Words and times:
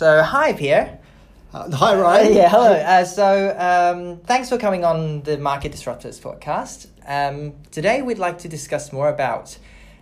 So, 0.00 0.22
hi, 0.22 0.54
Pierre. 0.54 0.98
Uh, 1.52 1.70
hi, 1.72 1.94
Ryan. 1.94 2.28
Uh, 2.28 2.30
yeah, 2.34 2.48
hello. 2.48 2.72
Uh, 2.72 3.04
so, 3.04 3.54
um, 3.58 4.20
thanks 4.20 4.48
for 4.48 4.56
coming 4.56 4.82
on 4.82 5.20
the 5.24 5.36
Market 5.36 5.72
Disruptors 5.72 6.18
podcast. 6.18 6.86
Um, 7.06 7.52
today, 7.70 8.00
we'd 8.00 8.18
like 8.18 8.38
to 8.38 8.48
discuss 8.48 8.94
more 8.94 9.10
about 9.10 9.58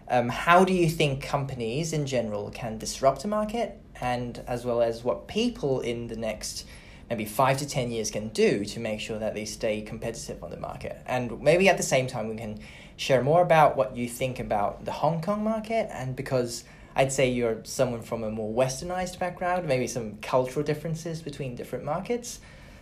um, 0.06 0.28
how 0.28 0.64
do 0.64 0.72
you 0.72 0.88
think 0.88 1.20
companies 1.20 1.92
in 1.92 2.06
general 2.06 2.48
can 2.50 2.78
disrupt 2.78 3.24
a 3.24 3.26
market, 3.26 3.76
and 4.00 4.40
as 4.46 4.64
well 4.64 4.82
as 4.82 5.02
what 5.02 5.26
people 5.26 5.80
in 5.80 6.06
the 6.06 6.16
next 6.16 6.64
maybe 7.10 7.24
five 7.24 7.58
to 7.58 7.68
ten 7.68 7.90
years 7.90 8.08
can 8.12 8.28
do 8.28 8.64
to 8.66 8.78
make 8.78 9.00
sure 9.00 9.18
that 9.18 9.34
they 9.34 9.46
stay 9.46 9.82
competitive 9.82 10.44
on 10.44 10.50
the 10.50 10.60
market. 10.60 10.96
And 11.06 11.42
maybe 11.42 11.68
at 11.68 11.76
the 11.76 11.82
same 11.82 12.06
time, 12.06 12.28
we 12.28 12.36
can 12.36 12.60
share 12.96 13.24
more 13.24 13.42
about 13.42 13.76
what 13.76 13.96
you 13.96 14.08
think 14.08 14.38
about 14.38 14.84
the 14.84 14.92
Hong 14.92 15.20
Kong 15.20 15.42
market, 15.42 15.88
and 15.90 16.14
because 16.14 16.62
I'd 16.98 17.12
say 17.12 17.30
you're 17.30 17.60
someone 17.62 18.02
from 18.02 18.24
a 18.24 18.30
more 18.30 18.52
westernized 18.52 19.20
background, 19.20 19.68
maybe 19.68 19.86
some 19.86 20.18
cultural 20.20 20.64
differences 20.64 21.22
between 21.22 21.54
different 21.54 21.84
markets. 21.84 22.40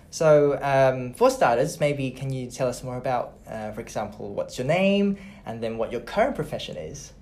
So, 0.08 0.58
um, 0.62 1.12
for 1.12 1.28
starters, 1.28 1.78
maybe 1.80 2.10
can 2.10 2.32
you 2.32 2.50
tell 2.50 2.66
us 2.66 2.82
more 2.82 2.96
about, 2.96 3.34
uh, 3.46 3.72
for 3.72 3.82
example, 3.82 4.32
what's 4.32 4.56
your 4.56 4.66
name 4.66 5.18
and 5.44 5.62
then 5.62 5.76
what 5.76 5.92
your 5.92 6.00
current 6.00 6.34
profession 6.34 6.78
is? 6.78 7.12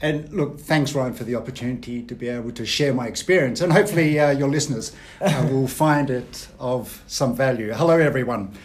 And 0.00 0.32
look, 0.32 0.60
thanks, 0.60 0.94
Ryan, 0.94 1.14
for 1.14 1.24
the 1.24 1.34
opportunity 1.34 2.02
to 2.02 2.14
be 2.14 2.28
able 2.28 2.52
to 2.52 2.64
share 2.64 2.94
my 2.94 3.08
experience. 3.08 3.60
And 3.60 3.72
hopefully, 3.72 4.20
uh, 4.20 4.30
your 4.30 4.48
listeners 4.48 4.92
uh, 5.20 5.48
will 5.50 5.66
find 5.66 6.10
it 6.10 6.46
of 6.60 7.02
some 7.08 7.34
value. 7.34 7.72
Hello, 7.72 7.98
everyone. 7.98 8.56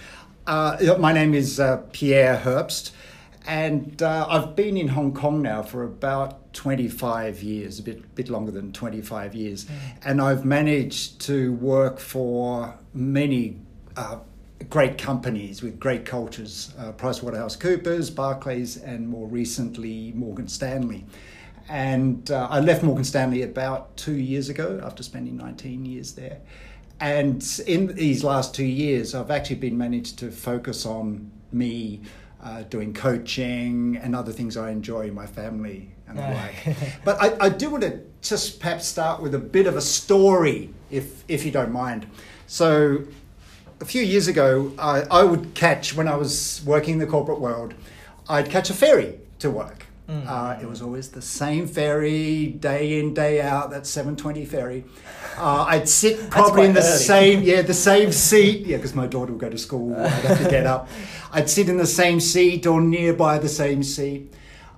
Uh, 0.46 0.78
my 1.00 1.14
name 1.14 1.34
is 1.34 1.60
uh, 1.60 1.78
Pierre 1.94 2.38
Herbst, 2.38 2.92
and 3.48 4.02
uh, 4.02 4.28
I've 4.30 4.56
been 4.56 4.78
in 4.78 4.90
Hong 4.90 5.14
Kong 5.14 5.42
now 5.42 5.64
for 5.64 5.84
about 5.84 6.54
25 6.54 7.42
years, 7.42 7.80
a 7.80 7.84
bit, 7.84 8.16
bit 8.16 8.30
longer 8.30 8.52
than 8.52 8.72
25 8.72 9.34
years. 9.36 9.66
Mm. 9.66 9.72
And 10.06 10.22
I've 10.22 10.46
managed 10.46 11.22
to 11.22 11.54
work 11.54 12.00
for 12.00 12.78
many 12.94 13.60
uh, 13.96 14.20
great 14.70 14.98
companies 14.98 15.64
with 15.64 15.80
great 15.80 16.06
cultures 16.06 16.74
uh, 16.78 16.92
PricewaterhouseCoopers, 16.94 18.14
Barclays, 18.14 18.78
and 18.78 19.08
more 19.08 19.28
recently, 19.28 20.12
Morgan 20.16 20.48
Stanley. 20.48 21.06
And 21.68 22.30
uh, 22.30 22.48
I 22.50 22.60
left 22.60 22.84
Morgan 22.84 23.04
Stanley 23.04 23.44
about 23.44 23.96
two 23.98 24.16
years 24.16 24.50
ago 24.50 24.80
after 24.84 25.04
spending 25.04 25.38
19 25.38 25.86
years 25.86 26.14
there. 26.14 26.40
And 27.00 27.44
in 27.66 27.88
these 27.96 28.24
last 28.24 28.54
two 28.54 28.66
years, 28.66 29.16
I've 29.16 29.32
actually 29.32 29.56
been 29.56 29.78
managed 29.78 30.20
to 30.20 30.30
focus 30.30 30.86
on 30.86 31.32
me 31.52 32.02
uh, 32.44 32.64
doing 32.64 32.94
coaching 32.94 33.98
and 33.98 34.16
other 34.16 34.32
things 34.32 34.58
I 34.58 34.72
enjoy, 34.72 35.12
my 35.12 35.28
family 35.28 35.92
and 36.08 36.18
the 36.18 36.22
like. 36.22 36.78
but 37.06 37.22
I, 37.22 37.46
I 37.46 37.50
do 37.50 37.70
want 37.70 37.84
to 37.84 38.02
just 38.22 38.60
perhaps 38.60 38.86
start 38.86 39.22
with 39.22 39.34
a 39.34 39.40
bit 39.40 39.68
of 39.68 39.76
a 39.76 39.82
story, 39.82 40.74
if 40.90 41.24
if 41.28 41.46
you 41.46 41.52
don't 41.52 41.72
mind. 41.72 42.08
So, 42.48 43.04
a 43.80 43.86
few 43.86 44.04
years 44.04 44.28
ago, 44.28 44.74
I, 44.78 45.04
I 45.10 45.24
would 45.24 45.54
catch 45.54 45.96
when 45.96 46.08
I 46.08 46.16
was 46.16 46.62
working 46.66 46.94
in 46.96 47.00
the 47.00 47.08
corporate 47.08 47.40
world, 47.40 47.74
I'd 48.28 48.50
catch 48.50 48.70
a 48.70 48.74
ferry 48.74 49.20
to 49.40 49.50
work. 49.50 49.81
Mm. 50.10 50.28
Uh, 50.28 50.60
it 50.62 50.68
was 50.68 50.82
always 50.82 51.10
the 51.10 51.22
same 51.22 51.68
ferry, 51.68 52.48
day 52.48 53.00
in, 53.00 53.14
day 53.14 53.42
out. 53.42 53.70
That 53.70 53.88
seven 53.88 54.16
twenty 54.16 54.46
ferry. 54.46 54.84
Uh, 55.38 55.66
I'd 55.68 55.88
sit 55.88 56.30
probably 56.30 56.66
in 56.66 56.74
the 56.74 56.82
early. 56.82 56.98
same, 56.98 57.44
yeah, 57.44 57.62
the 57.62 57.74
same 57.74 58.12
seat. 58.12 58.66
Yeah, 58.66 58.78
because 58.78 58.94
my 58.94 59.08
daughter 59.08 59.32
would 59.32 59.42
go 59.42 59.50
to 59.50 59.58
school. 59.58 59.96
I'd 59.96 60.10
have 60.10 60.44
to 60.44 60.50
get 60.50 60.66
up. 60.66 60.90
I'd 61.32 61.50
sit 61.50 61.70
in 61.70 61.78
the 61.78 61.86
same 61.88 62.20
seat 62.20 62.66
or 62.68 62.82
nearby 62.82 63.38
the 63.40 63.50
same 63.50 63.84
seat. 63.84 64.34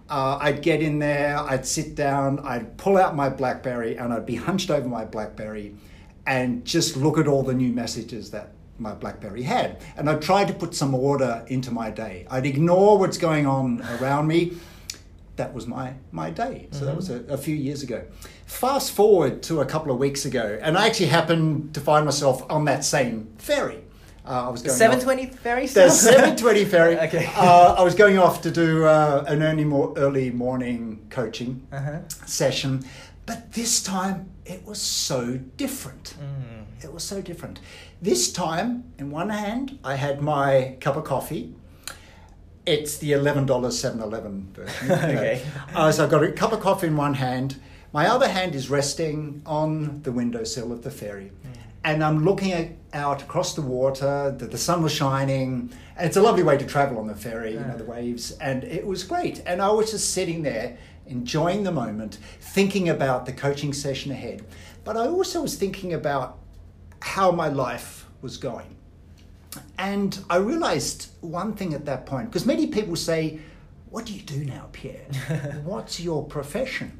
Uh, 0.09 0.37
I'd 0.39 0.61
get 0.61 0.83
in 0.83 0.99
there, 0.99 1.39
I'd 1.39 1.65
sit 1.65 1.95
down, 1.95 2.39
I'd 2.39 2.77
pull 2.77 2.97
out 2.97 3.15
my 3.15 3.29
Blackberry, 3.29 3.97
and 3.97 4.13
I'd 4.13 4.25
be 4.27 4.35
hunched 4.35 4.69
over 4.69 4.87
my 4.87 5.05
Blackberry 5.05 5.75
and 6.27 6.63
just 6.65 6.95
look 6.97 7.17
at 7.17 7.27
all 7.27 7.41
the 7.41 7.53
new 7.53 7.71
messages 7.71 8.29
that 8.31 8.51
my 8.77 8.93
Blackberry 8.93 9.41
had. 9.43 9.81
And 9.97 10.09
I'd 10.09 10.21
try 10.21 10.45
to 10.45 10.53
put 10.53 10.75
some 10.75 10.93
order 10.93 11.43
into 11.47 11.71
my 11.71 11.89
day. 11.89 12.27
I'd 12.29 12.45
ignore 12.45 12.99
what's 12.99 13.17
going 13.17 13.47
on 13.47 13.81
around 13.99 14.27
me. 14.27 14.53
That 15.35 15.53
was 15.53 15.65
my, 15.65 15.95
my 16.11 16.29
day. 16.29 16.67
So 16.71 16.77
mm-hmm. 16.77 16.85
that 16.85 16.95
was 16.95 17.09
a, 17.09 17.23
a 17.23 17.37
few 17.37 17.55
years 17.55 17.81
ago. 17.81 18.05
Fast 18.45 18.91
forward 18.91 19.41
to 19.43 19.61
a 19.61 19.65
couple 19.65 19.91
of 19.91 19.97
weeks 19.97 20.25
ago, 20.25 20.59
and 20.61 20.77
I 20.77 20.85
actually 20.85 21.07
happened 21.07 21.73
to 21.73 21.81
find 21.81 22.05
myself 22.05 22.49
on 22.51 22.65
that 22.65 22.85
same 22.85 23.33
ferry. 23.37 23.83
Uh, 24.25 24.47
I 24.47 24.49
was 24.49 24.61
going 24.61 24.77
seven 24.77 24.99
twenty 24.99 25.25
ferry. 25.25 25.67
The 25.67 25.89
seven 25.89 26.37
twenty 26.37 26.63
ferry. 26.63 26.97
okay. 27.07 27.29
Uh, 27.35 27.75
I 27.77 27.83
was 27.83 27.95
going 27.95 28.17
off 28.17 28.41
to 28.43 28.51
do 28.51 28.85
uh, 28.85 29.25
an 29.27 29.43
early, 29.43 29.65
more, 29.65 29.93
early 29.97 30.29
morning 30.29 31.05
coaching 31.09 31.67
uh-huh. 31.71 32.07
session, 32.25 32.85
but 33.25 33.51
this 33.53 33.83
time 33.83 34.29
it 34.45 34.65
was 34.65 34.81
so 34.81 35.39
different. 35.57 36.15
Mm. 36.19 36.83
It 36.83 36.93
was 36.93 37.03
so 37.03 37.21
different. 37.21 37.59
This 38.01 38.31
time, 38.31 38.91
in 38.97 39.09
one 39.09 39.29
hand, 39.29 39.79
I 39.83 39.95
had 39.95 40.21
my 40.21 40.77
cup 40.79 40.95
of 40.95 41.05
coffee. 41.05 41.55
It's 42.65 42.97
the 42.97 43.13
eleven 43.13 43.45
dollars 43.45 43.79
Seven 43.79 44.01
Eleven 44.01 44.49
version. 44.53 44.91
okay. 44.91 45.41
Uh, 45.73 45.91
so 45.91 46.03
I've 46.03 46.09
got 46.09 46.23
a 46.23 46.31
cup 46.31 46.53
of 46.53 46.61
coffee 46.61 46.87
in 46.87 46.95
one 46.95 47.15
hand. 47.15 47.59
My 47.91 48.07
other 48.07 48.27
hand 48.27 48.55
is 48.55 48.69
resting 48.69 49.41
on 49.45 50.01
the 50.01 50.11
windowsill 50.11 50.71
of 50.71 50.81
the 50.81 50.91
ferry. 50.91 51.31
Mm 51.45 51.63
and 51.83 52.03
I'm 52.03 52.23
looking 52.23 52.77
out 52.93 53.21
across 53.21 53.55
the 53.55 53.61
water. 53.61 54.33
The, 54.37 54.45
the, 54.45 54.57
sun 54.57 54.81
was 54.81 54.93
shining. 54.93 55.71
And 55.97 56.07
it's 56.07 56.17
a 56.17 56.21
lovely 56.21 56.43
way 56.43 56.57
to 56.57 56.65
travel 56.65 56.97
on 56.97 57.07
the 57.07 57.15
ferry, 57.15 57.53
you 57.53 57.59
know, 57.59 57.77
the 57.77 57.83
waves, 57.83 58.31
and 58.39 58.63
it 58.63 58.85
was 58.85 59.03
great. 59.03 59.41
And 59.45 59.61
I 59.61 59.69
was 59.69 59.91
just 59.91 60.11
sitting 60.11 60.43
there, 60.43 60.77
enjoying 61.05 61.63
the 61.63 61.71
moment, 61.71 62.19
thinking 62.39 62.89
about 62.89 63.25
the 63.25 63.33
coaching 63.33 63.73
session 63.73 64.11
ahead. 64.11 64.45
But 64.83 64.97
I 64.97 65.07
also 65.07 65.41
was 65.41 65.55
thinking 65.55 65.93
about 65.93 66.39
how 67.01 67.31
my 67.31 67.49
life 67.49 68.07
was 68.21 68.37
going. 68.37 68.75
And 69.77 70.17
I 70.29 70.37
realized 70.37 71.07
one 71.21 71.53
thing 71.53 71.73
at 71.73 71.85
that 71.85 72.05
point, 72.05 72.29
because 72.29 72.45
many 72.45 72.67
people 72.67 72.95
say, 72.95 73.39
What 73.89 74.05
do 74.05 74.13
you 74.13 74.21
do 74.21 74.43
now, 74.43 74.69
Pierre? 74.71 75.05
What's 75.63 75.99
your 75.99 76.25
profession? 76.25 76.99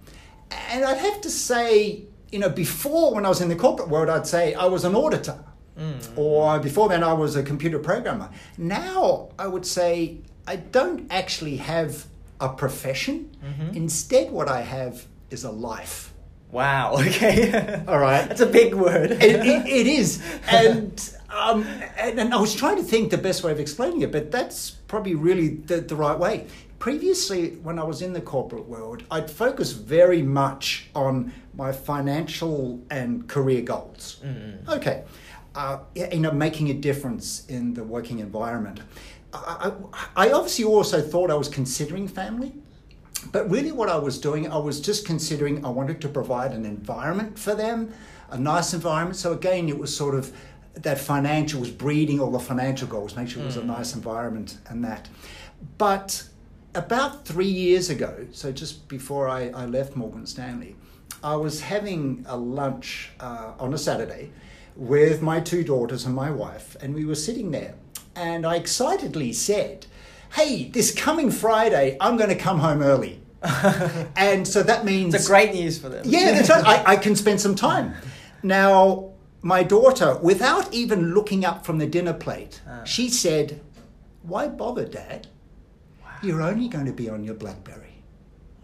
And 0.70 0.86
I'd 0.86 0.98
have 0.98 1.22
to 1.22 1.30
say, 1.30 2.04
you 2.32 2.40
know, 2.40 2.50
before 2.50 3.14
when 3.14 3.26
I 3.26 3.30
was 3.30 3.42
in 3.42 3.50
the 3.50 3.56
corporate 3.56 3.90
world, 3.90 4.10
I'd 4.10 4.28
say 4.28 4.54
I 4.54 4.66
was 4.66 4.84
an 4.84 4.96
auditor. 4.96 5.44
Mm. 5.78 6.18
Or 6.18 6.60
before 6.60 6.90
then, 6.90 7.04
I 7.04 7.14
was 7.14 7.36
a 7.36 7.44
computer 7.44 7.80
programmer. 7.80 8.30
Now, 8.58 9.30
I 9.40 9.48
would 9.48 9.66
say 9.66 10.20
I 10.46 10.58
don't 10.58 11.12
actually 11.12 11.58
have 11.58 12.06
a 12.40 12.50
profession. 12.50 13.36
Mm-hmm. 13.44 13.76
Instead, 13.76 14.32
what 14.32 14.48
I 14.48 14.62
have 14.62 15.06
is 15.32 15.44
a 15.44 15.52
life. 15.52 16.14
Wow. 16.52 16.98
Okay. 17.08 17.84
All 17.88 17.98
right. 17.98 18.28
That's 18.28 18.42
a 18.42 18.46
big 18.46 18.76
word. 18.76 19.12
it, 19.12 19.24
it, 19.24 19.66
it 19.66 19.88
is, 19.88 20.22
and, 20.48 21.13
um, 21.34 21.64
and 21.98 22.20
and 22.20 22.34
I 22.34 22.38
was 22.38 22.54
trying 22.54 22.78
to 22.78 22.84
think 22.84 23.12
the 23.12 23.18
best 23.18 23.44
way 23.44 23.52
of 23.52 23.60
explaining 23.60 24.02
it, 24.02 24.12
but 24.12 24.32
that's 24.32 24.72
probably 24.72 25.16
really 25.16 25.50
the, 25.50 25.82
the 25.82 25.96
right 25.96 26.18
way. 26.18 26.48
Previously, 26.80 27.52
when 27.64 27.80
I 27.80 27.84
was 27.84 28.02
in 28.02 28.14
the 28.14 28.22
corporate 28.22 28.68
world, 28.68 29.04
I'd 29.10 29.32
focus 29.32 29.72
very 29.72 30.22
much 30.22 30.90
on 30.94 31.32
my 31.56 31.72
financial 31.72 32.82
and 32.90 33.28
career 33.28 33.62
goals. 33.62 34.20
Mm. 34.24 34.68
Okay, 34.68 35.04
uh, 35.56 35.80
you 35.96 36.20
know, 36.20 36.32
making 36.32 36.70
a 36.70 36.74
difference 36.74 37.46
in 37.48 37.74
the 37.74 37.84
working 37.84 38.20
environment. 38.20 38.82
I, 39.34 39.72
I, 40.16 40.28
I 40.28 40.32
obviously 40.32 40.66
also 40.66 41.02
thought 41.02 41.32
I 41.32 41.36
was 41.36 41.48
considering 41.48 42.08
family. 42.08 42.54
But 43.32 43.50
really, 43.50 43.72
what 43.72 43.90
I 43.90 43.98
was 43.98 44.20
doing, 44.20 44.52
I 44.52 44.58
was 44.58 44.82
just 44.82 45.06
considering 45.06 45.66
I 45.66 45.70
wanted 45.70 46.02
to 46.02 46.10
provide 46.10 46.52
an 46.52 46.66
environment 46.66 47.40
for 47.40 47.56
them, 47.56 47.94
a 48.30 48.38
nice 48.38 48.74
environment. 48.74 49.16
So, 49.16 49.32
again, 49.32 49.70
it 49.70 49.78
was 49.78 49.96
sort 49.96 50.16
of 50.16 50.36
that 50.76 51.00
financial 51.00 51.60
was 51.60 51.70
breeding 51.70 52.20
all 52.20 52.32
the 52.32 52.40
financial 52.40 52.88
goals, 52.88 53.16
make 53.16 53.30
sure 53.30 53.42
it 53.44 53.46
was 53.46 53.58
mm. 53.58 53.64
a 53.64 53.66
nice 53.66 53.94
environment 53.94 54.58
and 54.68 54.84
that. 54.84 55.08
But 55.78 56.28
about 56.76 57.26
three 57.26 57.46
years 57.46 57.90
ago, 57.90 58.28
so 58.32 58.52
just 58.52 58.88
before 58.88 59.28
I, 59.28 59.50
I 59.50 59.66
left 59.66 59.96
Morgan 59.96 60.26
Stanley, 60.26 60.76
I 61.24 61.36
was 61.36 61.62
having 61.62 62.26
a 62.28 62.36
lunch 62.36 63.12
uh, 63.20 63.54
on 63.60 63.74
a 63.74 63.78
Saturday 63.78 64.32
with 64.76 65.22
my 65.22 65.40
two 65.40 65.64
daughters 65.64 66.06
and 66.06 66.16
my 66.16 66.32
wife, 66.32 66.76
and 66.82 66.94
we 66.96 67.06
were 67.06 67.16
sitting 67.16 67.52
there. 67.52 67.76
And 68.16 68.46
I 68.46 68.56
excitedly 68.56 69.34
said, 69.34 69.86
Hey, 70.34 70.70
this 70.70 70.94
coming 70.94 71.30
Friday, 71.30 71.96
I'm 72.02 72.18
going 72.18 72.30
to 72.30 72.36
come 72.36 72.60
home 72.60 72.82
early. 72.82 73.22
and 74.16 74.48
so 74.48 74.64
that 74.64 74.84
means. 74.84 75.14
It's 75.14 75.26
a 75.26 75.28
great 75.28 75.54
news 75.54 75.78
for 75.78 75.90
them. 75.90 76.04
Yeah. 76.06 76.46
I, 76.50 76.94
I 76.94 76.96
can 76.96 77.16
spend 77.16 77.40
some 77.42 77.56
time. 77.56 77.94
Now, 78.46 79.13
my 79.44 79.62
daughter, 79.62 80.18
without 80.18 80.74
even 80.74 81.14
looking 81.14 81.46
up 81.46 81.66
from 81.66 81.78
the 81.78 81.86
dinner 81.86 82.14
plate, 82.14 82.62
uh. 82.68 82.84
she 82.84 83.10
said, 83.10 83.62
Why 84.24 84.48
bother, 84.48 84.86
Dad? 84.86 85.28
you're 86.24 86.42
only 86.42 86.68
going 86.68 86.86
to 86.86 86.94
be 86.94 87.10
on 87.10 87.24
your 87.24 87.36
BlackBerry. 87.36 87.96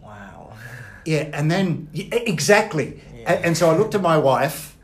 Wow. 0.00 0.52
Yeah, 1.06 1.30
and 1.32 1.50
then 1.50 1.88
exactly. 1.94 3.00
Yeah. 3.16 3.32
And, 3.32 3.44
and, 3.46 3.56
so 3.56 3.70
I 3.70 3.76
looked 3.76 3.94
at 3.94 4.02
my 4.02 4.18
wife 4.18 4.76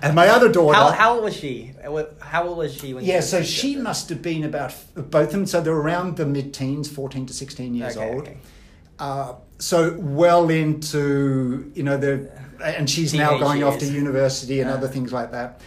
and 0.00 0.14
my 0.14 0.28
other 0.28 0.48
daughter. 0.50 0.76
how, 0.76 0.92
how 0.92 1.14
old 1.14 1.24
was 1.24 1.36
she? 1.36 1.74
How 2.20 2.46
old 2.46 2.58
was 2.58 2.72
she 2.72 2.94
when? 2.94 3.04
Yeah, 3.04 3.18
so 3.18 3.42
she 3.42 3.74
must 3.74 4.08
have 4.10 4.22
been 4.22 4.44
about 4.44 4.72
both 4.94 5.26
of 5.26 5.32
them. 5.32 5.44
So 5.44 5.60
they're 5.60 5.74
around 5.74 6.18
the 6.18 6.24
mid-teens, 6.24 6.88
fourteen 6.88 7.26
to 7.26 7.34
sixteen 7.34 7.74
years 7.74 7.96
okay, 7.96 8.08
old. 8.08 8.22
Okay. 8.22 8.36
Uh, 8.98 9.34
so 9.58 9.96
well 9.98 10.50
into 10.50 11.70
you 11.74 11.82
know 11.82 11.96
the 11.96 12.30
and 12.64 12.88
she's 12.88 13.12
now 13.14 13.30
Teenage 13.30 13.42
going 13.42 13.62
off 13.64 13.78
to 13.78 13.86
university 13.86 14.60
and 14.60 14.70
Ah. 14.70 14.74
other 14.74 14.88
things 14.88 15.12
like 15.12 15.32
that. 15.32 15.60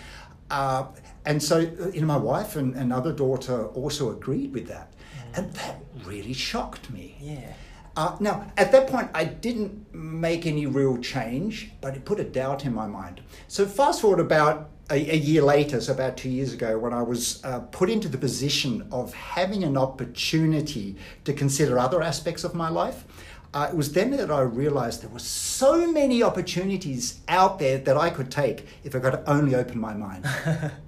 Uh, 0.50 0.86
and 1.26 1.42
so 1.42 1.60
you 1.94 2.02
know 2.02 2.08
my 2.08 2.18
wife 2.18 2.56
and, 2.56 2.76
and 2.76 2.92
other 2.94 3.14
daughter 3.14 3.66
also 3.68 4.12
agreed 4.12 4.54
with 4.54 4.68
that, 4.68 4.94
and 5.36 5.54
that 5.54 5.76
really 6.06 6.34
shocked 6.34 6.90
me. 6.90 7.16
Yeah. 7.22 7.54
Uh, 7.98 8.16
now, 8.20 8.50
at 8.56 8.72
that 8.72 8.88
point, 8.88 9.10
I 9.14 9.26
didn't 9.26 9.94
make 9.94 10.46
any 10.46 10.66
real 10.66 10.98
change, 11.00 11.72
but 11.82 11.96
it 11.98 12.06
put 12.06 12.20
a 12.20 12.24
doubt 12.24 12.64
in 12.66 12.74
my 12.74 12.88
mind. 12.88 13.20
So, 13.48 13.66
fast 13.66 14.00
forward 14.02 14.22
about 14.22 14.70
a, 14.90 15.16
a 15.16 15.18
year 15.18 15.42
later, 15.42 15.80
so 15.82 15.94
about 15.94 16.18
two 16.18 16.30
years 16.30 16.54
ago, 16.54 16.78
when 16.78 16.94
I 16.94 17.02
was 17.02 17.44
uh, 17.44 17.60
put 17.60 17.90
into 17.90 18.08
the 18.08 18.18
position 18.18 18.88
of 18.92 19.14
having 19.14 19.64
an 19.64 19.78
opportunity 19.78 20.96
to 21.26 21.34
consider 21.34 21.78
other 21.78 22.02
aspects 22.02 22.44
of 22.44 22.54
my 22.56 22.70
life. 22.70 23.04
Uh, 23.52 23.68
it 23.72 23.76
was 23.76 23.94
then 23.94 24.12
that 24.12 24.30
I 24.30 24.42
realized 24.42 25.02
there 25.02 25.10
were 25.10 25.18
so 25.18 25.92
many 25.92 26.22
opportunities 26.22 27.20
out 27.28 27.58
there 27.58 27.80
that 27.80 27.98
I 27.98 28.12
could 28.12 28.30
take 28.30 28.68
if 28.84 28.96
I 28.96 29.00
could 29.00 29.24
only 29.26 29.56
open 29.56 29.80
my 29.80 29.96
mind. 29.96 30.28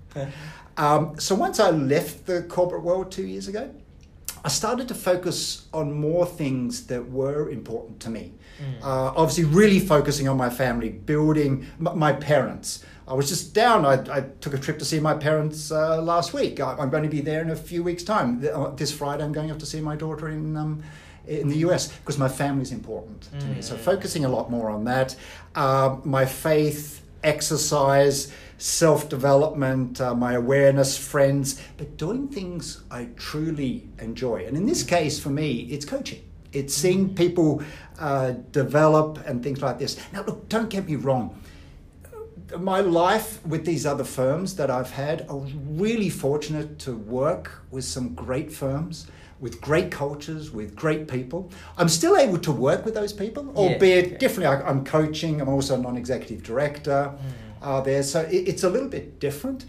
um, 0.77 1.19
so 1.19 1.33
once 1.33 1.59
I 1.59 1.71
left 1.71 2.27
the 2.27 2.43
corporate 2.43 2.83
world 2.83 3.11
two 3.11 3.25
years 3.25 3.47
ago, 3.47 3.73
I 4.45 4.49
started 4.49 4.87
to 4.89 4.93
focus 4.93 5.67
on 5.73 5.91
more 5.93 6.25
things 6.25 6.85
that 6.87 7.09
were 7.09 7.49
important 7.49 7.99
to 8.01 8.11
me. 8.11 8.33
Uh, 8.83 9.13
obviously, 9.15 9.45
really 9.45 9.79
focusing 9.79 10.27
on 10.27 10.37
my 10.37 10.49
family, 10.49 10.89
building 10.89 11.67
my 11.79 12.13
parents. 12.13 12.83
I 13.11 13.13
was 13.13 13.27
just 13.27 13.53
down. 13.53 13.85
I, 13.85 13.95
I 14.09 14.21
took 14.39 14.53
a 14.53 14.57
trip 14.57 14.79
to 14.79 14.85
see 14.85 14.97
my 15.01 15.13
parents 15.13 15.69
uh, 15.69 16.01
last 16.01 16.31
week. 16.33 16.61
I, 16.61 16.77
I'm 16.79 16.89
going 16.89 17.03
to 17.03 17.09
be 17.09 17.19
there 17.19 17.41
in 17.41 17.49
a 17.49 17.55
few 17.57 17.83
weeks' 17.83 18.03
time. 18.03 18.41
Uh, 18.41 18.69
This 18.69 18.93
Friday, 18.93 19.25
I'm 19.25 19.33
going 19.33 19.51
up 19.51 19.59
to 19.59 19.65
see 19.65 19.81
my 19.81 19.97
daughter 19.97 20.29
in 20.29 20.55
um, 20.55 20.81
in 21.27 21.49
the 21.49 21.57
US 21.67 21.89
because 21.97 22.17
my 22.17 22.29
family 22.29 22.61
is 22.63 22.71
important 22.71 23.23
to 23.39 23.45
me. 23.47 23.61
So 23.61 23.75
focusing 23.75 24.23
a 24.23 24.29
lot 24.29 24.49
more 24.49 24.69
on 24.69 24.85
that. 24.85 25.15
Uh, 25.55 25.97
my 26.05 26.25
faith, 26.25 27.01
exercise, 27.21 28.31
self 28.57 29.09
development, 29.09 29.99
uh, 29.99 30.15
my 30.15 30.33
awareness, 30.33 30.97
friends, 30.97 31.61
but 31.77 31.97
doing 31.97 32.29
things 32.29 32.81
I 32.89 33.09
truly 33.17 33.89
enjoy. 33.99 34.45
And 34.47 34.55
in 34.55 34.65
this 34.65 34.83
case, 34.83 35.19
for 35.19 35.29
me, 35.31 35.67
it's 35.69 35.85
coaching. 35.85 36.21
It's 36.53 36.73
seeing 36.73 37.13
people 37.13 37.61
uh, 37.99 38.31
develop 38.51 39.19
and 39.27 39.43
things 39.43 39.61
like 39.61 39.79
this. 39.79 39.97
Now, 40.13 40.23
look, 40.23 40.47
don't 40.47 40.69
get 40.69 40.87
me 40.87 40.95
wrong. 40.95 41.35
My 42.57 42.81
life 42.81 43.45
with 43.45 43.65
these 43.65 43.85
other 43.85 44.03
firms 44.03 44.55
that 44.55 44.69
I've 44.69 44.91
had, 44.91 45.25
I 45.29 45.33
was 45.33 45.53
really 45.53 46.09
fortunate 46.09 46.79
to 46.79 46.95
work 46.95 47.63
with 47.71 47.85
some 47.85 48.13
great 48.13 48.51
firms, 48.51 49.07
with 49.39 49.61
great 49.61 49.91
cultures, 49.91 50.51
with 50.51 50.75
great 50.75 51.07
people. 51.07 51.51
I'm 51.77 51.89
still 51.89 52.17
able 52.17 52.37
to 52.39 52.51
work 52.51 52.85
with 52.85 52.93
those 52.93 53.13
people, 53.13 53.51
albeit 53.55 54.05
okay. 54.05 54.17
differently. 54.17 54.47
I, 54.47 54.69
I'm 54.69 54.83
coaching, 54.83 55.41
I'm 55.41 55.49
also 55.49 55.75
a 55.75 55.77
non 55.77 55.97
executive 55.97 56.43
director 56.43 57.13
uh, 57.61 57.81
there, 57.81 58.03
so 58.03 58.21
it, 58.21 58.47
it's 58.47 58.63
a 58.63 58.69
little 58.69 58.89
bit 58.89 59.19
different. 59.19 59.65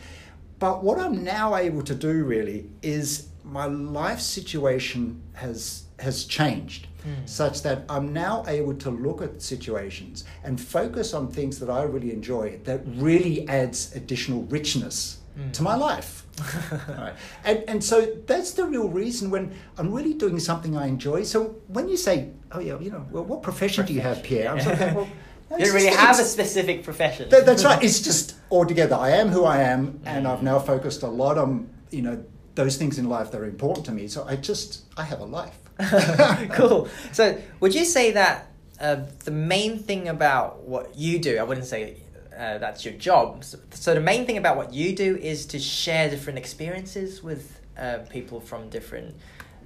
But 0.59 0.85
what 0.85 0.99
I'm 0.99 1.25
now 1.25 1.57
able 1.57 1.83
to 1.83 1.95
do 1.95 2.25
really 2.25 2.71
is 2.83 3.29
my 3.45 3.67
life 3.67 4.21
situation 4.21 5.23
has 5.35 5.85
has 5.99 6.25
changed 6.25 6.87
Hmm. 7.03 7.27
such 7.27 7.63
that 7.63 7.85
I'm 7.89 8.13
now 8.13 8.45
able 8.47 8.75
to 8.75 8.91
look 8.91 9.23
at 9.23 9.43
situations 9.43 10.25
and 10.45 10.61
focus 10.61 11.15
on 11.15 11.29
things 11.29 11.59
that 11.59 11.69
I 11.69 11.83
really 11.83 12.13
enjoy 12.13 12.61
that 12.65 12.83
really 12.87 13.49
adds 13.49 13.95
additional 13.97 14.43
richness 14.45 15.19
hmm. 15.35 15.51
to 15.51 15.63
my 15.63 15.75
life. 15.75 16.25
Alright. 16.89 17.15
And 17.45 17.65
and 17.67 17.85
so 17.85 18.07
that's 18.27 18.53
the 18.53 18.67
real 18.67 18.89
reason 18.89 19.31
when 19.31 19.53
I'm 19.79 19.93
really 19.93 20.15
doing 20.15 20.39
something 20.39 20.77
I 20.77 20.87
enjoy. 20.87 21.25
So 21.25 21.57
when 21.69 21.89
you 21.89 21.97
say, 21.97 22.31
oh 22.53 22.61
yeah, 22.61 22.79
you 22.79 22.91
know, 22.91 23.05
well, 23.11 23.25
what 23.25 23.43
profession 23.43 23.85
do 23.85 23.93
you 23.93 24.01
have, 24.01 24.23
Pierre? 24.23 24.53
I'm 24.53 24.61
sort 24.61 24.75
of 24.75 24.81
like, 24.81 24.95
well, 24.95 25.09
You 25.59 25.67
don't 25.67 25.75
really 25.75 25.95
have 25.95 26.19
a 26.19 26.25
specific 26.25 26.83
profession. 26.83 27.29
that, 27.29 27.45
that's 27.45 27.65
right. 27.65 27.83
It's 27.83 28.01
just 28.01 28.37
altogether. 28.51 28.97
I 28.97 29.11
am 29.11 29.29
who 29.29 29.45
I 29.45 29.59
am, 29.59 30.01
and 30.05 30.25
hmm. 30.25 30.33
I've 30.33 30.43
now 30.43 30.59
focused 30.59 31.03
a 31.03 31.09
lot 31.09 31.37
on 31.37 31.69
you 31.91 32.03
know 32.03 32.25
those 32.55 32.77
things 32.77 32.99
in 32.99 33.09
life 33.09 33.31
that 33.31 33.41
are 33.41 33.47
important 33.47 33.87
to 33.87 33.93
me. 33.93 34.09
So 34.09 34.25
I 34.25 34.37
just 34.37 34.85
I 34.97 35.05
have 35.05 35.21
a 35.21 35.25
life. 35.25 35.59
cool. 36.53 36.89
So, 37.13 37.41
would 37.61 37.75
you 37.75 37.85
say 37.85 38.13
that 38.13 38.49
uh, 38.81 39.03
the 39.25 39.31
main 39.31 39.79
thing 39.79 40.09
about 40.09 40.61
what 40.61 40.97
you 40.97 41.19
do, 41.19 41.39
I 41.39 41.43
wouldn't 41.43 41.67
say 41.67 41.97
uh, 42.37 42.59
that's 42.59 42.85
your 42.85 42.95
job. 42.95 43.45
So, 43.45 43.59
so, 43.71 43.95
the 43.95 44.01
main 44.01 44.27
thing 44.27 44.37
about 44.37 44.57
what 44.57 44.73
you 44.73 44.95
do 44.95 45.17
is 45.17 45.47
to 45.47 45.59
share 45.59 46.11
different 46.11 46.39
experiences 46.39 47.23
with 47.23 47.61
uh, 47.79 47.99
people 48.11 48.41
from 48.41 48.69
different 48.69 49.17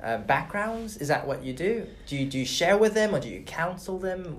uh, 0.02 0.18
backgrounds. 0.18 0.96
Is 0.98 1.08
that 1.08 1.26
what 1.26 1.42
you 1.42 1.52
do? 1.52 1.86
Do 2.06 2.16
you 2.16 2.26
do 2.26 2.38
you 2.38 2.46
share 2.46 2.78
with 2.78 2.94
them, 2.94 3.14
or 3.14 3.20
do 3.20 3.28
you 3.28 3.40
counsel 3.40 3.98
them? 3.98 4.36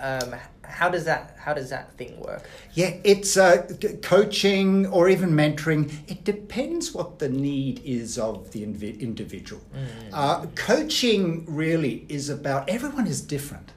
Um, 0.00 0.34
how 0.62 0.88
does 0.90 1.04
that 1.04 1.36
How 1.38 1.54
does 1.54 1.70
that 1.70 1.92
thing 1.96 2.20
work? 2.20 2.42
Yeah, 2.74 2.94
it's 3.04 3.36
uh, 3.36 3.66
coaching 4.02 4.86
or 4.86 5.08
even 5.08 5.30
mentoring. 5.30 5.90
It 6.06 6.24
depends 6.24 6.92
what 6.92 7.18
the 7.18 7.28
need 7.28 7.80
is 7.84 8.18
of 8.18 8.50
the 8.52 8.62
invi- 8.64 9.00
individual. 9.00 9.62
Uh, 10.12 10.46
coaching 10.54 11.44
really 11.48 12.04
is 12.08 12.28
about 12.28 12.68
everyone 12.68 13.06
is 13.06 13.20
different. 13.20 13.72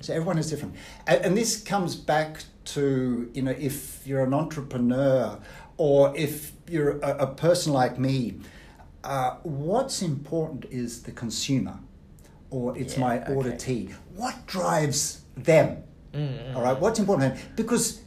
So 0.00 0.12
everyone 0.12 0.38
is 0.38 0.48
different, 0.50 0.76
and, 1.06 1.24
and 1.24 1.36
this 1.36 1.60
comes 1.62 1.96
back 1.96 2.44
to 2.66 3.30
you 3.34 3.42
know 3.42 3.50
if 3.58 4.06
you're 4.06 4.22
an 4.24 4.34
entrepreneur 4.34 5.38
or 5.76 6.14
if 6.16 6.52
you're 6.68 6.98
a, 7.00 7.24
a 7.24 7.26
person 7.26 7.72
like 7.72 7.98
me, 7.98 8.34
uh, 9.02 9.36
what's 9.42 10.00
important 10.02 10.66
is 10.70 11.02
the 11.02 11.10
consumer, 11.10 11.78
or 12.50 12.76
it's 12.78 12.94
Yeah, 12.94 13.00
my 13.00 13.20
okay. 13.22 13.32
auditee. 13.34 13.94
What 14.14 14.46
drives 14.46 15.23
them? 15.36 15.82
Mm, 16.12 16.54
All 16.56 16.62
right, 16.62 16.78
what's 16.78 16.98
important? 16.98 17.34
Because 17.56 18.00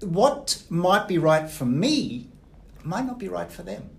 what 0.00 0.62
might 0.68 1.06
be 1.08 1.18
right 1.18 1.48
for 1.50 1.64
me 1.64 2.28
might 2.84 3.04
not 3.06 3.18
be 3.18 3.28
right 3.28 3.50
for 3.50 3.62
them. 3.62 3.90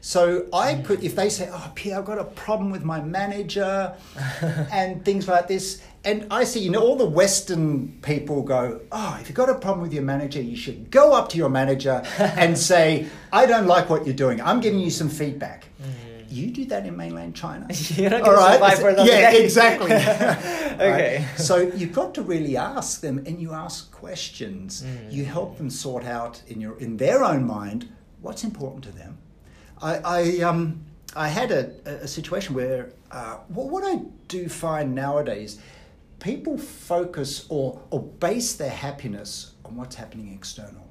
So 0.00 0.46
I 0.52 0.74
Mm. 0.74 0.84
could, 0.84 1.02
if 1.02 1.16
they 1.16 1.28
say, 1.28 1.48
"Oh, 1.52 1.70
Pierre, 1.74 1.98
I've 1.98 2.04
got 2.04 2.18
a 2.18 2.24
problem 2.24 2.70
with 2.70 2.84
my 2.84 3.00
manager," 3.00 3.94
and 4.72 5.04
things 5.04 5.26
like 5.26 5.48
this, 5.48 5.80
and 6.04 6.26
I 6.30 6.44
see, 6.44 6.60
you 6.60 6.70
know, 6.70 6.80
all 6.80 6.94
the 6.96 7.06
Western 7.08 7.98
people 8.02 8.42
go, 8.42 8.80
"Oh, 8.92 9.18
if 9.20 9.28
you've 9.28 9.36
got 9.36 9.48
a 9.48 9.54
problem 9.54 9.82
with 9.82 9.92
your 9.92 10.04
manager, 10.04 10.40
you 10.40 10.56
should 10.56 10.90
go 10.92 11.12
up 11.12 11.28
to 11.30 11.36
your 11.36 11.48
manager 11.48 12.02
and 12.18 12.56
say, 12.56 13.06
I 13.32 13.46
don't 13.46 13.66
like 13.66 13.90
what 13.90 14.04
you're 14.06 14.14
doing. 14.14 14.40
I'm 14.40 14.60
giving 14.60 14.78
you 14.80 14.90
some 14.90 15.08
feedback." 15.08 15.66
You 16.36 16.50
do 16.50 16.64
that 16.66 16.86
in 16.86 16.96
mainland 16.96 17.34
China. 17.34 17.66
Mm. 17.66 17.98
You're 17.98 18.10
not 18.10 18.24
survive 18.24 18.78
for 18.78 18.88
another 18.90 19.10
yeah, 19.10 19.30
day. 19.30 19.44
exactly. 19.44 19.92
Okay. 20.76 21.24
Right? 21.26 21.38
So 21.38 21.56
you've 21.56 21.94
got 21.94 22.12
to 22.16 22.22
really 22.22 22.54
ask 22.58 23.00
them, 23.00 23.16
and 23.26 23.40
you 23.40 23.52
ask 23.54 23.90
questions. 23.90 24.82
Mm. 24.82 25.10
You 25.10 25.24
help 25.24 25.56
them 25.56 25.70
sort 25.70 26.04
out 26.04 26.42
in 26.48 26.60
your 26.60 26.78
in 26.78 26.98
their 26.98 27.24
own 27.24 27.46
mind 27.46 27.90
what's 28.20 28.44
important 28.44 28.84
to 28.84 28.92
them. 28.92 29.16
I 29.80 29.96
I 30.04 30.40
um 30.40 30.84
I 31.14 31.28
had 31.28 31.50
a, 31.50 31.70
a 31.86 32.06
situation 32.06 32.54
where 32.54 32.90
uh, 33.10 33.36
what, 33.48 33.68
what 33.68 33.84
I 33.84 34.02
do 34.28 34.50
find 34.50 34.94
nowadays, 34.94 35.58
people 36.20 36.58
focus 36.58 37.46
or 37.48 37.80
or 37.90 38.02
base 38.02 38.52
their 38.52 38.76
happiness 38.86 39.54
on 39.64 39.76
what's 39.76 39.96
happening 39.96 40.34
external 40.34 40.86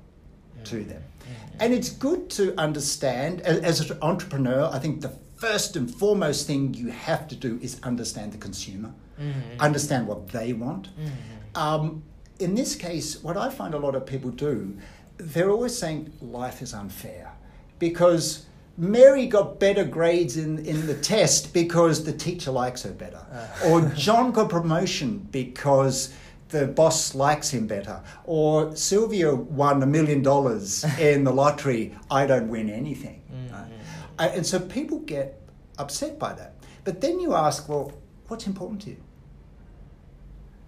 to 0.64 0.84
them. 0.84 1.04
And 1.60 1.74
it's 1.74 1.90
good 1.90 2.30
to 2.32 2.54
understand, 2.60 3.42
as, 3.42 3.82
as 3.82 3.92
an 3.92 3.98
entrepreneur, 4.02 4.70
I 4.72 4.80
think 4.80 5.02
the 5.02 5.14
first 5.36 5.76
and 5.76 5.94
foremost 5.94 6.48
thing 6.48 6.74
you 6.74 6.90
have 6.90 7.28
to 7.28 7.36
do 7.36 7.60
is 7.62 7.80
understand 7.84 8.32
the 8.32 8.38
consumer, 8.38 8.94
mm-hmm. 9.20 9.60
understand 9.60 10.08
what 10.08 10.30
they 10.30 10.54
want. 10.54 10.90
Mm-hmm. 10.98 11.58
Um, 11.58 12.04
in 12.40 12.56
this 12.56 12.76
case, 12.76 13.22
what 13.24 13.38
I 13.38 13.50
find 13.50 13.74
a 13.74 13.80
lot 13.80 13.96
of 13.96 14.06
people 14.06 14.32
do, 14.32 14.78
they're 15.18 15.50
always 15.50 15.78
saying 15.78 16.12
life 16.22 16.62
is 16.62 16.74
unfair 16.74 17.32
because 17.80 18.46
Mary 18.78 19.26
got 19.26 19.60
better 19.60 19.86
grades 19.86 20.36
in, 20.36 20.60
in 20.66 20.86
the 20.86 20.96
test 20.96 21.54
because 21.54 22.04
the 22.04 22.12
teacher 22.12 22.52
likes 22.52 22.84
her 22.84 22.92
better, 22.92 23.26
uh. 23.32 23.70
or 23.70 23.82
John 23.96 24.32
got 24.32 24.50
promotion 24.50 25.28
because 25.32 26.14
the 26.50 26.68
boss 26.68 27.16
likes 27.16 27.50
him 27.50 27.68
better, 27.68 28.02
or 28.26 28.76
Sylvia 28.76 29.34
won 29.34 29.82
a 29.82 29.86
million 29.86 30.22
dollars 30.22 30.84
in 31.00 31.24
the 31.24 31.32
lottery. 31.32 31.96
I 32.12 32.26
don't 32.26 32.50
win 32.50 32.70
anything. 32.70 33.22
Uh, 34.20 34.30
And 34.36 34.46
so 34.46 34.60
people 34.60 35.00
get 35.00 35.42
upset 35.78 36.18
by 36.20 36.34
that. 36.34 36.54
But 36.84 37.02
then 37.02 37.20
you 37.20 37.34
ask, 37.34 37.68
well, 37.70 37.92
what's 38.28 38.48
important 38.48 38.82
to 38.84 38.90
you? 38.92 38.98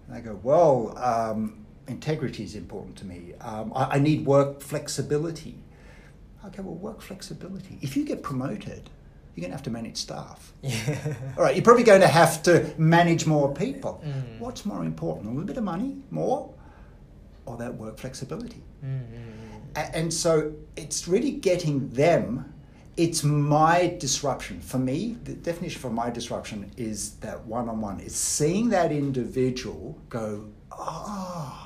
And 0.06 0.16
I 0.16 0.20
go, 0.20 0.38
well, 0.42 0.96
um, 0.98 1.66
integrity 1.86 2.42
is 2.44 2.54
important 2.54 2.96
to 2.96 3.06
me. 3.06 3.34
Um, 3.40 3.72
I, 3.74 3.96
I 3.96 3.98
need 3.98 4.26
work 4.26 4.60
flexibility. 4.60 5.58
Okay, 6.46 6.62
well, 6.62 6.74
work 6.74 7.00
flexibility. 7.02 7.78
If 7.82 7.96
you 7.96 8.04
get 8.04 8.22
promoted, 8.22 8.90
you're 9.34 9.42
going 9.42 9.50
to 9.50 9.56
have 9.56 9.62
to 9.64 9.70
manage 9.70 9.96
staff. 9.96 10.52
Yeah. 10.62 11.14
All 11.36 11.44
right, 11.44 11.54
you're 11.54 11.64
probably 11.64 11.84
going 11.84 12.00
to 12.00 12.08
have 12.08 12.42
to 12.44 12.72
manage 12.78 13.26
more 13.26 13.52
people. 13.54 14.02
Mm. 14.04 14.38
What's 14.40 14.64
more 14.66 14.84
important? 14.84 15.26
A 15.26 15.30
little 15.30 15.44
bit 15.46 15.56
of 15.58 15.64
money, 15.64 15.96
more, 16.10 16.52
or 17.46 17.56
that 17.58 17.74
work 17.74 17.98
flexibility? 17.98 18.62
Mm, 18.84 19.02
A- 19.76 19.96
And 19.96 20.12
so 20.12 20.52
it's 20.76 21.06
really 21.08 21.30
getting 21.32 21.90
them 21.90 22.52
it's 22.98 23.22
my 23.22 23.96
disruption. 24.00 24.60
For 24.60 24.78
me, 24.78 25.16
the 25.22 25.32
definition 25.32 25.80
for 25.80 25.88
my 25.88 26.10
disruption 26.10 26.72
is 26.76 27.14
that 27.20 27.46
one 27.46 27.68
on 27.68 27.80
one. 27.80 28.00
It's 28.00 28.16
seeing 28.16 28.68
that 28.70 28.90
individual 28.90 29.96
go, 30.08 30.48
oh. 30.72 31.64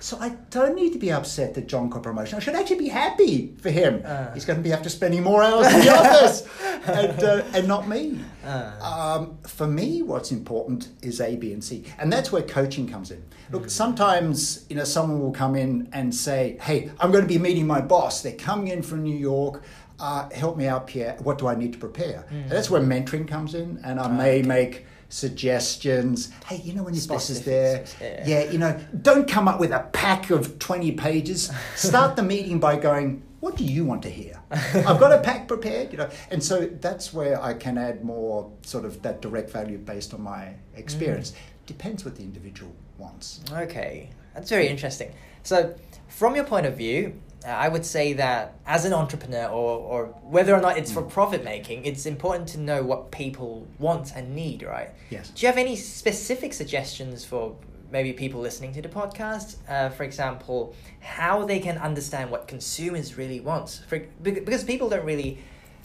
So 0.00 0.18
I 0.18 0.30
don't 0.50 0.74
need 0.74 0.92
to 0.94 0.98
be 0.98 1.12
upset 1.12 1.54
that 1.54 1.68
John 1.68 1.88
got 1.88 2.02
promotion. 2.02 2.36
I 2.36 2.40
should 2.40 2.56
actually 2.56 2.78
be 2.78 2.88
happy 2.88 3.54
for 3.60 3.70
him. 3.70 4.02
Uh. 4.04 4.32
He's 4.32 4.44
going 4.44 4.58
to 4.58 4.62
be 4.62 4.72
after 4.72 4.88
spending 4.88 5.22
more 5.22 5.44
hours 5.44 5.72
in 5.72 5.80
the 5.80 5.90
office, 5.94 6.48
and, 6.86 7.22
uh, 7.22 7.44
and 7.54 7.68
not 7.68 7.86
me. 7.86 8.18
Uh. 8.44 8.72
Um, 9.20 9.38
for 9.46 9.68
me, 9.68 10.02
what's 10.02 10.32
important 10.32 10.88
is 11.02 11.20
A, 11.20 11.36
B, 11.36 11.52
and 11.52 11.62
C, 11.62 11.84
and 12.00 12.12
that's 12.12 12.32
where 12.32 12.42
coaching 12.42 12.88
comes 12.88 13.12
in. 13.12 13.22
Look, 13.52 13.70
sometimes 13.70 14.66
you 14.68 14.74
know 14.74 14.82
someone 14.82 15.20
will 15.20 15.32
come 15.32 15.54
in 15.54 15.88
and 15.92 16.12
say, 16.12 16.56
"Hey, 16.60 16.90
I'm 16.98 17.12
going 17.12 17.22
to 17.22 17.28
be 17.28 17.38
meeting 17.38 17.68
my 17.68 17.80
boss. 17.80 18.22
They're 18.22 18.32
coming 18.32 18.68
in 18.68 18.82
from 18.82 19.04
New 19.04 19.16
York. 19.16 19.62
Uh, 20.02 20.28
help 20.30 20.56
me 20.56 20.66
out, 20.66 20.86
Pierre. 20.88 21.16
What 21.22 21.38
do 21.38 21.46
I 21.46 21.54
need 21.54 21.72
to 21.72 21.78
prepare?" 21.78 22.26
And 22.30 22.50
that's 22.50 22.68
where 22.68 22.82
mentoring 22.82 23.26
comes 23.26 23.54
in, 23.54 23.80
and 23.84 23.98
I 24.00 24.08
may 24.08 24.42
make 24.42 24.84
suggestions. 25.08 26.30
Hey, 26.46 26.56
you 26.56 26.72
know 26.74 26.82
when 26.82 26.94
your 26.94 27.06
boss 27.06 27.30
is 27.30 27.42
there, 27.42 27.86
Specifics, 27.86 28.28
yeah, 28.28 28.50
you 28.50 28.58
know, 28.58 28.78
don't 29.02 29.28
come 29.28 29.46
up 29.48 29.60
with 29.60 29.70
a 29.70 29.88
pack 29.92 30.30
of 30.30 30.58
twenty 30.58 30.92
pages. 30.92 31.50
Start 31.76 32.16
the 32.16 32.22
meeting 32.22 32.58
by 32.58 32.76
going, 32.76 33.22
"What 33.40 33.56
do 33.56 33.64
you 33.64 33.84
want 33.84 34.02
to 34.02 34.10
hear?" 34.10 34.40
I've 34.50 34.98
got 34.98 35.12
a 35.12 35.18
pack 35.18 35.46
prepared, 35.48 35.92
you 35.92 35.98
know, 35.98 36.10
and 36.30 36.42
so 36.42 36.66
that's 36.66 37.12
where 37.12 37.40
I 37.40 37.54
can 37.54 37.78
add 37.78 38.04
more 38.04 38.50
sort 38.62 38.84
of 38.84 39.02
that 39.02 39.22
direct 39.22 39.50
value 39.50 39.78
based 39.78 40.12
on 40.14 40.22
my 40.22 40.54
experience. 40.74 41.32
Depends 41.66 42.04
what 42.04 42.16
the 42.16 42.22
individual 42.22 42.74
wants. 42.98 43.40
Okay, 43.52 44.10
that's 44.34 44.50
very 44.50 44.66
interesting. 44.68 45.12
So, 45.44 45.74
from 46.08 46.34
your 46.34 46.44
point 46.44 46.66
of 46.66 46.76
view, 46.76 47.20
I 47.44 47.68
would 47.68 47.84
say 47.84 48.12
that 48.14 48.54
as 48.66 48.84
an 48.84 48.92
entrepreneur, 48.92 49.46
or, 49.46 49.78
or 49.78 50.06
whether 50.22 50.54
or 50.54 50.60
not 50.60 50.78
it's 50.78 50.92
for 50.92 51.02
profit 51.02 51.44
making, 51.44 51.84
it's 51.84 52.06
important 52.06 52.48
to 52.50 52.60
know 52.60 52.82
what 52.82 53.10
people 53.10 53.66
want 53.78 54.14
and 54.14 54.34
need, 54.34 54.62
right? 54.62 54.90
Yes. 55.10 55.30
Do 55.30 55.42
you 55.42 55.48
have 55.48 55.58
any 55.58 55.76
specific 55.76 56.52
suggestions 56.52 57.24
for 57.24 57.56
maybe 57.90 58.12
people 58.12 58.40
listening 58.40 58.72
to 58.74 58.82
the 58.82 58.88
podcast? 58.88 59.56
Uh, 59.68 59.88
for 59.90 60.04
example, 60.04 60.74
how 61.00 61.44
they 61.44 61.58
can 61.58 61.78
understand 61.78 62.30
what 62.30 62.48
consumers 62.48 63.16
really 63.18 63.40
want? 63.40 63.82
For, 63.88 63.98
because 64.22 64.64
people 64.64 64.88
don't 64.88 65.04
really 65.04 65.38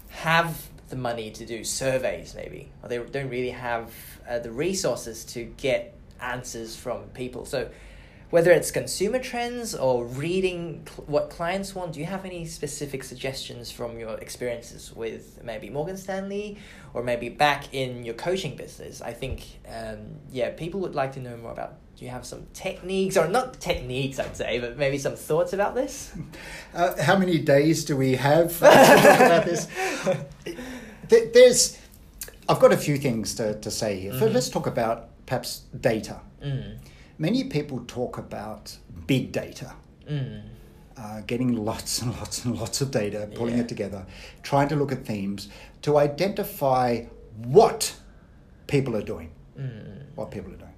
have 0.10 0.68
the 0.90 0.96
money 0.96 1.32
to 1.32 1.46
do 1.46 1.64
surveys, 1.64 2.34
maybe, 2.36 2.72
or 2.82 2.90
they 2.90 2.98
don't 2.98 3.30
really 3.30 3.50
have 3.50 3.92
uh, 4.30 4.40
the 4.40 4.52
resources 4.52 5.26
to 5.26 5.44
get 5.58 5.94
answers 6.22 6.76
from 6.76 7.04
people. 7.10 7.46
So, 7.46 7.70
whether 8.29 8.51
it's 8.51 8.72
consumer 8.72 9.19
trends 9.19 9.74
or 9.74 10.05
reading 10.05 10.86
cl- 10.88 11.05
what 11.07 11.29
clients 11.29 11.74
want, 11.74 11.93
do 11.93 12.00
you 12.00 12.05
have 12.05 12.25
any 12.25 12.46
specific 12.46 13.03
suggestions 13.03 13.72
from 13.72 13.98
your 13.98 14.17
experiences 14.17 14.93
with 14.93 15.41
maybe 15.43 15.69
Morgan 15.69 15.96
Stanley 15.96 16.57
or 16.93 17.03
maybe 17.03 17.29
back 17.29 17.74
in 17.74 18.03
your 18.03 18.15
coaching 18.15 18.55
business? 18.57 19.01
I 19.01 19.13
think, 19.13 19.60
um, 19.67 20.00
yeah, 20.31 20.50
people 20.51 20.81
would 20.81 20.96
like 20.96 21.13
to 21.13 21.22
know 21.22 21.38
more 21.38 21.51
about. 21.51 21.75
Do 21.96 22.05
you 22.05 22.12
have 22.12 22.27
some 22.27 22.46
techniques, 22.53 23.17
or 23.17 23.27
not 23.27 23.60
techniques, 23.60 24.19
I'd 24.19 24.38
say, 24.38 24.60
but 24.60 24.77
maybe 24.77 25.00
some 25.00 25.15
thoughts 25.15 25.53
about 25.53 25.74
this? 25.74 26.13
Uh, 26.72 27.01
how 27.01 27.17
many 27.17 27.39
days 27.39 27.86
do 27.86 27.98
we 27.98 28.15
have 28.17 28.53
to 28.60 28.65
talk 28.65 29.19
about 29.19 29.46
this? 29.46 29.67
There's, 31.34 31.75
I've 32.48 32.60
got 32.60 32.72
a 32.72 32.77
few 32.77 32.98
things 32.98 33.34
to, 33.36 33.60
to 33.62 33.72
say 33.72 34.00
here. 34.00 34.13
First, 34.13 34.34
let's 34.34 34.50
talk 34.50 34.67
about 34.67 35.10
perhaps 35.25 35.63
data. 35.79 36.19
Mm. 36.43 36.77
Many 37.18 37.46
people 37.46 37.84
talk 37.88 38.18
about 38.18 38.78
big 39.08 39.32
data. 39.32 39.74
Mm. 40.10 40.42
uh, 40.98 41.22
getting 41.28 41.54
lots 41.54 42.02
and 42.02 42.12
lots 42.20 42.44
and 42.46 42.58
lots 42.60 42.82
of 42.82 42.90
data, 42.90 43.30
pulling 43.36 43.56
Yeah. 43.56 43.62
it 43.64 43.70
together, 43.70 44.06
trying 44.42 44.68
to 44.70 44.76
look 44.76 44.92
at 44.92 45.06
themes 45.06 45.48
to 45.84 45.98
identify 45.98 47.04
what 47.44 47.94
people 48.66 48.96
are 48.96 49.04
doing. 49.04 49.30
Mm. 49.60 50.06
What 50.16 50.32
people 50.32 50.52
are 50.54 50.56
doing. 50.58 50.74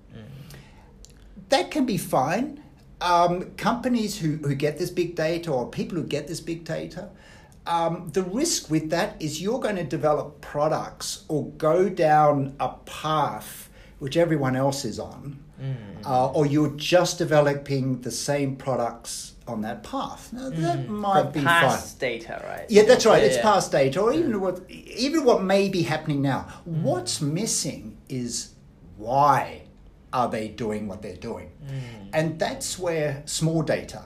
That 1.50 1.72
can 1.72 1.86
be 1.86 1.98
fine. 1.98 2.62
Um, 3.02 3.52
companies 3.56 4.20
who, 4.20 4.38
who 4.38 4.56
get 4.56 4.78
this 4.78 4.90
big 4.92 5.16
data 5.16 5.52
or 5.52 5.70
people 5.70 5.98
who 5.98 6.04
get 6.04 6.28
this 6.28 6.42
big 6.42 6.66
data, 6.66 7.10
um, 7.66 8.10
the 8.12 8.24
risk 8.24 8.70
with 8.70 8.90
that 8.90 9.16
is 9.22 9.42
you're 9.42 9.60
going 9.62 9.78
to 9.78 9.84
develop 9.86 10.42
products 10.42 11.24
or 11.30 11.46
go 11.52 11.88
down 11.88 12.56
a 12.60 12.70
path 12.86 13.70
which 14.00 14.18
everyone 14.18 14.56
else 14.58 14.84
is 14.84 15.00
on, 15.00 15.40
Mm-hmm. 15.60 16.06
uh, 16.06 16.28
or 16.32 16.46
you're 16.46 16.76
just 16.78 17.18
developing 17.18 18.02
the 18.02 18.12
same 18.12 18.56
products 18.56 19.34
on 19.48 19.62
that 19.62 19.84
path. 19.84 20.32
Now, 20.32 20.50
that 20.50 20.80
mm-hmm. 20.80 20.94
might 20.94 21.24
From 21.24 21.32
be 21.32 21.40
fine. 21.42 21.62
past 21.62 22.00
data, 22.00 22.42
right? 22.48 22.66
Yeah, 22.70 22.84
that's 22.84 23.06
right. 23.06 23.24
It's 23.24 23.36
Yeah. 23.36 23.42
past 23.42 23.72
data, 23.72 24.00
or 24.00 24.14
even 24.14 24.40
what 24.40 24.62
even 24.70 25.26
what 25.26 25.44
may 25.44 25.68
be 25.70 25.82
happening 25.82 26.22
now. 26.22 26.42
Mm-hmm. 26.48 26.84
What's 26.84 27.22
missing 27.22 27.98
is 28.08 28.54
why 28.98 29.64
are 30.14 30.30
they 30.30 30.48
doing 30.48 30.88
what 30.88 31.02
they're 31.02 31.16
doing, 31.16 31.52
and 32.14 32.40
that's 32.40 32.80
where 32.80 33.24
small 33.26 33.62
data 33.62 34.04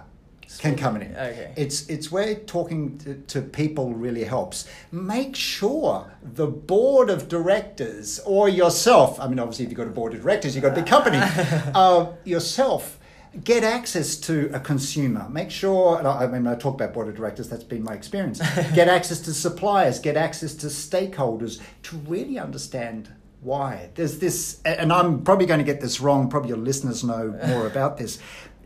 can 0.57 0.75
come 0.75 0.97
in. 0.97 1.15
Okay. 1.15 1.53
It's 1.55 1.87
it's 1.89 2.11
where 2.11 2.35
talking 2.35 2.97
to, 2.99 3.15
to 3.15 3.41
people 3.41 3.93
really 3.93 4.23
helps. 4.23 4.67
Make 4.91 5.35
sure 5.35 6.11
the 6.21 6.47
board 6.47 7.09
of 7.09 7.27
directors 7.27 8.19
or 8.25 8.49
yourself. 8.49 9.19
I 9.19 9.27
mean, 9.27 9.39
obviously, 9.39 9.65
if 9.65 9.71
you've 9.71 9.77
got 9.77 9.87
a 9.87 9.91
board 9.91 10.13
of 10.13 10.21
directors, 10.21 10.55
you've 10.55 10.63
got 10.63 10.73
a 10.73 10.75
big 10.75 10.87
company. 10.87 11.17
uh, 11.75 12.07
yourself 12.23 12.99
get 13.43 13.63
access 13.63 14.15
to 14.15 14.51
a 14.53 14.59
consumer. 14.59 15.27
Make 15.29 15.49
sure, 15.49 16.05
I 16.05 16.25
I 16.25 16.27
mean, 16.27 16.45
I 16.45 16.55
talk 16.55 16.75
about 16.75 16.93
board 16.93 17.07
of 17.07 17.15
directors, 17.15 17.49
that's 17.49 17.63
been 17.63 17.83
my 17.83 17.93
experience. 17.93 18.39
get 18.75 18.87
access 18.87 19.19
to 19.21 19.33
suppliers, 19.33 19.99
get 19.99 20.15
access 20.17 20.53
to 20.55 20.67
stakeholders 20.67 21.59
to 21.83 21.97
really 21.97 22.37
understand 22.37 23.09
why. 23.41 23.89
There's 23.95 24.19
this, 24.19 24.61
and 24.63 24.93
I'm 24.93 25.23
probably 25.23 25.45
going 25.45 25.59
to 25.59 25.65
get 25.65 25.81
this 25.81 25.99
wrong, 25.99 26.29
probably 26.29 26.49
your 26.49 26.57
listeners 26.57 27.03
know 27.03 27.37
more 27.47 27.67
about 27.67 27.97
this. 27.97 28.19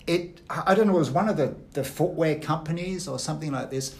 It, 0.08 0.42
I 0.50 0.74
don't 0.74 0.88
know, 0.88 0.96
it 0.96 1.00
was 1.00 1.12
one 1.12 1.30
of 1.30 1.38
the, 1.38 1.56
the 1.74 1.84
footwear 1.84 2.40
companies 2.40 3.08
or 3.08 3.20
something 3.20 3.52
like 3.52 3.70
this. 3.70 3.96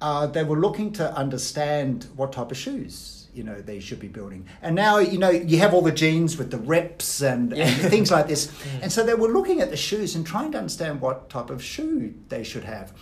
Uh, 0.00 0.26
they 0.26 0.44
were 0.44 0.58
looking 0.58 0.92
to 0.94 1.12
understand 1.14 2.06
what 2.16 2.32
type 2.32 2.50
of 2.50 2.56
shoes 2.56 3.22
you 3.34 3.42
know 3.42 3.60
they 3.60 3.80
should 3.80 4.00
be 4.00 4.08
building. 4.08 4.46
And 4.60 4.74
now 4.74 4.98
you 4.98 5.18
know 5.18 5.30
you 5.30 5.58
have 5.58 5.74
all 5.74 5.82
the 5.82 5.92
jeans 5.92 6.36
with 6.36 6.50
the 6.50 6.58
reps 6.58 7.22
and, 7.22 7.52
and 7.54 7.90
things 7.90 8.10
like 8.10 8.28
this. 8.28 8.52
And 8.82 8.92
so 8.92 9.04
they 9.04 9.14
were 9.14 9.28
looking 9.28 9.60
at 9.60 9.70
the 9.70 9.76
shoes 9.76 10.14
and 10.14 10.26
trying 10.26 10.52
to 10.52 10.58
understand 10.58 11.00
what 11.00 11.30
type 11.30 11.50
of 11.50 11.62
shoe 11.62 12.14
they 12.28 12.42
should 12.42 12.64
have. 12.64 12.92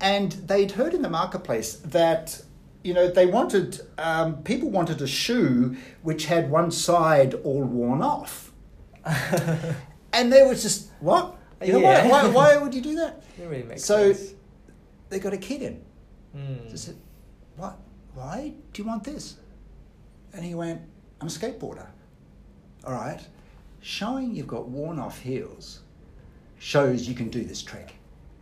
And 0.00 0.32
they'd 0.32 0.72
heard 0.72 0.94
in 0.94 1.02
the 1.02 1.10
marketplace 1.10 1.74
that 1.76 2.42
you 2.82 2.94
know 2.94 3.08
they 3.08 3.26
wanted 3.26 3.80
um, 3.98 4.42
people 4.42 4.70
wanted 4.70 5.00
a 5.02 5.06
shoe 5.06 5.76
which 6.02 6.26
had 6.26 6.50
one 6.50 6.70
side 6.70 7.34
all 7.34 7.64
worn 7.64 8.02
off. 8.02 8.52
And 10.16 10.32
they 10.32 10.44
were 10.44 10.54
just 10.54 10.90
what 11.00 11.36
you 11.62 11.72
know, 11.74 11.80
Yeah. 11.80 12.08
why, 12.08 12.24
why, 12.26 12.28
why 12.28 12.56
would 12.56 12.74
you 12.74 12.80
do 12.80 12.94
that 12.96 13.22
It 13.38 13.46
really 13.48 13.62
makes 13.64 13.84
so 13.84 14.12
sense. 14.12 14.34
they 15.08 15.18
got 15.18 15.32
a 15.32 15.38
kid 15.38 15.62
in 15.62 15.80
Mm. 16.36 16.72
I 16.72 16.76
said, 16.76 16.96
"What? 17.56 17.78
Why 18.14 18.52
do 18.72 18.82
you 18.82 18.88
want 18.88 19.04
this?" 19.04 19.36
And 20.32 20.44
he 20.44 20.52
went, 20.56 20.80
"I'm 21.20 21.28
a 21.28 21.30
skateboarder." 21.30 21.86
All 22.84 22.92
right, 22.92 23.20
showing 23.80 24.34
you've 24.34 24.48
got 24.48 24.68
worn-off 24.68 25.20
heels 25.20 25.80
shows 26.58 27.06
you 27.08 27.14
can 27.14 27.28
do 27.28 27.44
this 27.44 27.62
trick. 27.62 27.94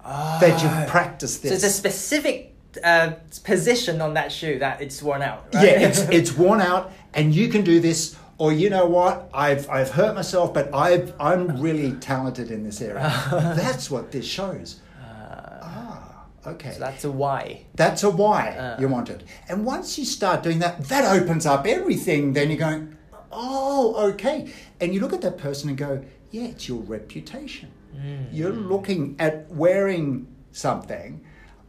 That 0.03 0.55
Ah. 0.55 0.63
you've 0.81 0.89
practiced 0.89 1.43
So 1.43 1.49
it's 1.49 1.65
a 1.65 1.69
specific 1.71 2.55
uh, 2.83 3.13
position 3.45 4.01
on 4.01 4.15
that 4.15 4.33
shoe 4.33 4.59
that 4.61 4.81
it's 4.81 5.03
worn 5.03 5.21
out. 5.21 5.45
Right? 5.53 5.65
Yeah, 5.65 5.89
it's 5.89 5.99
it's 6.19 6.33
worn 6.35 6.63
out, 6.63 6.93
and 7.13 7.35
you 7.35 7.49
can 7.49 7.63
do 7.63 7.79
this. 7.79 8.17
Or 8.43 8.53
you 8.53 8.71
know 8.71 8.87
what? 8.87 9.31
I've 9.33 9.71
I've 9.71 9.93
hurt 9.93 10.17
myself, 10.17 10.53
but 10.53 10.75
I've 10.75 11.15
I'm 11.21 11.61
really 11.61 11.93
talented 11.93 12.51
in 12.51 12.65
this 12.65 12.81
area. 12.83 13.09
That's 13.31 13.89
what 13.89 14.11
this 14.11 14.27
shows. 14.27 14.81
Ah, 15.01 16.25
okay. 16.49 16.73
so 16.73 16.81
that's 16.81 17.05
a 17.05 17.13
why. 17.13 17.67
That's 17.77 18.03
a 18.03 18.11
why 18.11 18.49
Uh. 18.59 18.81
you 18.81 18.89
want 18.89 19.11
it. 19.11 19.23
And 19.49 19.65
once 19.65 19.97
you 19.97 20.05
start 20.05 20.43
doing 20.43 20.59
that, 20.59 20.75
that 20.89 21.05
opens 21.19 21.47
up 21.47 21.69
everything. 21.69 22.33
Then 22.33 22.49
you're 22.51 22.59
going, 22.59 22.97
oh, 23.31 24.11
okay. 24.11 24.53
And 24.81 24.93
you 24.93 24.99
look 25.01 25.13
at 25.13 25.21
that 25.21 25.39
person 25.39 25.69
and 25.69 25.79
go, 25.79 26.03
yeah, 26.33 26.47
it's 26.53 26.67
your 26.67 26.81
reputation. 26.97 27.69
Mm. 27.95 28.27
You're 28.33 28.59
looking 28.75 29.15
at 29.21 29.49
wearing 29.51 30.27
something 30.51 31.21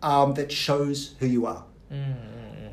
um, 0.01 0.33
that 0.33 0.51
shows 0.51 1.13
who 1.19 1.27
you 1.27 1.45
are. 1.45 1.65
Mm. 1.91 2.15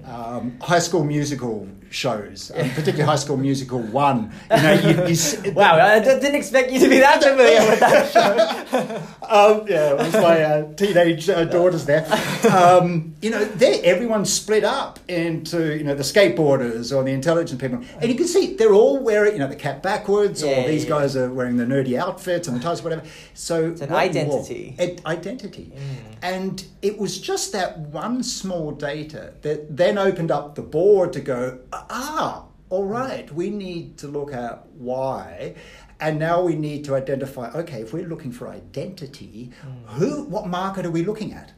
Um, 0.06 0.58
high 0.60 0.78
School 0.78 1.04
Musical 1.04 1.68
shows, 1.90 2.52
um, 2.54 2.68
particularly 2.70 3.02
High 3.02 3.16
School 3.16 3.36
Musical 3.36 3.80
One. 3.80 4.32
You 4.50 4.62
know, 4.62 4.72
you, 4.74 5.14
you, 5.14 5.52
Wow, 5.54 5.74
I 5.76 5.98
didn't 5.98 6.34
expect 6.36 6.70
you 6.70 6.78
to 6.80 6.88
be 6.88 6.98
that 7.00 7.22
familiar 7.22 7.68
with 7.68 7.80
that 7.80 8.12
show. 8.12 8.96
um, 9.28 9.66
yeah, 9.68 9.90
it 9.90 9.96
was 9.98 10.12
my 10.14 10.40
uh, 10.42 10.72
teenage 10.74 11.28
uh, 11.28 11.44
daughters 11.44 11.84
there. 11.86 12.06
Um, 12.50 13.14
you 13.20 13.30
know, 13.30 13.44
they 13.44 13.80
everyone's 13.82 14.32
split 14.32 14.64
up 14.64 14.98
into 15.08 15.76
you 15.76 15.84
know 15.84 15.94
the 15.94 16.02
skateboarders 16.04 16.96
or 16.96 17.02
the 17.02 17.10
intelligent 17.12 17.60
people, 17.60 17.80
and 18.00 18.10
you 18.10 18.16
can 18.16 18.26
see 18.26 18.54
they're 18.54 18.72
all 18.74 18.98
wearing 19.02 19.32
you 19.34 19.38
know 19.40 19.48
the 19.48 19.56
cap 19.56 19.82
backwards, 19.82 20.42
Yeah, 20.42 20.64
or 20.64 20.68
these 20.68 20.84
yeah. 20.84 20.90
guys 20.90 21.16
are 21.16 21.32
wearing 21.32 21.56
the 21.56 21.64
nerdy 21.64 21.98
outfits 21.98 22.46
and 22.48 22.56
the 22.56 22.62
ties, 22.62 22.82
whatever. 22.82 23.02
So 23.34 23.70
It's 23.70 23.80
an 23.80 23.92
identity. 23.92 24.74
it- 24.78 25.04
identity, 25.06 25.72
Mm. 25.74 26.14
and 26.22 26.64
it 26.82 26.98
was 26.98 27.18
just 27.20 27.52
that 27.52 27.78
one 27.78 28.22
small 28.22 28.70
data 28.72 29.32
that 29.42 29.76
then 29.76 29.89
then 29.90 29.98
opened 29.98 30.30
up 30.30 30.54
the 30.54 30.62
board 30.62 31.12
to 31.12 31.20
go, 31.20 31.58
ah, 31.72 32.44
all 32.68 32.84
right, 32.84 33.32
we 33.32 33.50
need 33.50 33.98
to 33.98 34.06
look 34.06 34.32
at 34.32 34.64
why. 34.68 35.56
And 35.98 36.18
now 36.18 36.42
we 36.42 36.54
need 36.54 36.84
to 36.84 36.94
identify, 36.94 37.50
okay, 37.50 37.82
if 37.82 37.92
we're 37.92 38.06
looking 38.06 38.32
for 38.32 38.48
identity, 38.48 39.50
hmm. 39.60 39.98
who, 39.98 40.22
what 40.24 40.46
market 40.46 40.86
are 40.86 40.90
we 40.90 41.04
looking 41.04 41.32
at? 41.32 41.52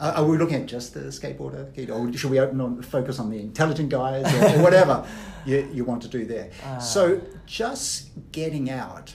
Uh, 0.00 0.14
are 0.16 0.24
we 0.24 0.36
looking 0.36 0.62
at 0.62 0.66
just 0.66 0.94
the 0.94 1.00
skateboarder 1.00 1.72
kid, 1.74 1.90
or 1.90 2.12
should 2.14 2.30
we 2.30 2.40
open 2.40 2.60
on 2.60 2.82
focus 2.82 3.18
on 3.18 3.30
the 3.30 3.38
intelligent 3.38 3.90
guys 3.90 4.24
or, 4.34 4.58
or 4.58 4.62
whatever 4.62 5.06
you, 5.46 5.68
you 5.72 5.84
want 5.84 6.02
to 6.02 6.08
do 6.08 6.24
there? 6.24 6.50
Ah. 6.64 6.78
So 6.78 7.20
just 7.46 8.10
getting 8.32 8.68
out, 8.70 9.14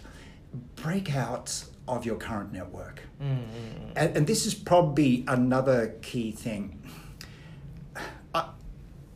break 0.75 1.13
out 1.13 1.65
of 1.88 2.05
your 2.05 2.15
current 2.15 2.53
network, 2.53 3.01
hmm, 3.19 3.39
and, 3.95 4.15
and 4.15 4.27
this 4.27 4.45
is 4.45 4.53
probably 4.53 5.25
another 5.27 5.95
key 6.01 6.31
thing. 6.31 6.79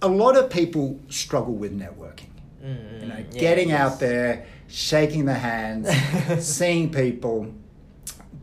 A, 0.03 0.07
lot 0.07 0.37
of 0.37 0.49
people 0.49 0.99
struggle 1.09 1.53
with 1.53 1.77
networking. 1.77 2.29
You 2.63 3.07
know, 3.07 3.15
yeah, 3.31 3.39
getting 3.39 3.71
out 3.71 3.99
there, 3.99 4.45
shaking 4.67 5.25
the 5.25 5.33
hands, 5.33 5.89
seeing 6.45 6.91
people. 6.91 7.53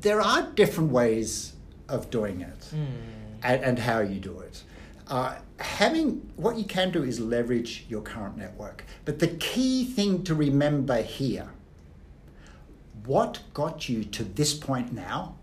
There 0.00 0.20
are 0.20 0.42
different 0.54 0.90
ways 0.92 1.54
of 1.88 2.10
doing 2.10 2.40
it 2.40 2.64
Hmm. 2.70 2.84
and, 3.42 3.62
and 3.64 3.78
how 3.78 4.00
you 4.00 4.18
do 4.20 4.40
it. 4.40 4.62
Uh, 5.08 5.36
having 5.58 6.30
what 6.36 6.56
you 6.56 6.64
can 6.64 6.90
do 6.90 7.02
is 7.02 7.18
leverage 7.20 7.84
your 7.88 8.00
current 8.02 8.36
network. 8.36 8.84
But 9.04 9.18
the 9.18 9.28
key 9.28 9.84
thing 9.84 10.22
to 10.24 10.34
remember 10.34 11.00
here 11.02 11.48
what 13.06 13.40
got 13.54 13.88
you 13.88 14.04
to 14.04 14.22
this 14.24 14.52
point 14.54 14.92
now 14.92 15.36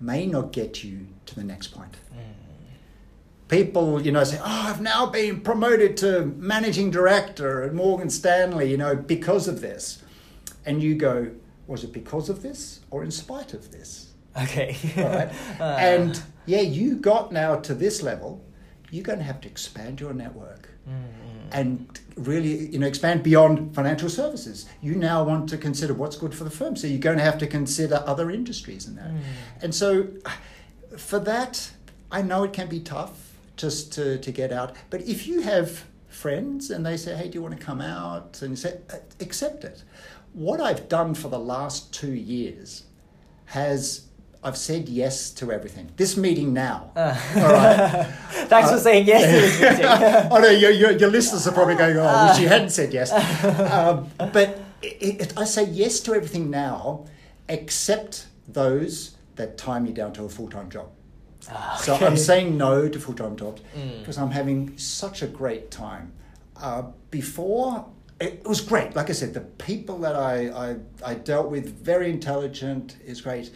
may 0.00 0.26
not 0.26 0.52
get 0.52 0.84
you 0.84 1.06
to 1.26 1.34
the 1.34 1.42
next 1.44 1.68
point. 1.68 1.94
People, 3.48 4.02
you 4.02 4.12
know, 4.12 4.24
say, 4.24 4.38
"Oh, 4.38 4.66
I've 4.68 4.80
now 4.80 5.06
been 5.06 5.40
promoted 5.40 5.96
to 5.98 6.26
managing 6.36 6.90
director 6.90 7.62
at 7.62 7.72
Morgan 7.74 8.10
Stanley, 8.10 8.70
you 8.70 8.76
know, 8.76 8.94
because 8.94 9.48
of 9.48 9.60
this." 9.60 10.02
And 10.66 10.82
you 10.82 10.94
go, 10.94 11.30
"Was 11.66 11.82
it 11.84 11.92
because 11.92 12.28
of 12.28 12.42
this 12.42 12.80
or 12.90 13.02
in 13.02 13.10
spite 13.10 13.54
of 13.54 13.72
this?" 13.72 14.12
Okay. 14.40 14.76
Right. 14.96 15.30
Uh, 15.60 15.76
and 15.80 16.22
yeah, 16.46 16.60
you 16.60 16.96
got 16.96 17.32
now 17.32 17.56
to 17.56 17.74
this 17.74 18.02
level, 18.02 18.44
you're 18.90 19.02
going 19.02 19.18
to 19.18 19.24
have 19.24 19.40
to 19.40 19.48
expand 19.48 20.00
your 20.00 20.12
network 20.14 20.68
and 21.52 22.00
really, 22.16 22.68
you 22.68 22.78
know, 22.78 22.86
expand 22.86 23.22
beyond 23.22 23.74
financial 23.74 24.08
services. 24.08 24.66
You 24.80 24.94
now 24.94 25.24
want 25.24 25.48
to 25.50 25.58
consider 25.58 25.92
what's 25.94 26.16
good 26.16 26.34
for 26.34 26.44
the 26.44 26.50
firm, 26.50 26.76
so 26.76 26.86
you're 26.86 26.98
going 26.98 27.18
to 27.18 27.24
have 27.24 27.38
to 27.38 27.46
consider 27.46 28.02
other 28.06 28.30
industries 28.30 28.86
in 28.86 28.94
that. 28.96 29.10
And 29.62 29.74
so, 29.74 30.08
for 30.96 31.18
that, 31.18 31.70
I 32.10 32.22
know 32.22 32.44
it 32.44 32.52
can 32.52 32.68
be 32.68 32.80
tough 32.80 33.27
just 33.58 33.92
to, 33.94 34.18
to 34.18 34.32
get 34.32 34.52
out, 34.52 34.74
but 34.90 35.02
if 35.02 35.26
you 35.26 35.40
have 35.42 35.84
friends 36.08 36.70
and 36.70 36.84
they 36.86 36.96
say, 36.96 37.14
"Hey, 37.14 37.28
do 37.28 37.34
you 37.34 37.42
want 37.42 37.58
to 37.58 37.64
come 37.64 37.80
out?" 37.80 38.40
and 38.42 38.50
you 38.50 38.56
say, 38.56 38.78
"Uh, 38.90 38.96
"Accept 39.20 39.64
it." 39.64 39.82
What 40.32 40.60
I've 40.60 40.88
done 40.88 41.14
for 41.14 41.28
the 41.28 41.38
last 41.38 41.92
two 41.92 42.12
years 42.12 42.84
has 43.46 44.02
I've 44.42 44.56
said 44.56 44.88
yes 44.88 45.30
to 45.32 45.50
everything. 45.50 45.90
This 45.96 46.16
meeting 46.16 46.52
now. 46.52 46.92
Uh. 46.94 47.16
All 47.36 47.42
right. 47.42 48.06
Thanks 48.48 48.70
for 48.70 48.76
Uh, 48.76 48.80
saying 48.80 49.06
yes 49.06 49.24
to 49.24 49.40
this 49.40 49.60
meeting. 49.60 49.84
oh 50.32 50.38
no, 50.40 50.48
your, 50.50 50.70
your, 50.70 50.92
your 50.92 51.10
listeners 51.10 51.46
are 51.48 51.52
probably 51.52 51.74
going, 51.74 51.96
"Oh, 51.96 52.04
I 52.04 52.30
wish 52.30 52.40
you 52.40 52.48
hadn't 52.48 52.70
said 52.70 52.92
yes." 52.92 53.10
Um, 53.78 54.08
but 54.18 54.60
it, 54.82 55.20
it, 55.22 55.32
I 55.36 55.44
say 55.44 55.64
yes 55.64 56.00
to 56.00 56.14
everything 56.14 56.50
now, 56.50 57.06
except 57.48 58.26
those 58.46 59.16
that 59.36 59.58
tie 59.58 59.80
me 59.80 59.92
down 59.92 60.12
to 60.14 60.24
a 60.24 60.28
full 60.28 60.48
time 60.48 60.70
job. 60.70 60.88
Ah, 61.50 61.80
So. 61.82 61.94
I'm 61.94 62.16
saying 62.16 62.56
no 62.56 62.88
to 62.88 62.98
full 62.98 63.14
time 63.14 63.36
jobs 63.36 63.62
Mm. 63.76 64.00
because 64.00 64.18
I'm 64.18 64.30
having 64.30 64.76
such 64.76 65.22
a 65.22 65.26
great 65.26 65.70
time. 65.70 66.12
Uh, 66.56 66.82
before 67.10 67.86
it 68.20 68.42
was 68.44 68.60
great. 68.60 68.96
Like 68.96 69.10
I 69.10 69.12
said, 69.12 69.32
the 69.32 69.40
people 69.40 69.98
that 69.98 70.16
I, 70.16 70.48
I, 70.50 70.76
I 71.04 71.14
dealt 71.14 71.48
with, 71.50 71.64
very 71.84 72.10
intelligent, 72.10 72.96
is 73.06 73.20
great. 73.20 73.50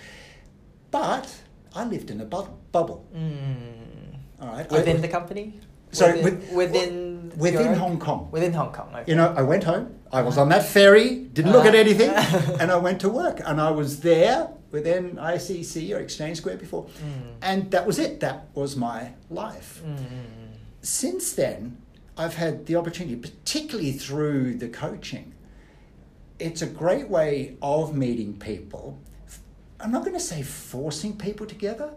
But 0.92 1.27
I 1.75 1.85
lived 1.85 2.11
in 2.11 2.21
a 2.21 2.25
bu- 2.25 2.47
bubble. 2.71 3.05
Mm. 3.14 4.14
All 4.40 4.49
right. 4.49 4.71
Within 4.71 4.99
I, 4.99 5.01
the 5.01 5.09
company? 5.09 5.59
So 5.90 6.07
within, 6.07 6.25
with- 6.25 6.53
within, 6.53 7.33
within 7.37 7.75
Hong 7.75 7.99
Kong. 7.99 8.29
Within 8.31 8.53
Hong 8.53 8.73
Kong. 8.73 8.88
Okay. 8.95 9.05
You 9.11 9.16
know, 9.16 9.35
I 9.37 9.42
went 9.42 9.64
home. 9.64 9.97
I 10.12 10.23
was 10.23 10.37
on 10.38 10.49
that 10.51 10.64
ferry, 10.66 11.25
didn't 11.33 11.53
look 11.53 11.64
at 11.66 11.75
Uh. 11.75 11.79
anything, 11.79 12.11
and 12.61 12.71
I 12.71 12.77
went 12.77 13.01
to 13.01 13.09
work. 13.09 13.40
And 13.45 13.61
I 13.61 13.71
was 13.71 14.01
there 14.01 14.49
within 14.76 15.16
ICC 15.16 15.94
or 15.94 15.98
Exchange 16.00 16.38
Square 16.38 16.56
before, 16.56 16.85
Mm. 16.87 17.35
and 17.42 17.70
that 17.70 17.87
was 17.87 17.98
it. 17.98 18.18
That 18.20 18.48
was 18.54 18.74
my 18.76 19.11
life. 19.30 19.82
Mm. 19.87 19.96
Since 20.80 21.35
then, 21.35 21.76
I've 22.16 22.35
had 22.35 22.66
the 22.66 22.76
opportunity, 22.76 23.16
particularly 23.16 23.92
through 23.92 24.54
the 24.56 24.68
coaching. 24.68 25.35
It's 26.38 26.62
a 26.62 26.66
great 26.66 27.08
way 27.08 27.56
of 27.62 27.94
meeting 27.94 28.38
people. 28.38 28.98
I'm 29.78 29.92
not 29.92 30.02
going 30.04 30.14
to 30.16 30.20
say 30.20 30.42
forcing 30.42 31.16
people 31.16 31.46
together, 31.46 31.92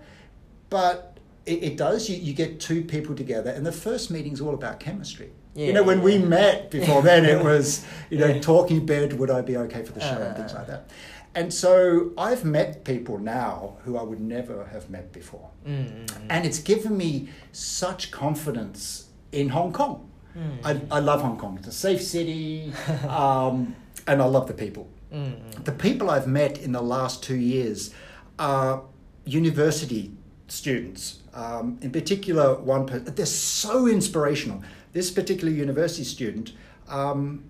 but 0.69 1.17
it, 1.45 1.63
it 1.63 1.77
does. 1.77 2.09
You, 2.09 2.17
you 2.17 2.33
get 2.33 2.59
two 2.59 2.83
people 2.83 3.15
together, 3.15 3.49
and 3.51 3.65
the 3.65 3.71
first 3.71 4.11
meeting 4.11 4.33
is 4.33 4.41
all 4.41 4.53
about 4.53 4.79
chemistry. 4.79 5.31
you 5.55 5.71
know, 5.73 5.81
Yeah, 5.81 5.87
when 5.87 6.01
we 6.01 6.17
met 6.17 6.69
before 6.71 7.01
then, 7.01 7.25
it 7.25 7.41
was, 7.51 7.85
you 8.09 8.17
know, 8.17 8.27
Yeah. 8.27 8.41
talking 8.41 8.85
bed, 8.85 9.13
would 9.19 9.29
I 9.31 9.41
be 9.41 9.55
okay 9.57 9.83
for 9.83 9.93
the 9.93 10.01
show, 10.01 10.07
and 10.21 10.35
things 10.35 10.51
Uh. 10.53 10.57
like 10.57 10.67
that. 10.67 10.89
And 11.35 11.53
so 11.53 12.11
I've 12.17 12.45
met 12.45 12.85
people 12.85 13.19
now 13.19 13.75
who 13.83 13.97
I 13.97 14.03
would 14.03 14.21
never 14.21 14.65
have 14.67 14.89
met 14.89 15.11
before. 15.11 15.49
Mm. 15.67 16.09
And 16.29 16.45
it's 16.45 16.59
given 16.59 16.95
me 16.97 17.29
such 17.51 18.09
confidence 18.09 19.09
in 19.33 19.49
Hong 19.49 19.73
Kong. 19.73 20.09
Mm. 20.37 20.59
I, 20.63 20.95
I 20.95 20.99
love 20.99 21.21
Hong 21.21 21.37
Kong. 21.37 21.57
It's 21.57 21.67
a 21.67 21.73
safe 21.73 22.01
city, 22.01 22.73
um, 23.07 23.75
and 24.07 24.21
I 24.21 24.25
love 24.25 24.47
the 24.47 24.53
people. 24.53 24.87
Mm. 25.13 25.63
The 25.65 25.73
people 25.73 26.09
I've 26.09 26.27
met 26.27 26.57
in 26.57 26.71
the 26.71 26.81
last 26.81 27.21
two 27.21 27.35
years 27.35 27.93
are 28.39 28.83
university 29.25 30.13
students. 30.47 31.19
Um, 31.33 31.77
in 31.81 31.91
particular, 31.91 32.55
one 32.55 32.85
person, 32.85 33.13
they're 33.13 33.25
so 33.25 33.87
inspirational. 33.87 34.63
This 34.93 35.11
particular 35.11 35.51
university 35.51 36.05
student 36.05 36.53
um, 36.87 37.43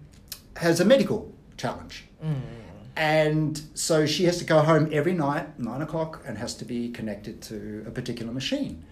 has 0.58 0.80
a 0.80 0.86
medical 0.86 1.32
challenge. 1.58 2.06
Mm. 2.24 2.42
And 2.98 3.62
so 3.74 4.06
she 4.06 4.24
has 4.26 4.38
to 4.38 4.46
go 4.46 4.60
home 4.60 4.90
every 4.92 5.14
night, 5.14 5.60
nine 5.60 5.82
o'clock, 5.82 6.22
and 6.26 6.38
has 6.38 6.56
to 6.56 6.66
be 6.66 6.90
connected 6.90 7.42
to 7.44 7.84
a 7.88 7.92
particular 7.92 8.32
machine 8.32 8.86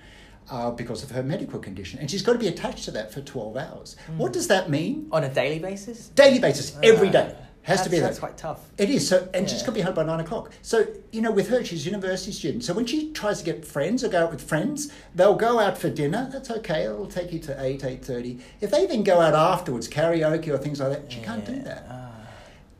uh, 0.51 0.71
because 0.71 1.03
of 1.03 1.11
her 1.11 1.23
medical 1.23 1.59
condition. 1.59 1.99
And 1.99 2.11
she's 2.11 2.21
got 2.21 2.33
to 2.33 2.39
be 2.39 2.47
attached 2.47 2.85
to 2.85 2.91
that 2.91 3.13
for 3.13 3.21
12 3.21 3.55
hours. 3.57 3.95
What 4.17 4.33
does 4.33 4.47
that 4.49 4.69
mean? 4.69 5.07
On 5.11 5.23
a 5.23 5.29
daily 5.33 5.59
basis? 5.59 6.09
Daily 6.09 6.39
basis, 6.39 6.77
every 6.83 7.09
day. 7.09 7.35
Has 7.63 7.77
that's, 7.77 7.83
to 7.83 7.91
be 7.91 7.99
That's 7.99 8.17
that. 8.17 8.19
quite 8.19 8.37
tough. 8.37 8.59
It 8.77 8.89
is. 8.89 9.07
So, 9.07 9.29
and 9.33 9.49
she's 9.49 9.59
Yeah. 9.61 9.67
got 9.67 9.71
to 9.71 9.75
be 9.75 9.81
home 9.81 9.95
by 9.95 10.03
nine 10.03 10.19
o'clock. 10.19 10.51
So, 10.61 10.85
you 11.13 11.21
know, 11.21 11.31
with 11.31 11.47
her, 11.47 11.63
she's 11.63 11.85
a 11.85 11.89
university 11.89 12.33
student. 12.33 12.65
So 12.65 12.73
when 12.73 12.85
she 12.85 13.13
tries 13.13 13.39
to 13.39 13.45
get 13.45 13.63
friends 13.63 14.03
or 14.03 14.09
go 14.09 14.25
out 14.25 14.31
with 14.31 14.41
friends, 14.41 14.91
they'll 15.15 15.35
go 15.35 15.59
out 15.59 15.77
for 15.77 15.89
dinner. 15.89 16.29
That's 16.29 16.51
okay. 16.51 16.83
It'll 16.83 17.07
take 17.07 17.31
you 17.31 17.39
to 17.39 17.63
eight, 17.63 17.85
eight 17.85 18.03
thirty. 18.03 18.39
If 18.59 18.71
they 18.71 18.85
then 18.85 19.03
go 19.05 19.21
out 19.21 19.33
afterwards, 19.33 19.87
karaoke 19.87 20.49
or 20.49 20.57
things 20.57 20.81
like 20.81 20.89
that, 20.91 21.09
she 21.09 21.21
can't 21.21 21.45
do 21.45 21.61
that. 21.61 21.87
Ah. 21.89 22.12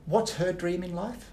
What's 0.06 0.34
her 0.34 0.52
dream 0.54 0.84
in 0.84 0.94
life? 0.96 1.32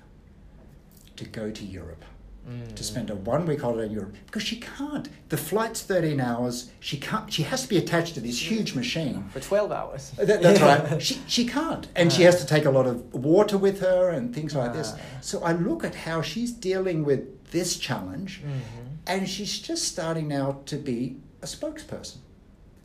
To 1.16 1.24
go 1.24 1.50
to 1.50 1.64
Europe. 1.64 2.04
Mm. 2.48 2.74
To 2.74 2.82
spend 2.82 3.10
a 3.10 3.14
one 3.14 3.44
week 3.46 3.60
holiday 3.60 3.84
in 3.86 3.92
Europe 3.92 4.14
because 4.26 4.42
she 4.42 4.58
can't. 4.58 5.08
The 5.28 5.36
flight's 5.36 5.82
thirteen 5.82 6.20
hours. 6.20 6.70
She 6.80 6.96
can't. 6.96 7.30
She 7.30 7.42
has 7.42 7.62
to 7.64 7.68
be 7.68 7.76
attached 7.76 8.14
to 8.14 8.20
this 8.20 8.50
huge 8.50 8.74
machine. 8.74 9.24
For 9.28 9.40
12 9.40 9.70
hours. 9.70 10.10
That, 10.12 10.40
that's 10.42 10.60
right. 10.60 11.02
She, 11.06 11.20
she 11.26 11.44
can't. 11.46 11.86
And 11.94 12.10
she 12.10 12.22
has 12.22 12.40
to 12.40 12.46
take 12.46 12.64
a 12.64 12.70
lot 12.70 12.86
of 12.86 13.12
water 13.12 13.58
with 13.58 13.80
her 13.80 14.08
and 14.10 14.34
things 14.34 14.54
like 14.54 14.72
this. 14.72 14.92
Ah. 14.94 15.00
So 15.20 15.42
I 15.44 15.52
look 15.52 15.84
at 15.84 15.94
how 15.94 16.22
she's 16.22 16.50
dealing 16.50 17.04
with 17.04 17.50
this 17.50 17.76
challenge, 17.76 18.42
Mhm. 18.42 18.60
and 19.06 19.28
she's 19.28 19.58
just 19.58 19.84
starting 19.86 20.26
now 20.28 20.60
to 20.66 20.76
be 20.76 21.16
a 21.42 21.46
spokesperson. 21.46 22.18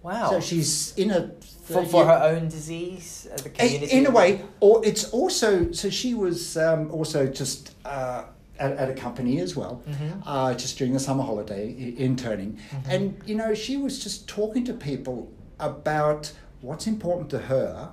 Wow. 0.06 0.30
So 0.30 0.40
she's 0.40 0.94
in 0.98 1.10
a. 1.10 1.32
for, 1.64 1.84
for 1.84 2.06
her 2.06 2.20
own 2.32 2.48
disease, 2.48 3.28
uh, 3.32 3.38
the 3.38 3.50
community. 3.50 3.92
In 3.98 4.06
a 4.06 4.12
way, 4.12 4.42
or 4.60 4.86
it's 4.86 5.10
also 5.10 5.72
so 5.72 5.90
she 5.90 6.14
was 6.14 6.56
um, 6.58 6.92
also 6.92 7.26
just 7.26 7.74
uh, 7.86 8.26
at, 8.60 8.74
at 8.74 8.90
a 8.90 8.94
company 8.94 9.40
as 9.42 9.56
well, 9.56 9.82
Mhm. 9.90 10.22
uh, 10.28 10.54
just 10.54 10.78
during 10.78 10.94
the 10.94 11.00
summer 11.00 11.24
holiday 11.24 11.66
i- 11.86 12.00
interning, 12.10 12.52
Mm-hmm. 12.72 12.92
and 12.92 13.04
you 13.26 13.36
know 13.36 13.56
she 13.56 13.78
was 13.78 13.94
just 14.06 14.28
talking 14.28 14.64
to 14.66 14.74
people 14.74 15.18
about 15.60 16.32
what's 16.62 16.86
important 16.86 17.32
to 17.32 17.40
her, 17.40 17.92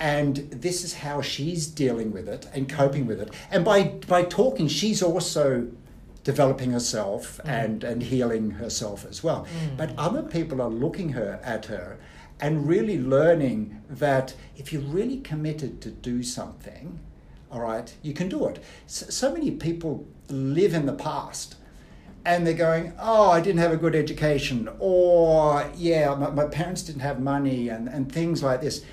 and 0.00 0.36
this 0.50 0.82
is 0.82 0.94
how 0.94 1.20
she's 1.20 1.66
dealing 1.66 2.10
with 2.10 2.26
it 2.26 2.46
and 2.54 2.70
coping 2.70 3.06
with 3.06 3.20
it, 3.20 3.28
and 3.50 3.66
by 3.66 3.82
by 4.08 4.22
talking, 4.24 4.66
she's 4.66 5.02
also 5.02 5.66
developing 6.28 6.72
herself 6.72 7.40
and 7.44 7.82
and 7.82 8.02
healing 8.02 8.50
herself 8.50 9.06
as 9.06 9.24
well. 9.24 9.46
Mm. 9.46 9.78
But 9.78 9.88
other 9.96 10.22
people 10.22 10.60
are 10.60 10.68
looking 10.84 11.08
her 11.20 11.40
at 11.42 11.64
her 11.72 11.98
and 12.38 12.68
really 12.68 12.98
learning 13.00 13.82
that 13.88 14.34
if 14.54 14.70
you're 14.70 14.90
really 14.98 15.20
committed 15.20 15.80
to 15.80 15.90
do 15.90 16.22
something, 16.22 17.00
all 17.50 17.62
right, 17.62 17.88
you 18.02 18.12
can 18.12 18.28
do 18.28 18.46
it. 18.46 18.62
So, 18.86 19.06
so 19.08 19.32
many 19.32 19.50
people 19.52 20.06
live 20.28 20.74
in 20.74 20.84
the 20.84 20.92
past 20.92 21.56
and 22.26 22.46
they're 22.46 22.62
going, 22.70 22.92
oh, 23.00 23.30
I 23.30 23.40
didn't 23.40 23.60
have 23.60 23.72
a 23.72 23.78
good 23.78 23.94
education, 23.94 24.68
or 24.78 25.64
yeah, 25.74 26.14
my, 26.14 26.28
my 26.28 26.44
parents 26.44 26.82
didn't 26.82 27.00
have 27.00 27.20
money, 27.20 27.70
and, 27.70 27.88
and 27.88 28.12
things 28.12 28.42
like 28.42 28.60
this. 28.60 28.84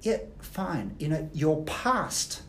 Yeah, 0.00 0.20
fine. 0.40 0.96
You 0.98 1.08
know, 1.08 1.28
your 1.34 1.62
past 1.64 2.40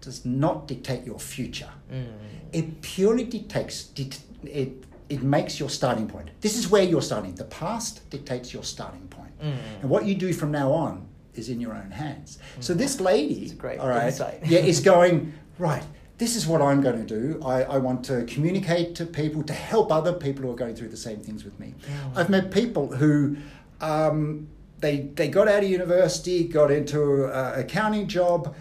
does 0.00 0.24
not 0.24 0.66
dictate 0.66 1.04
your 1.04 1.18
future. 1.18 1.72
Mm. 1.92 2.39
It 2.52 2.82
purely 2.82 3.24
dictates 3.24 3.84
dit- 3.84 4.20
it. 4.44 4.84
It 5.08 5.22
makes 5.24 5.58
your 5.58 5.68
starting 5.70 6.06
point. 6.06 6.30
This 6.40 6.56
is 6.56 6.68
where 6.70 6.84
you're 6.84 7.02
starting. 7.02 7.34
The 7.34 7.44
past 7.44 8.08
dictates 8.10 8.52
your 8.54 8.62
starting 8.62 9.08
point, 9.08 9.36
Mm. 9.42 9.54
and 9.82 9.90
what 9.90 10.04
you 10.06 10.14
do 10.14 10.32
from 10.32 10.52
now 10.52 10.70
on 10.72 11.06
is 11.34 11.48
in 11.48 11.60
your 11.60 11.74
own 11.74 11.90
hands. 11.90 12.38
So 12.60 12.74
this 12.74 13.00
lady, 13.00 13.50
a 13.50 13.54
great 13.54 13.80
all 13.80 13.88
right, 13.88 14.06
insight. 14.06 14.40
yeah, 14.46 14.60
is 14.60 14.80
going 14.80 15.32
right. 15.58 15.82
This 16.18 16.36
is 16.36 16.46
what 16.46 16.60
I'm 16.62 16.80
going 16.82 17.04
to 17.06 17.20
do. 17.20 17.40
I, 17.44 17.62
I 17.62 17.78
want 17.78 18.04
to 18.04 18.24
communicate 18.24 18.94
to 18.96 19.06
people 19.06 19.42
to 19.44 19.52
help 19.54 19.90
other 19.90 20.12
people 20.12 20.44
who 20.44 20.50
are 20.52 20.56
going 20.56 20.76
through 20.76 20.90
the 20.90 20.96
same 21.08 21.20
things 21.20 21.44
with 21.44 21.58
me. 21.58 21.74
Mm. 22.14 22.16
I've 22.18 22.30
met 22.30 22.50
people 22.50 22.88
who 22.94 23.36
um, 23.80 24.46
they 24.80 25.08
they 25.14 25.28
got 25.28 25.48
out 25.48 25.64
of 25.64 25.70
university, 25.70 26.44
got 26.44 26.70
into 26.70 27.24
a 27.24 27.60
accounting 27.60 28.06
job, 28.06 28.54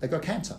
they 0.00 0.08
got 0.08 0.22
cancer. 0.22 0.56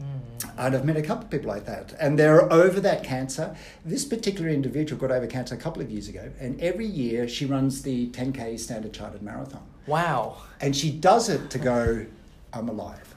Mm. 0.00 0.50
And 0.58 0.74
I've 0.76 0.84
met 0.84 0.96
a 0.96 1.02
couple 1.02 1.24
of 1.24 1.30
people 1.30 1.48
like 1.48 1.66
that, 1.66 1.94
and 2.00 2.18
they're 2.18 2.52
over 2.52 2.80
that 2.80 3.02
cancer. 3.04 3.56
This 3.84 4.04
particular 4.04 4.48
individual 4.48 5.00
got 5.00 5.10
over 5.10 5.26
cancer 5.26 5.54
a 5.54 5.58
couple 5.58 5.82
of 5.82 5.90
years 5.90 6.08
ago, 6.08 6.30
and 6.40 6.60
every 6.60 6.86
year 6.86 7.28
she 7.28 7.46
runs 7.46 7.82
the 7.82 8.08
10k 8.10 8.58
Standard 8.58 8.92
Chartered 8.92 9.22
Marathon, 9.22 9.62
Wow. 9.86 10.38
and 10.60 10.76
she 10.76 10.90
does 10.90 11.28
it 11.28 11.50
to 11.50 11.58
go, 11.58 12.06
"I'm 12.52 12.68
alive." 12.68 13.07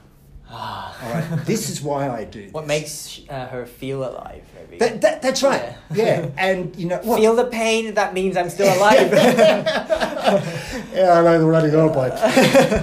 Ah. 0.54 0.82
All 1.02 1.12
right, 1.14 1.46
this 1.46 1.70
is 1.70 1.80
why 1.80 2.10
I 2.10 2.24
do. 2.24 2.48
What 2.52 2.66
makes 2.66 3.22
uh, 3.28 3.46
her 3.46 3.64
feel 3.64 4.04
alive, 4.04 4.44
maybe? 4.54 4.78
that, 4.78 5.00
that, 5.00 5.22
that's 5.22 5.42
right? 5.42 5.74
Yeah. 5.94 6.02
Yeah, 6.02 6.30
and 6.36 6.74
you 6.74 6.88
know 6.88 6.98
what? 7.04 7.20
Feel 7.20 7.36
the 7.36 7.44
pain, 7.44 7.94
that 7.94 8.12
means 8.12 8.36
I'm 8.36 8.50
still 8.50 8.66
alive. 8.78 9.12
yeah, 10.92 11.12
I 11.12 11.22
know 11.22 11.38
the 11.38 11.46
running 11.46 11.74
old 11.74 11.92
bloke. 11.92 12.12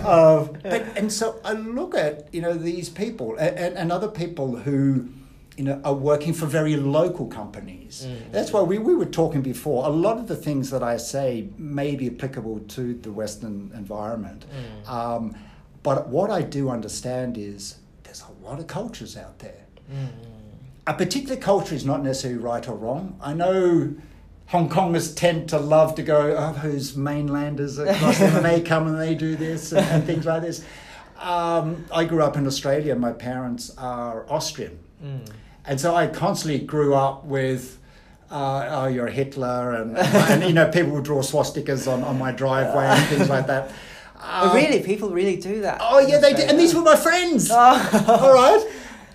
um, 0.06 0.58
but 0.64 0.98
and 0.98 1.12
so 1.12 1.40
I 1.44 1.52
look 1.54 1.96
at 1.96 2.34
you 2.34 2.42
know 2.42 2.54
these 2.54 2.88
people 2.88 3.36
and, 3.36 3.78
and, 3.78 3.92
other 3.92 4.08
people 4.08 4.56
who 4.56 5.10
you 5.58 5.66
know 5.66 5.82
are 5.84 5.94
working 5.94 6.34
for 6.34 6.46
very 6.46 6.78
local 6.78 7.28
companies. 7.28 8.06
Mm. 8.08 8.32
That's 8.32 8.54
why 8.54 8.62
we, 8.62 8.78
we 8.78 8.96
were 8.96 9.06
talking 9.06 9.42
before. 9.42 9.86
A 9.86 9.90
lot 9.90 10.18
of 10.18 10.28
the 10.28 10.36
things 10.38 10.70
that 10.70 10.82
I 10.82 10.96
say 10.96 11.50
may 11.58 11.96
be 11.96 12.08
applicable 12.08 12.60
to 12.60 12.94
the 12.94 13.12
Western 13.12 13.72
environment. 13.76 14.46
Mm. 14.50 14.90
Um, 14.90 15.36
but 15.84 16.08
what 16.10 16.30
I 16.30 16.42
do 16.42 16.70
understand 16.70 17.38
is 17.38 17.78
there's 18.04 18.22
a 18.24 18.46
lot 18.46 18.60
of 18.60 18.68
cultures 18.68 19.16
out 19.18 19.40
there 19.40 19.66
Mm. 19.92 20.10
a 20.86 20.94
particular 20.94 21.36
culture 21.36 21.74
is 21.74 21.84
not 21.84 22.04
necessarily 22.04 22.40
right 22.40 22.68
or 22.68 22.76
wrong. 22.76 23.18
I 23.22 23.34
know 23.34 23.96
Hong 24.48 24.70
Kongers 24.70 25.16
tend 25.16 25.50
to 25.50 25.58
love 25.58 25.96
to 25.96 26.04
go, 26.04 26.36
oh, 26.38 26.54
those 26.62 26.96
mainlanders 26.96 27.80
across 27.80 28.20
them 28.20 28.36
and 28.36 28.46
they 28.46 28.62
come 28.74 28.86
and 28.88 29.00
they 29.00 29.16
do 29.16 29.36
this 29.36 29.72
and, 29.72 29.84
and 29.88 30.04
things 30.06 30.26
like 30.28 30.44
this. 30.44 30.64
Um, 31.20 31.86
I 31.92 32.06
grew 32.06 32.22
up 32.22 32.38
in 32.38 32.46
Australia. 32.46 32.96
My 32.96 33.12
parents 33.14 33.72
are 33.78 34.26
Austrian. 34.30 34.78
Mm. 35.04 35.28
And 35.66 35.80
so 35.82 35.96
I 35.96 36.06
constantly 36.06 36.60
grew 36.60 36.94
up 36.94 37.26
with, 37.26 37.80
uh, 38.32 38.68
oh, 38.70 38.88
you're 38.88 39.08
Hitler, 39.08 39.74
and, 39.74 39.98
and 39.98 40.44
you 40.44 40.54
know, 40.54 40.70
people 40.70 40.92
would 40.92 41.04
draw 41.04 41.22
swastikas 41.22 41.92
on, 41.92 42.04
on 42.04 42.18
my 42.20 42.32
driveway 42.32 42.86
and 42.86 43.06
things 43.08 43.30
like 43.30 43.48
that. 43.48 43.72
Oh, 44.22 44.50
Um, 44.50 44.56
really? 44.56 44.82
People 44.84 45.10
really 45.10 45.38
do 45.38 45.62
that? 45.62 45.78
Oh, 45.82 46.00
yeah, 46.00 46.20
they 46.20 46.34
did. 46.34 46.50
And 46.50 46.60
these 46.60 46.74
were 46.76 46.82
my 46.82 46.96
friends. 46.96 47.50
Oh. 47.52 47.56
All 48.22 48.34
right. 48.34 48.64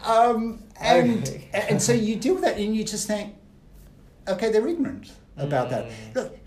Um, 0.04 0.62
and 0.80 1.22
Okay. 1.28 1.48
and 1.70 1.80
so 1.80 1.92
you 1.92 2.16
deal 2.16 2.34
with 2.34 2.44
that, 2.44 2.56
and 2.58 2.74
you 2.76 2.84
just 2.84 3.06
think, 3.06 3.34
okay, 4.28 4.50
they're 4.50 4.66
ignorant 4.66 5.12
about 5.36 5.70
that. 5.70 5.86
Mm. 5.86 6.14
Look, 6.14 6.38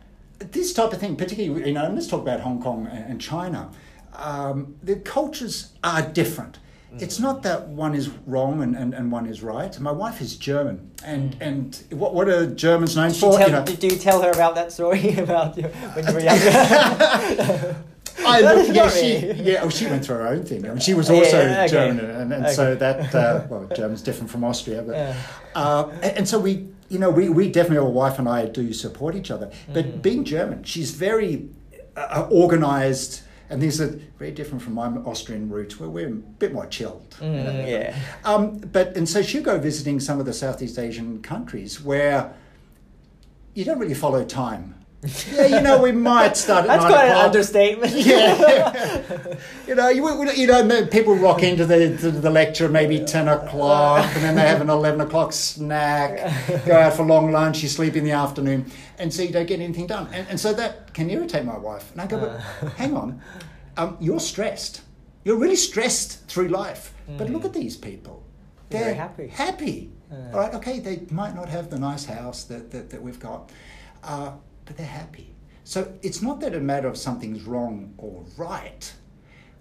this 0.52 0.74
type 0.74 0.92
of 0.94 1.00
thing, 1.00 1.16
particularly, 1.16 1.68
you 1.68 1.74
know, 1.74 1.90
let's 1.94 2.08
talk 2.08 2.22
about 2.22 2.40
Hong 2.42 2.62
Kong 2.62 2.88
and 2.88 3.20
China. 3.22 3.70
Um, 4.14 4.76
the 4.84 4.96
cultures 4.98 5.74
are 5.84 6.02
different. 6.02 6.60
Mm. 6.94 7.02
It's 7.02 7.20
not 7.20 7.44
that 7.44 7.68
one 7.68 7.94
is 7.96 8.10
wrong 8.26 8.62
and, 8.64 8.76
and, 8.76 8.94
and 8.94 9.12
one 9.12 9.26
is 9.28 9.42
right. 9.44 9.78
My 9.80 9.92
wife 9.92 10.22
is 10.22 10.36
German, 10.38 10.92
and 11.04 11.32
Mm. 11.40 11.48
and 11.48 11.84
what 11.92 12.14
what 12.14 12.28
are 12.30 12.46
Germans 12.48 12.96
known 12.96 13.10
Did 13.12 13.20
for? 13.20 13.38
tell, 13.38 13.48
you 13.50 13.54
know, 13.56 13.66
did 13.66 13.84
you 13.84 13.98
tell 13.98 14.22
her 14.22 14.32
about 14.32 14.56
that 14.56 14.72
story 14.72 15.16
about 15.28 15.58
you 15.58 15.64
when 15.94 16.06
you 16.08 16.14
were 16.14 16.20
younger? 16.20 17.76
I 18.26 18.42
No, 18.42 18.56
look, 18.56 18.76
yeah, 18.76 18.90
she, 18.90 19.18
yeah, 19.34 19.62
oh, 19.64 19.70
she 19.70 19.86
went 19.86 20.06
through 20.06 20.18
her 20.18 20.28
own 20.28 20.44
thing. 20.44 20.80
She 20.80 20.94
was 20.94 21.10
also 21.10 21.40
yeah, 21.42 21.64
okay. 21.64 21.68
German, 21.72 22.06
and, 22.10 22.34
and 22.34 22.50
so 22.50 22.76
that 22.76 23.14
uh, 23.14 23.46
well, 23.50 23.68
German's 23.76 24.02
different 24.02 24.30
from 24.30 24.44
Austria, 24.44 24.82
but 24.82 24.96
Yeah. 24.96 25.16
uh, 25.56 25.90
and, 26.02 26.18
and 26.20 26.28
so 26.28 26.40
we, 26.40 26.68
you 26.90 27.00
know, 27.00 27.10
we, 27.10 27.30
we 27.30 27.52
definitely, 27.52 27.78
our 27.86 27.90
wife 27.92 28.18
and 28.20 28.28
I 28.28 28.46
do 28.46 28.74
support 28.74 29.16
each 29.16 29.30
other. 29.32 29.52
But 29.74 29.86
Mhm. 29.86 30.02
being 30.02 30.24
German, 30.24 30.64
she's 30.64 30.92
very 30.92 31.50
uh, 31.96 32.28
organized, 32.30 33.22
and 33.50 33.62
these 33.62 33.80
are 33.82 34.00
very 34.20 34.32
different 34.32 34.62
from 34.62 34.74
my 34.74 34.88
Austrian 34.88 35.50
roots, 35.50 35.80
where 35.80 35.90
we're 35.90 36.08
a 36.10 36.12
bit 36.12 36.54
more 36.54 36.66
chilled. 36.68 37.16
you 37.22 37.28
know. 37.28 37.52
Mm, 37.52 37.68
yeah. 37.70 37.96
Um, 38.26 38.58
but 38.58 38.96
and 38.98 39.08
so 39.08 39.22
she'll 39.22 39.44
go 39.44 39.58
visiting 39.60 40.00
some 40.00 40.20
of 40.20 40.26
the 40.26 40.34
Southeast 40.34 40.78
Asian 40.80 41.22
countries 41.22 41.82
where 41.82 42.34
you 43.54 43.64
don't 43.66 43.80
really 43.80 43.94
follow 43.96 44.24
time. 44.26 44.76
Yeah, 45.04 45.46
you 45.46 45.62
know, 45.62 45.82
we 45.82 45.92
might 45.92 46.36
start 46.36 46.64
at 46.64 46.68
That's 46.68 46.84
nine 46.84 46.92
quite 46.92 47.08
an 47.10 47.18
understatement. 47.18 47.94
Yeah. 47.96 49.36
you 49.68 49.76
know, 49.76 49.90
you, 49.90 50.32
you 50.32 50.48
know, 50.48 50.86
people 50.88 51.16
rock 51.16 51.44
into 51.44 51.66
the, 51.66 51.88
the 51.88 52.30
lecture 52.30 52.68
maybe 52.68 53.04
10 53.06 53.28
o'clock, 53.28 54.06
and 54.16 54.24
then 54.24 54.36
they 54.36 54.42
have 54.42 54.62
an 54.62 54.70
11 54.70 55.02
o'clock 55.02 55.34
snack, 55.34 56.66
go 56.66 56.74
out 56.78 56.94
for 56.94 57.06
long 57.06 57.32
lunch, 57.32 57.62
you 57.62 57.70
sleep 57.70 57.96
in 57.96 58.04
the 58.04 58.12
afternoon, 58.12 58.72
and 58.98 59.14
so 59.14 59.22
you 59.22 59.32
don't 59.32 59.46
get 59.48 59.60
anything 59.60 59.86
done. 59.88 60.08
And, 60.12 60.28
and 60.30 60.40
so 60.40 60.52
that 60.54 60.94
can 60.94 61.10
irritate 61.10 61.46
my 61.46 61.58
wife. 61.58 61.92
And 61.92 62.02
I 62.02 62.08
go, 62.08 62.18
Uh. 62.18 62.42
but 62.62 62.74
hang 62.74 62.96
on, 62.98 63.22
um, 63.78 63.98
you're 64.00 64.20
stressed. 64.20 64.82
You're 65.24 65.38
really 65.38 65.56
stressed 65.58 66.26
through 66.28 66.48
life. 66.48 66.94
But 67.18 67.30
look 67.30 67.46
at 67.46 67.54
these 67.54 67.78
people. 67.78 68.24
They're 68.70 68.80
They're 68.82 68.96
very 68.96 68.98
happy. 68.98 69.28
Happy. 69.28 69.90
Uh. 70.12 70.16
All 70.34 70.40
right, 70.40 70.54
okay, 70.56 70.80
they 70.80 71.02
might 71.12 71.36
not 71.36 71.50
have 71.50 71.70
the 71.70 71.78
nice 71.80 72.06
house 72.06 72.44
that, 72.46 72.72
that, 72.72 72.90
that 72.90 73.02
we've 73.02 73.20
got, 73.20 73.52
uh, 74.04 74.32
but 74.68 74.78
they're 74.78 74.86
happy. 74.86 75.34
So 75.64 75.94
it's 76.02 76.22
not 76.22 76.40
that 76.42 76.54
a 76.54 76.60
matter 76.60 76.88
of 76.88 76.98
something's 76.98 77.44
wrong 77.44 77.94
or 77.98 78.24
right. 78.38 78.94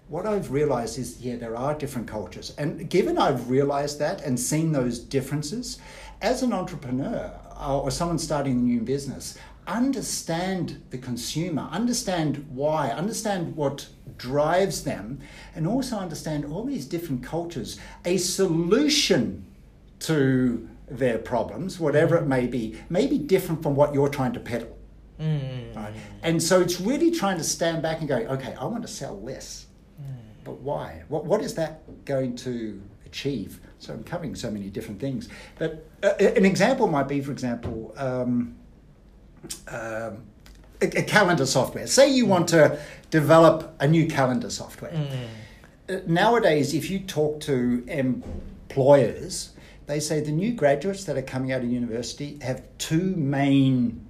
What 0.07 0.25
I've 0.25 0.51
realized 0.51 0.97
is, 0.99 1.19
yeah, 1.19 1.35
there 1.35 1.57
are 1.57 1.73
different 1.73 2.07
cultures. 2.07 2.53
And 2.57 2.89
given 2.89 3.17
I've 3.17 3.49
realized 3.49 3.99
that 3.99 4.21
and 4.21 4.39
seen 4.39 4.71
those 4.71 4.99
differences, 4.99 5.79
as 6.21 6.43
an 6.43 6.53
entrepreneur 6.53 7.37
uh, 7.59 7.79
or 7.79 7.91
someone 7.91 8.19
starting 8.19 8.53
a 8.53 8.55
new 8.55 8.81
business, 8.81 9.37
understand 9.67 10.81
the 10.91 10.97
consumer, 10.97 11.67
understand 11.71 12.47
why, 12.49 12.89
understand 12.89 13.55
what 13.55 13.89
drives 14.17 14.83
them, 14.85 15.19
and 15.55 15.67
also 15.67 15.97
understand 15.97 16.45
all 16.45 16.63
these 16.63 16.85
different 16.85 17.21
cultures. 17.21 17.77
A 18.05 18.15
solution 18.17 19.45
to 19.99 20.69
their 20.89 21.17
problems, 21.17 21.81
whatever 21.81 22.15
it 22.15 22.27
may 22.27 22.47
be, 22.47 22.79
may 22.89 23.07
be 23.07 23.17
different 23.17 23.61
from 23.61 23.75
what 23.75 23.93
you're 23.93 24.07
trying 24.07 24.31
to 24.33 24.39
peddle. 24.39 24.76
Mm. 25.19 25.75
Right? 25.75 25.93
And 26.23 26.41
so 26.41 26.61
it's 26.61 26.79
really 26.79 27.11
trying 27.11 27.37
to 27.37 27.43
stand 27.43 27.81
back 27.81 27.99
and 27.99 28.07
go, 28.07 28.15
okay, 28.15 28.55
I 28.59 28.65
want 28.65 28.83
to 28.83 28.87
sell 28.87 29.19
less. 29.21 29.65
But 30.47 30.61
why? 30.61 31.03
What, 31.09 31.25
what 31.25 31.41
is 31.41 31.55
that 31.55 32.05
going 32.05 32.37
to 32.37 32.81
achieve? 33.05 33.59
So 33.79 33.93
I'm 33.93 34.05
covering 34.05 34.33
so 34.33 34.49
many 34.49 34.69
different 34.69 34.97
things. 35.01 35.27
But 35.59 35.85
uh, 36.01 36.13
an 36.19 36.45
example 36.45 36.87
might 36.87 37.09
be, 37.09 37.19
for 37.19 37.33
example, 37.33 37.93
um, 37.97 38.55
um, 39.67 40.23
a, 40.81 40.85
a 40.85 41.03
calendar 41.03 41.45
software. 41.45 41.85
Say 41.85 42.09
you 42.09 42.25
want 42.25 42.47
to 42.49 42.79
develop 43.09 43.75
a 43.81 43.87
new 43.89 44.07
calendar 44.07 44.49
software. 44.49 44.91
Mm. 44.91 45.27
Uh, 45.89 45.99
Nowadays, 46.07 46.73
if 46.73 46.89
you 46.89 46.99
talk 46.99 47.41
to 47.41 47.83
employers, 47.89 49.51
they 49.87 49.99
say 49.99 50.21
the 50.21 50.31
new 50.31 50.53
graduates 50.53 51.03
that 51.03 51.17
are 51.17 51.21
coming 51.21 51.51
out 51.51 51.61
of 51.61 51.69
university 51.69 52.39
have 52.41 52.63
two 52.77 53.15
main, 53.17 54.06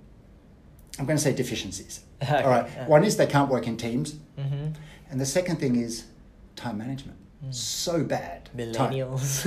I'm 1.00 1.06
going 1.06 1.18
to 1.18 1.24
say 1.24 1.34
deficiencies. 1.34 2.02
Okay, 2.24 2.42
All 2.44 2.50
right. 2.50 2.68
yeah. 2.76 2.88
One 2.88 3.04
is 3.04 3.16
they 3.18 3.28
can't 3.28 3.50
work 3.52 3.68
in 3.68 3.78
teams. 3.78 4.16
hmm 4.36 4.70
And 5.12 5.22
the 5.22 5.26
second 5.26 5.58
thing 5.60 5.76
is 5.76 6.06
time 6.56 6.78
management. 6.80 7.18
So 7.52 8.04
bad. 8.04 8.50
Millennials. 8.58 9.46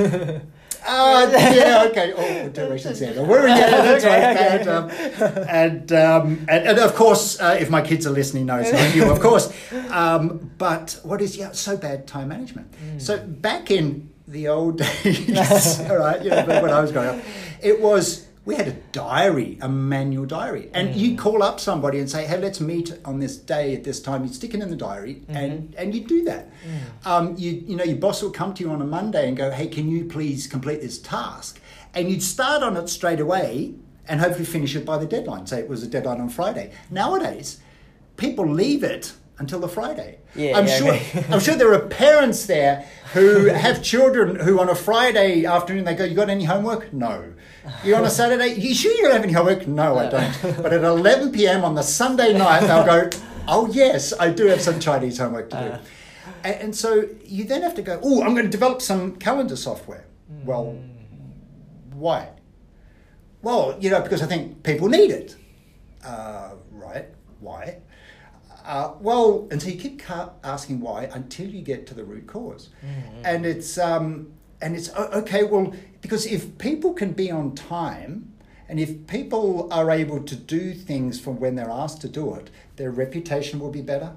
Ah, 0.86 1.28
yeah, 1.52 1.86
okay. 1.90 2.12
Oh, 2.16 2.48
Generation 2.50 2.94
Z. 2.94 3.14
We're 3.18 3.48
yeah, 3.48 3.70
that's 3.70 4.04
Okay, 4.04 4.22
right. 4.24 4.36
okay. 4.36 4.64
Bad, 4.64 4.68
um, 4.68 5.48
and, 5.48 5.92
um, 5.92 6.46
and 6.48 6.68
and 6.68 6.78
of 6.78 6.94
course, 6.94 7.40
uh, 7.40 7.56
if 7.60 7.68
my 7.68 7.82
kids 7.82 8.06
are 8.06 8.10
listening, 8.14 8.46
no, 8.46 8.56
it's 8.58 8.72
not 8.72 8.94
you, 8.94 9.10
of 9.10 9.18
course. 9.20 9.52
Um, 9.90 10.52
but 10.56 10.98
what 11.02 11.20
is 11.20 11.36
yeah, 11.36 11.50
so 11.52 11.76
bad 11.76 12.06
time 12.06 12.28
management? 12.28 12.72
So 12.98 13.18
back 13.18 13.70
in 13.72 14.08
the 14.28 14.46
old 14.48 14.78
days, 14.78 15.80
all 15.90 15.98
right, 15.98 16.22
you 16.22 16.30
know, 16.30 16.44
when 16.46 16.70
I 16.70 16.80
was 16.80 16.92
growing 16.92 17.18
up, 17.18 17.24
it 17.60 17.80
was 17.80 18.26
we 18.44 18.54
had 18.54 18.68
a 18.68 18.72
diary, 18.92 19.58
a 19.60 19.68
manual 19.68 20.24
diary. 20.24 20.70
And 20.72 20.90
mm. 20.90 20.96
you 20.96 21.16
call 21.16 21.42
up 21.42 21.60
somebody 21.60 21.98
and 21.98 22.10
say, 22.10 22.24
hey, 22.24 22.38
let's 22.38 22.60
meet 22.60 22.92
on 23.04 23.20
this 23.20 23.36
day 23.36 23.74
at 23.74 23.84
this 23.84 24.00
time. 24.00 24.24
You 24.24 24.32
stick 24.32 24.54
it 24.54 24.60
in 24.60 24.70
the 24.70 24.76
diary 24.76 25.16
mm-hmm. 25.16 25.36
and, 25.36 25.74
and 25.76 25.94
you 25.94 26.00
do 26.06 26.24
that. 26.24 26.48
Mm. 26.64 27.06
Um, 27.06 27.34
you, 27.36 27.52
you 27.66 27.76
know, 27.76 27.84
your 27.84 27.98
boss 27.98 28.22
will 28.22 28.30
come 28.30 28.54
to 28.54 28.64
you 28.64 28.70
on 28.70 28.80
a 28.80 28.86
Monday 28.86 29.28
and 29.28 29.36
go, 29.36 29.50
hey, 29.50 29.68
can 29.68 29.90
you 29.90 30.06
please 30.06 30.46
complete 30.46 30.80
this 30.80 30.98
task? 30.98 31.60
And 31.94 32.10
you'd 32.10 32.22
start 32.22 32.62
on 32.62 32.76
it 32.76 32.88
straight 32.88 33.20
away 33.20 33.74
and 34.08 34.20
hopefully 34.20 34.46
finish 34.46 34.74
it 34.74 34.86
by 34.86 34.96
the 34.96 35.06
deadline. 35.06 35.46
Say 35.46 35.60
it 35.60 35.68
was 35.68 35.82
a 35.82 35.86
deadline 35.86 36.20
on 36.20 36.30
Friday. 36.30 36.72
Nowadays, 36.90 37.60
people 38.16 38.48
leave 38.48 38.82
it 38.82 39.12
until 39.40 39.58
the 39.58 39.68
Friday. 39.68 40.18
Yeah, 40.36 40.56
I'm 40.56 40.66
yeah, 40.66 40.78
sure. 40.78 40.92
okay. 40.92 41.24
I'm 41.30 41.40
sure 41.40 41.56
there 41.56 41.72
are 41.72 41.80
parents 41.88 42.46
there 42.46 42.86
who 43.14 43.46
have 43.46 43.82
children 43.82 44.36
who 44.36 44.60
on 44.60 44.68
a 44.68 44.74
Friday 44.74 45.44
afternoon 45.46 45.84
they 45.84 45.94
go, 45.94 46.04
"You 46.04 46.14
got 46.14 46.30
any 46.30 46.44
homework? 46.44 46.92
No." 46.92 47.32
You 47.84 47.96
on 47.96 48.04
a 48.04 48.10
Saturday? 48.10 48.54
You 48.54 48.74
sure 48.74 48.92
you 48.92 49.02
don't 49.02 49.12
have 49.12 49.22
any 49.22 49.32
homework? 49.32 49.66
No, 49.66 49.98
I 49.98 50.08
don't. 50.08 50.62
But 50.62 50.72
at 50.72 50.82
11 50.82 51.32
p.m. 51.32 51.64
on 51.64 51.74
the 51.74 51.82
Sunday 51.82 52.32
night, 52.36 52.60
they'll 52.60 52.84
go, 52.84 53.10
"Oh 53.48 53.66
yes, 53.72 54.12
I 54.18 54.30
do 54.30 54.46
have 54.46 54.60
some 54.60 54.78
Chinese 54.78 55.18
homework 55.18 55.50
to 55.50 55.56
do." 55.56 56.32
And, 56.44 56.60
and 56.62 56.76
so 56.76 57.08
you 57.24 57.44
then 57.44 57.62
have 57.62 57.74
to 57.74 57.82
go, 57.82 57.98
"Oh, 58.02 58.22
I'm 58.22 58.34
going 58.34 58.44
to 58.44 58.50
develop 58.50 58.82
some 58.82 59.16
calendar 59.16 59.56
software." 59.56 60.04
Well, 60.44 60.78
why? 61.94 62.30
Well, 63.42 63.76
you 63.80 63.90
know, 63.90 64.02
because 64.02 64.22
I 64.22 64.26
think 64.26 64.62
people 64.62 64.88
need 64.88 65.10
it. 65.10 65.36
Uh, 66.04 66.52
right? 66.70 67.06
Why? 67.40 67.80
Uh, 68.70 68.92
well, 69.00 69.48
and 69.50 69.60
so 69.60 69.68
you 69.68 69.76
keep 69.76 69.98
ca- 69.98 70.30
asking 70.44 70.78
why 70.80 71.00
until 71.12 71.48
you 71.48 71.60
get 71.60 71.88
to 71.88 71.94
the 71.94 72.04
root 72.04 72.24
because 72.24 72.68
and 73.24 73.44
it's 73.44 73.76
um, 73.78 74.06
and 74.62 74.76
it's 74.76 74.88
okay. 75.20 75.42
Well, 75.42 75.72
because 76.00 76.24
if 76.36 76.56
people 76.58 76.92
can 77.00 77.10
be 77.12 77.32
on 77.32 77.54
time, 77.56 78.32
and 78.68 78.78
if 78.78 78.90
people 79.08 79.66
are 79.72 79.90
able 79.90 80.22
to 80.22 80.36
do 80.36 80.72
things 80.72 81.18
from 81.18 81.40
when 81.40 81.56
they're 81.56 81.74
asked 81.84 82.00
to 82.02 82.08
do 82.08 82.34
it, 82.36 82.48
their 82.76 82.92
reputation 82.92 83.58
will 83.58 83.72
be 83.72 83.82
better. 83.82 84.12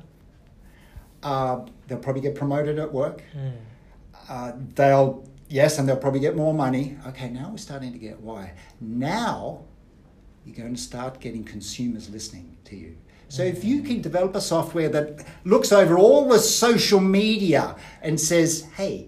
Uh, 1.24 1.66
they'll 1.88 1.98
probably 1.98 2.22
get 2.22 2.36
promoted 2.36 2.78
at 2.78 2.94
work. 2.94 3.24
Uh, 4.30 4.52
they'll 4.76 5.28
yes, 5.50 5.80
and 5.80 5.90
they'll 5.90 5.98
probably 6.06 6.20
get 6.20 6.36
more 6.36 6.54
money. 6.54 6.96
Okay, 7.08 7.30
now 7.30 7.50
we're 7.50 7.58
starting 7.58 7.92
to 7.92 7.98
get 7.98 8.20
why. 8.20 8.54
Now 8.80 9.64
you're 10.46 10.56
going 10.56 10.76
to 10.76 10.82
start 10.82 11.20
getting 11.20 11.44
consumers 11.44 12.08
listening 12.10 12.58
to 12.66 12.76
you. 12.76 12.98
So 13.34 13.42
if 13.42 13.64
you 13.64 13.82
can 13.82 14.00
develop 14.00 14.36
a 14.36 14.42
software 14.42 14.90
that 14.90 15.26
looks 15.44 15.72
over 15.72 15.98
all 15.98 16.30
the 16.30 16.38
social 16.38 17.00
media 17.00 17.76
and 18.04 18.20
says, 18.20 18.68
hey, 18.76 19.08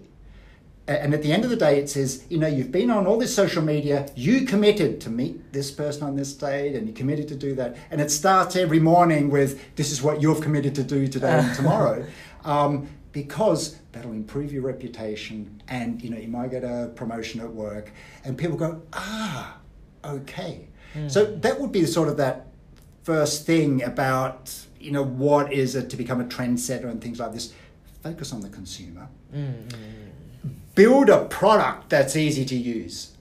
and 0.88 1.14
at 1.14 1.22
the 1.22 1.32
end 1.32 1.44
of 1.44 1.50
the 1.50 1.54
day, 1.54 1.78
it 1.78 1.88
says, 1.88 2.24
you 2.28 2.36
know, 2.36 2.48
you've 2.48 2.72
been 2.72 2.90
on 2.90 3.06
all 3.06 3.18
this 3.20 3.32
social 3.32 3.62
media, 3.62 4.08
you 4.16 4.44
committed 4.44 5.00
to 5.02 5.10
meet 5.10 5.52
this 5.52 5.70
person 5.70 6.02
on 6.02 6.16
this 6.16 6.32
date, 6.32 6.74
and 6.74 6.88
you 6.88 6.92
committed 6.92 7.28
to 7.28 7.36
do 7.36 7.54
that. 7.54 7.76
And 7.92 8.00
it 8.00 8.10
starts 8.10 8.56
every 8.56 8.80
morning 8.80 9.30
with, 9.30 9.76
this 9.76 9.92
is 9.92 10.02
what 10.02 10.20
you've 10.20 10.40
committed 10.40 10.74
to 10.74 10.82
do 10.82 11.06
today 11.06 11.30
and 11.30 11.54
tomorrow. 11.54 12.04
Um, 12.44 12.88
because 13.12 13.78
that'll 13.92 14.10
improve 14.10 14.52
your 14.52 14.62
reputation, 14.62 15.62
and, 15.68 16.02
you 16.02 16.10
know, 16.10 16.18
you 16.18 16.26
might 16.26 16.50
get 16.50 16.64
a 16.64 16.90
promotion 16.96 17.40
at 17.42 17.52
work, 17.52 17.92
and 18.24 18.36
people 18.36 18.56
go, 18.56 18.82
ah, 18.92 19.58
okay. 20.04 20.66
So 21.06 21.26
that 21.26 21.60
would 21.60 21.70
be 21.70 21.84
sort 21.86 22.08
of 22.08 22.16
that 22.16 22.45
first 23.06 23.46
thing 23.46 23.82
about, 23.84 24.52
you 24.80 24.90
know, 24.90 25.04
what 25.04 25.52
is 25.52 25.76
it 25.76 25.88
to 25.90 25.96
become 25.96 26.20
a 26.20 26.24
trendsetter 26.24 26.86
and 26.90 27.00
things 27.00 27.20
like 27.20 27.32
this. 27.32 27.52
Focus 28.02 28.32
on 28.32 28.40
the 28.40 28.48
consumer 28.48 29.08
build 30.74 31.08
a 31.08 31.24
product 31.26 31.88
that's 31.90 32.16
easy 32.16 32.44
to 32.44 32.54
use. 32.56 33.12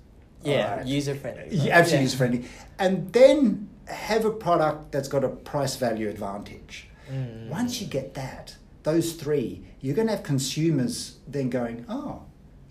Yeah, 0.43 0.71
Alright. 0.71 0.87
user 0.87 1.15
friendly. 1.15 1.47
Yeah, 1.51 1.77
absolutely 1.77 2.03
user 2.03 2.17
friendly. 2.17 2.45
And 2.77 3.11
then 3.13 3.69
have 3.87 4.25
a 4.25 4.31
product 4.31 4.91
that's 4.91 5.07
got 5.07 5.23
a 5.23 5.29
price 5.29 5.75
value 5.75 6.09
advantage. 6.09 6.87
Mm. 7.11 7.49
Once 7.49 7.81
you 7.81 7.87
get 7.87 8.13
that, 8.15 8.55
those 8.83 9.13
three, 9.13 9.63
you're 9.81 9.95
going 9.95 10.07
to 10.07 10.13
have 10.15 10.23
consumers 10.23 11.17
then 11.27 11.49
going, 11.49 11.85
oh, 11.89 12.23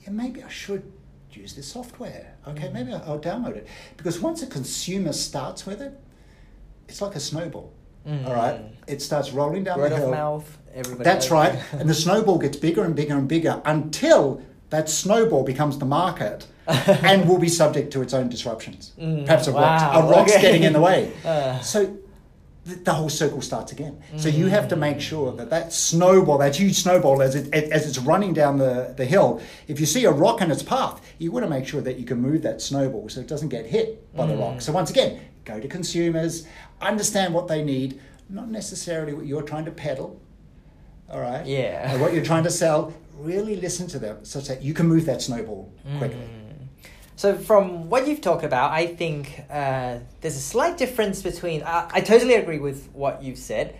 yeah, 0.03 0.11
maybe 0.11 0.42
I 0.42 0.48
should 0.48 0.90
use 1.33 1.55
this 1.55 1.66
software. 1.66 2.35
Okay, 2.46 2.68
Mm. 2.68 2.72
maybe 2.74 2.92
I'll 2.94 3.18
download 3.20 3.57
it. 3.57 3.66
Because 3.96 4.20
once 4.20 4.42
a 4.42 4.46
consumer 4.46 5.12
starts 5.12 5.66
with 5.66 5.81
it, 5.81 5.98
it's 6.94 7.02
like 7.02 7.16
a 7.16 7.20
snowball. 7.20 7.72
Mm. 8.07 8.24
All 8.28 8.35
right, 8.35 8.61
it 8.87 9.02
starts 9.02 9.33
rolling 9.33 9.64
down 9.64 9.80
Word 9.80 9.90
the 9.90 9.96
of 9.96 10.02
hill. 10.02 10.11
mouth. 10.12 10.59
Everybody. 10.72 11.02
That's 11.02 11.28
right. 11.28 11.59
and 11.72 11.90
the 11.90 11.94
snowball 11.94 12.38
gets 12.38 12.57
bigger 12.57 12.85
and 12.85 12.94
bigger 12.94 13.16
and 13.16 13.26
bigger 13.26 13.61
until 13.64 14.40
that 14.70 14.88
snowball 14.88 15.42
becomes 15.42 15.76
the 15.78 15.87
market 15.87 16.46
and 16.68 17.28
will 17.28 17.38
be 17.38 17.48
subject 17.48 17.92
to 17.94 18.02
its 18.02 18.14
own 18.14 18.28
disruptions. 18.28 18.92
Mm, 18.96 19.26
Perhaps 19.26 19.48
a, 19.48 19.52
wow, 19.52 19.61
rock, 19.61 20.04
a 20.04 20.09
rock's 20.09 20.33
okay. 20.35 20.42
getting 20.42 20.62
in 20.62 20.72
the 20.72 20.80
way. 20.80 21.11
Uh. 21.24 21.59
So 21.61 21.96
the, 22.64 22.76
the 22.76 22.92
whole 22.94 23.09
circle 23.09 23.42
starts 23.42 23.72
again. 23.72 24.00
So 24.16 24.28
you 24.28 24.46
have 24.46 24.68
to 24.68 24.76
make 24.76 25.00
sure 25.00 25.33
that 25.33 25.50
that 25.50 25.72
snowball, 25.72 26.38
that 26.38 26.54
huge 26.54 26.76
snowball, 26.76 27.22
as, 27.22 27.35
it, 27.35 27.52
as 27.52 27.88
it's 27.88 27.98
running 27.98 28.33
down 28.35 28.59
the, 28.59 28.94
the 28.96 29.04
hill, 29.04 29.40
if 29.66 29.80
you 29.80 29.87
see 29.87 30.04
a 30.04 30.12
rock 30.12 30.40
in 30.42 30.50
its 30.52 30.62
path, 30.62 31.00
you 31.18 31.33
want 31.33 31.44
to 31.44 31.50
make 31.50 31.66
sure 31.66 31.80
that 31.80 31.98
you 31.98 32.04
can 32.04 32.18
move 32.20 32.42
that 32.42 32.61
snowball 32.62 33.09
so 33.09 33.20
it 33.20 33.26
doesn't 33.26 33.48
get 33.48 33.66
hit 33.66 34.14
by 34.14 34.26
the 34.26 34.37
rock. 34.37 34.61
So 34.61 34.72
once 34.72 34.90
again, 34.90 35.20
go 35.44 35.61
to 35.61 35.68
consumers, 35.68 36.46
understand 36.80 37.35
what 37.35 37.48
they 37.48 37.62
need, 37.62 38.00
not 38.28 38.50
necessarily 38.50 39.12
what 39.12 39.26
you're 39.26 39.42
trying 39.42 39.64
to 39.64 39.70
peddle. 39.70 40.20
All 41.11 41.20
right. 41.20 41.44
Yeah. 41.46 41.92
And 41.92 42.00
what 42.00 42.14
you're 42.14 42.24
trying 42.24 42.44
to 42.44 42.50
sell, 42.50 42.94
really 43.18 43.57
listen 43.57 43.87
to 43.88 43.98
them 43.98 44.24
such 44.24 44.48
that 44.48 44.62
you 44.62 44.74
can 44.74 44.87
move 44.87 45.07
that 45.07 45.22
snowball 45.22 45.72
quickly. 45.98 46.28
So, 47.16 47.37
from 47.37 47.88
what 47.90 48.09
you've 48.09 48.20
talked 48.20 48.44
about, 48.44 48.72
I 48.72 48.87
think 48.87 49.44
uh, 49.48 49.98
there's 50.20 50.37
a 50.37 50.40
slight 50.40 50.76
difference 50.76 51.22
between. 51.22 51.62
Uh, 51.62 51.88
I 51.92 52.00
totally 52.00 52.35
agree 52.35 52.59
with 52.59 52.88
what 52.92 53.22
you've 53.22 53.38
said, 53.38 53.76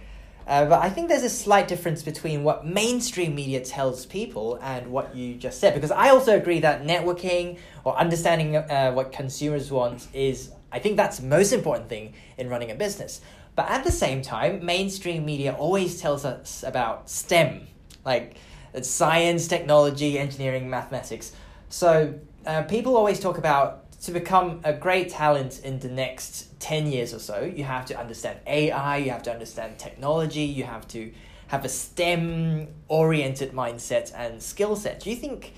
uh, 0.47 0.67
but 0.67 0.81
I 0.81 0.89
think 0.89 1.09
there's 1.09 1.25
a 1.25 1.31
slight 1.31 1.67
difference 1.67 2.03
between 2.03 2.45
what 2.45 2.65
mainstream 2.65 3.35
media 3.35 3.61
tells 3.61 4.07
people 4.07 4.59
and 4.63 4.87
what 4.87 5.17
you 5.17 5.35
just 5.35 5.59
said. 5.59 5.75
Because 5.75 5.91
I 5.91 6.11
also 6.11 6.37
agree 6.37 6.61
that 6.61 6.85
networking 6.85 7.59
or 7.83 7.97
understanding 7.97 8.57
uh, 8.57 8.93
what 8.93 9.11
consumers 9.11 9.71
want 9.71 10.07
is, 10.13 10.53
I 10.75 10.81
think 10.81 10.97
that's 10.97 11.19
the 11.19 11.27
most 11.27 11.53
important 11.53 11.89
thing 11.89 12.15
in 12.37 12.49
running 12.49 12.73
a 12.73 12.75
business. 12.75 13.21
But 13.55 13.71
at 13.71 13.85
the 13.85 13.93
same 13.93 14.23
time, 14.23 14.65
mainstream 14.65 15.25
media 15.25 15.53
always 15.53 16.01
tells 16.01 16.25
us 16.25 16.65
about 16.67 17.09
STEM, 17.09 17.69
like 18.05 18.37
science, 18.83 19.47
technology, 19.47 20.19
engineering, 20.19 20.69
mathematics. 20.69 21.33
So 21.69 22.19
uh, 22.45 22.63
people 22.63 22.97
always 22.97 23.21
talk 23.21 23.39
about 23.39 23.85
to 24.03 24.11
become 24.13 24.61
a 24.65 24.73
great 24.73 25.09
talent 25.09 25.61
in 25.65 25.79
the 25.79 25.89
next 25.89 26.61
10 26.61 26.89
years 26.89 27.15
or 27.15 27.19
so, 27.19 27.41
you 27.43 27.65
have 27.65 27.87
to 27.87 27.99
understand 27.99 28.39
AI, 28.47 28.99
you 28.99 29.11
have 29.11 29.23
to 29.23 29.33
understand 29.33 29.79
technology, 29.79 30.43
you 30.43 30.65
have 30.65 30.87
to 30.89 31.13
have 31.47 31.65
a 31.65 31.69
STEM 31.69 32.69
oriented 32.89 33.53
mindset 33.53 34.13
and 34.15 34.43
skill 34.43 34.77
set. 34.77 35.01
Do 35.01 35.11
you 35.11 35.17
think 35.17 35.55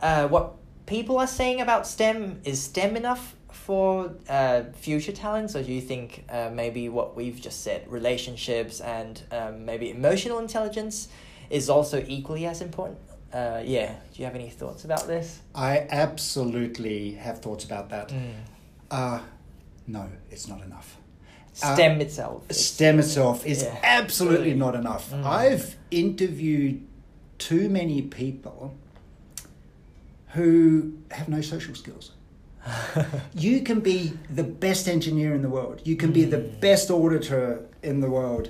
uh, 0.00 0.28
what 0.28 0.54
people 0.86 1.18
are 1.18 1.26
saying 1.26 1.60
about 1.60 1.86
STEM 1.86 2.40
is 2.44 2.62
STEM 2.62 2.96
enough 2.96 3.35
for 3.66 4.12
uh, 4.28 4.62
future 4.74 5.10
talents, 5.10 5.56
or 5.56 5.62
do 5.64 5.72
you 5.72 5.80
think 5.80 6.24
uh, 6.30 6.48
maybe 6.52 6.88
what 6.88 7.16
we've 7.16 7.40
just 7.40 7.64
said, 7.64 7.82
relationships 7.90 8.80
and 8.80 9.20
um, 9.32 9.64
maybe 9.64 9.90
emotional 9.90 10.38
intelligence, 10.38 11.08
is 11.50 11.68
also 11.68 12.04
equally 12.06 12.46
as 12.46 12.60
important? 12.62 13.00
Uh, 13.32 13.60
yeah, 13.64 13.88
do 14.12 14.22
you 14.22 14.24
have 14.24 14.36
any 14.36 14.48
thoughts 14.50 14.84
about 14.84 15.08
this? 15.08 15.40
I 15.52 15.84
absolutely 15.90 17.14
have 17.14 17.40
thoughts 17.40 17.64
about 17.64 17.90
that. 17.90 18.10
Mm. 18.10 18.34
Uh, 18.88 19.20
no, 19.88 20.08
it's 20.30 20.46
not 20.46 20.62
enough. 20.62 20.96
Uh, 21.60 21.74
STEM 21.74 22.00
itself. 22.00 22.44
STEM 22.52 23.00
itself 23.00 23.44
is 23.44 23.64
Yeah. 23.64 23.76
absolutely 23.82 24.54
not 24.54 24.76
enough. 24.76 25.10
Mm. 25.10 25.24
I've 25.24 25.74
interviewed 25.90 26.86
too 27.38 27.68
many 27.68 28.00
people 28.02 28.76
who 30.34 30.98
have 31.10 31.28
no 31.28 31.40
social 31.40 31.74
skills. 31.74 32.12
You 33.34 33.60
can 33.62 33.80
be 33.80 34.12
the 34.34 34.42
best 34.44 34.88
engineer 34.88 35.34
in 35.34 35.42
the 35.42 35.48
world, 35.48 35.80
you 35.84 35.96
can 35.96 36.12
be 36.12 36.24
the 36.24 36.38
Mm. 36.38 36.60
best 36.60 36.90
auditor 36.90 37.60
in 37.82 38.00
the 38.00 38.10
world. 38.10 38.48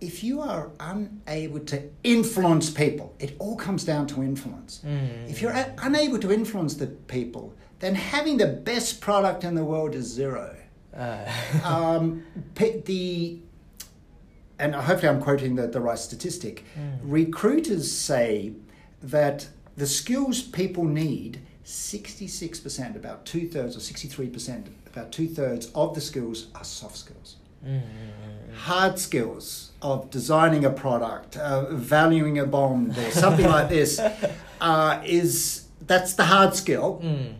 If 0.00 0.22
you 0.22 0.40
are 0.42 0.70
unable 0.78 1.60
to 1.60 1.78
influence 2.04 2.70
people, 2.70 3.14
it 3.18 3.34
all 3.38 3.56
comes 3.56 3.84
down 3.84 4.06
to 4.08 4.22
influence. 4.22 4.80
Mm. 4.84 5.28
If 5.30 5.40
you're 5.40 5.52
a- 5.52 5.72
unable 5.82 6.18
to 6.18 6.30
influence 6.32 6.74
the 6.74 6.86
people, 6.86 7.54
then 7.80 7.94
having 7.94 8.36
the 8.38 8.46
best 8.46 9.00
product 9.00 9.42
in 9.44 9.54
the 9.54 9.64
world 9.64 9.94
is 9.94 10.06
zero 10.06 10.54
Uh, 10.94 11.24
um, 11.64 12.22
the 12.86 13.38
and 14.58 14.74
hopefully 14.74 15.08
I'm 15.10 15.20
quoting 15.20 15.56
the, 15.56 15.66
the 15.66 15.80
right 15.80 15.98
statistic. 15.98 16.64
Mm. 16.78 16.98
Recruiters 17.02 17.90
say 17.92 18.52
that 19.02 19.48
the 19.76 19.86
skills 19.86 20.40
people 20.40 20.84
need, 20.84 21.40
66%, 21.66 22.94
about 22.96 23.24
two 23.26 23.48
thirds 23.48 23.76
or 23.76 23.80
63%, 23.80 24.66
about 24.86 25.10
two 25.12 25.26
thirds 25.26 25.66
of 25.74 25.94
the 25.94 26.00
skills 26.00 26.46
are 26.54 26.64
soft 26.64 26.96
skills. 26.96 27.36
mm, 27.66 27.82
Hard 28.54 28.98
skills 29.00 29.72
of 29.82 30.08
designing 30.10 30.64
a 30.64 30.70
product, 30.70 31.36
uh, 31.36 31.66
valuing 31.74 32.38
a 32.38 32.46
bond, 32.46 32.96
or 32.96 33.10
something 33.10 33.46
like 33.46 33.68
this, 33.68 33.98
uh, 34.60 35.02
is 35.04 35.66
that's 35.86 36.14
the 36.14 36.24
hard 36.24 36.54
skill. 36.54 37.00
mm, 37.02 37.34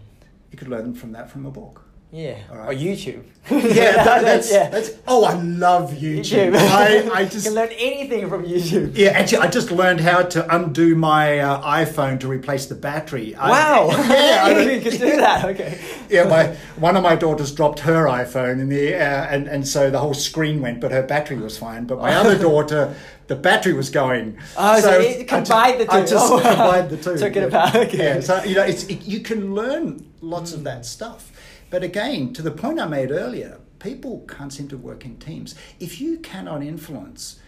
You 0.50 0.58
could 0.58 0.68
learn 0.68 0.94
from 0.94 1.12
that 1.12 1.30
from 1.30 1.46
a 1.46 1.50
book. 1.50 1.85
Yeah. 2.12 2.38
All 2.50 2.56
Or. 2.58 2.72
YouTube. 2.72 3.24
Yeah, 3.48 4.02
that, 4.02 4.22
that's, 4.22 4.50
yeah. 4.50 4.68
that's. 4.70 4.90
Oh, 5.06 5.24
I 5.24 5.34
love 5.34 5.92
YouTube. 5.92 6.52
YouTube. 6.52 6.56
I, 6.56 7.08
I 7.12 7.20
you 7.20 7.28
just 7.28 7.46
can 7.46 7.54
learn 7.54 7.68
anything 7.78 8.28
from 8.28 8.44
YouTube. 8.44 8.92
Yeah, 8.96 9.10
actually, 9.10 9.38
I 9.38 9.46
just 9.48 9.70
learned 9.70 10.00
how 10.00 10.22
to 10.22 10.56
undo 10.56 10.96
my 10.96 11.38
uh, 11.38 11.62
iPhone 11.62 12.18
to 12.20 12.28
replace 12.28 12.66
the 12.66 12.74
battery. 12.74 13.36
I- 13.36 13.50
Wow. 13.50 13.88
yeah, 13.90 14.42
I 14.46 14.60
you 14.62 14.80
can 14.80 14.90
do 14.92 15.16
that. 15.18 15.44
Okay. 15.44 15.78
yeah. 16.10 16.24
My 16.24 16.56
one 16.76 16.96
of 16.96 17.04
my 17.04 17.14
daughters 17.14 17.52
dropped 17.54 17.80
her 17.80 18.06
iPhone 18.06 18.58
in 18.60 18.68
the 18.68 18.94
air, 18.94 19.28
and 19.30 19.46
and 19.46 19.66
so 19.66 19.90
the 19.90 19.98
whole 20.00 20.14
screen 20.14 20.60
went, 20.60 20.80
but 20.80 20.90
her 20.90 21.02
battery 21.04 21.36
was 21.38 21.56
fine. 21.56 21.84
But 21.86 21.98
my 21.98 22.14
other 22.16 22.36
daughter, 22.36 22.96
the 23.28 23.36
battery 23.36 23.74
was 23.74 23.90
going. 23.90 24.38
Oh, 24.56 24.80
so 24.80 24.98
it 25.00 25.16
I 25.16 25.18
ju- 25.20 25.24
combined 25.24 25.80
the 25.82 25.92
I 25.92 26.00
just 26.00 26.14
Oh, 26.32 26.36
wow. 26.38 26.42
combined 26.42 26.90
the 26.90 26.96
two. 26.96 27.16
Took 27.16 27.36
it 27.36 27.42
yeah. 27.52 27.58
apart, 27.60 27.74
okay. 27.76 27.98
Yeah, 27.98 28.20
so 28.20 28.42
you 28.42 28.56
know, 28.56 28.64
it's 28.64 28.84
it, 28.86 29.02
you 29.06 29.20
can 29.20 29.54
learn 29.54 30.04
lots 30.20 30.52
of 30.52 30.64
that 30.64 30.84
stuff. 30.84 31.30
But 31.70 31.82
again, 31.82 32.32
to 32.34 32.42
the 32.42 32.50
point 32.50 32.80
I 32.80 32.86
made 32.86 33.10
earlier, 33.10 33.58
people 33.78 34.24
can't 34.28 34.52
seem 34.52 34.68
to 34.68 34.76
work 34.76 35.04
in 35.04 35.18
teams. 35.18 35.54
If 35.80 36.00
you 36.00 36.18
cannot 36.18 36.62
influence, 36.62 37.40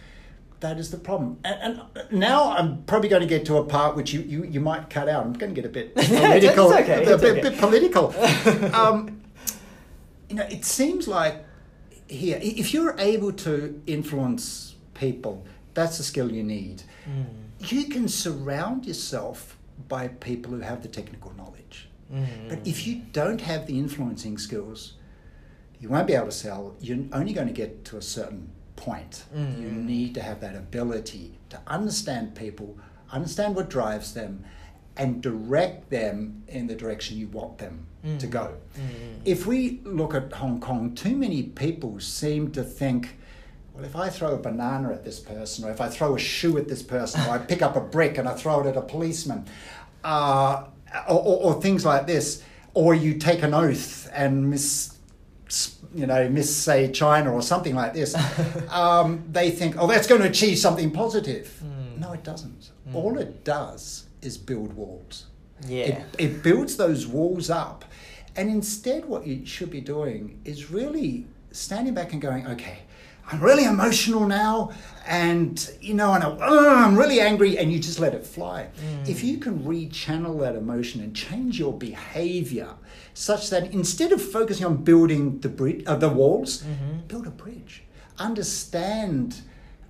that 0.59 0.77
is 0.77 0.91
the 0.91 0.97
problem. 0.97 1.39
And, 1.43 1.81
and 1.95 2.11
now 2.11 2.51
I'm 2.51 2.83
probably 2.83 3.09
going 3.09 3.21
to 3.21 3.27
get 3.27 3.45
to 3.45 3.57
a 3.57 3.63
part 3.63 3.95
which 3.95 4.13
you, 4.13 4.21
you, 4.21 4.43
you 4.43 4.59
might 4.59 4.89
cut 4.89 5.07
out. 5.07 5.25
I'm 5.25 5.33
going 5.33 5.53
to 5.53 5.61
get 5.61 5.65
a 5.65 5.73
bit 5.73 5.95
political. 5.95 6.73
okay, 6.73 7.03
a 7.03 7.17
bit, 7.17 7.23
okay. 7.23 7.41
bit 7.41 7.57
political. 7.57 8.13
um, 8.75 9.21
you 10.29 10.35
know, 10.35 10.43
it 10.43 10.65
seems 10.65 11.07
like 11.07 11.45
here, 12.07 12.39
if 12.41 12.73
you're 12.73 12.95
able 12.99 13.31
to 13.31 13.81
influence 13.87 14.75
people, 14.93 15.45
that's 15.73 15.97
the 15.97 16.03
skill 16.03 16.31
you 16.31 16.43
need. 16.43 16.83
Mm. 17.09 17.25
You 17.71 17.85
can 17.85 18.07
surround 18.07 18.85
yourself 18.85 19.57
by 19.87 20.09
people 20.09 20.51
who 20.51 20.59
have 20.59 20.81
the 20.81 20.87
technical 20.87 21.33
knowledge. 21.35 21.88
Mm. 22.13 22.49
But 22.49 22.59
if 22.65 22.87
you 22.87 23.01
don't 23.13 23.41
have 23.41 23.67
the 23.67 23.77
influencing 23.77 24.37
skills, 24.37 24.93
you 25.79 25.89
won't 25.89 26.07
be 26.07 26.13
able 26.13 26.25
to 26.27 26.31
sell. 26.31 26.75
You're 26.79 27.05
only 27.13 27.33
going 27.33 27.47
to 27.47 27.53
get 27.53 27.85
to 27.85 27.97
a 27.97 28.01
certain 28.01 28.49
point. 28.75 29.25
Mm. 29.35 29.61
You 29.61 29.69
need 29.71 30.13
to 30.15 30.21
have 30.21 30.39
that 30.41 30.55
ability 30.55 31.37
to 31.49 31.59
understand 31.67 32.35
people, 32.35 32.77
understand 33.11 33.55
what 33.55 33.69
drives 33.69 34.13
them, 34.13 34.43
and 34.97 35.21
direct 35.21 35.89
them 35.89 36.43
in 36.47 36.67
the 36.67 36.75
direction 36.75 37.17
you 37.17 37.27
want 37.27 37.57
them 37.57 37.85
to 38.03 38.27
Mm. 38.27 38.29
go. 38.31 38.53
Mm. 38.77 39.21
If 39.25 39.45
we 39.45 39.81
look 39.83 40.13
at 40.13 40.31
Hong 40.33 40.59
Kong, 40.59 40.93
too 40.95 41.15
many 41.15 41.43
people 41.43 41.99
seem 41.99 42.51
to 42.51 42.63
think, 42.63 43.17
well, 43.73 43.85
if 43.85 43.95
I 43.95 44.09
throw 44.09 44.33
a 44.33 44.37
banana 44.37 44.91
at 44.91 45.03
this 45.05 45.19
person, 45.19 45.65
or 45.65 45.71
if 45.71 45.79
I 45.79 45.87
throw 45.89 46.15
a 46.15 46.19
shoe 46.19 46.57
at 46.57 46.67
this 46.67 46.81
person, 46.83 47.21
or 47.21 47.31
I 47.31 47.37
pick 47.37 47.61
up 47.61 47.75
a 47.77 47.81
brick 47.81 48.17
and 48.17 48.27
I 48.27 48.33
throw 48.33 48.59
it 48.61 48.67
at 48.67 48.75
a 48.77 48.81
policeman, 48.81 49.45
uh, 50.03 50.63
or, 51.07 51.17
or, 51.17 51.53
or 51.53 51.61
things 51.61 51.85
like 51.85 52.07
this, 52.07 52.43
or 52.73 52.93
you 52.93 53.15
take 53.15 53.43
an 53.43 53.53
oath 53.53 54.09
and 54.13 54.49
miss, 54.49 54.97
you 55.93 56.05
know, 56.05 56.29
miss 56.29 56.55
say 56.55 56.91
China 56.91 57.33
or 57.33 57.41
something 57.41 57.75
like 57.75 57.93
this, 57.93 58.15
um, 58.69 59.23
they 59.31 59.51
think, 59.51 59.75
oh, 59.77 59.87
that's 59.87 60.07
going 60.07 60.21
to 60.21 60.27
achieve 60.27 60.57
something 60.57 60.91
positive. 60.91 61.61
Mm. 61.63 61.99
No, 61.99 62.13
it 62.13 62.23
doesn't. 62.23 62.71
All 62.93 63.17
it 63.17 63.43
does 63.43 64.07
is 64.21 64.37
build 64.37 64.73
walls. 64.73 65.27
Yeah. 65.67 65.83
It, 65.83 66.05
it 66.17 66.43
builds 66.43 66.77
those 66.77 67.05
walls 67.05 67.49
up. 67.49 67.85
And 68.35 68.49
instead, 68.49 69.05
what 69.05 69.27
you 69.27 69.45
should 69.45 69.69
be 69.69 69.81
doing 69.81 70.39
is 70.45 70.71
really 70.71 71.27
standing 71.51 71.93
back 71.93 72.13
and 72.13 72.21
going, 72.21 72.47
okay, 72.47 72.79
I'm 73.31 73.39
really 73.41 73.65
emotional 73.65 74.25
now, 74.27 74.71
and 75.07 75.53
you 75.81 75.93
know, 75.93 76.13
and 76.13 76.23
I, 76.23 76.27
"Ugh, 76.29 76.77
I'm 76.85 76.97
really 76.97 77.19
angry, 77.19 77.57
and 77.59 77.71
you 77.71 77.77
just 77.79 77.99
let 77.99 78.13
it 78.13 78.25
fly. 78.25 78.69
If 79.05 79.23
you 79.23 79.37
can 79.37 79.59
rechannel 79.59 80.39
that 80.41 80.55
emotion 80.55 81.01
and 81.01 81.15
change 81.15 81.59
your 81.59 81.73
behavior 81.73 82.69
such 83.13 83.49
that 83.51 83.71
instead 83.73 84.11
of 84.11 84.21
focusing 84.21 84.65
on 84.65 84.77
building 84.77 85.39
the 85.41 85.49
bridge, 85.49 85.83
uh, 85.85 85.95
the 85.95 86.09
walls, 86.09 86.63
build 87.07 87.27
a 87.27 87.31
bridge. 87.31 87.83
Understand 88.17 89.41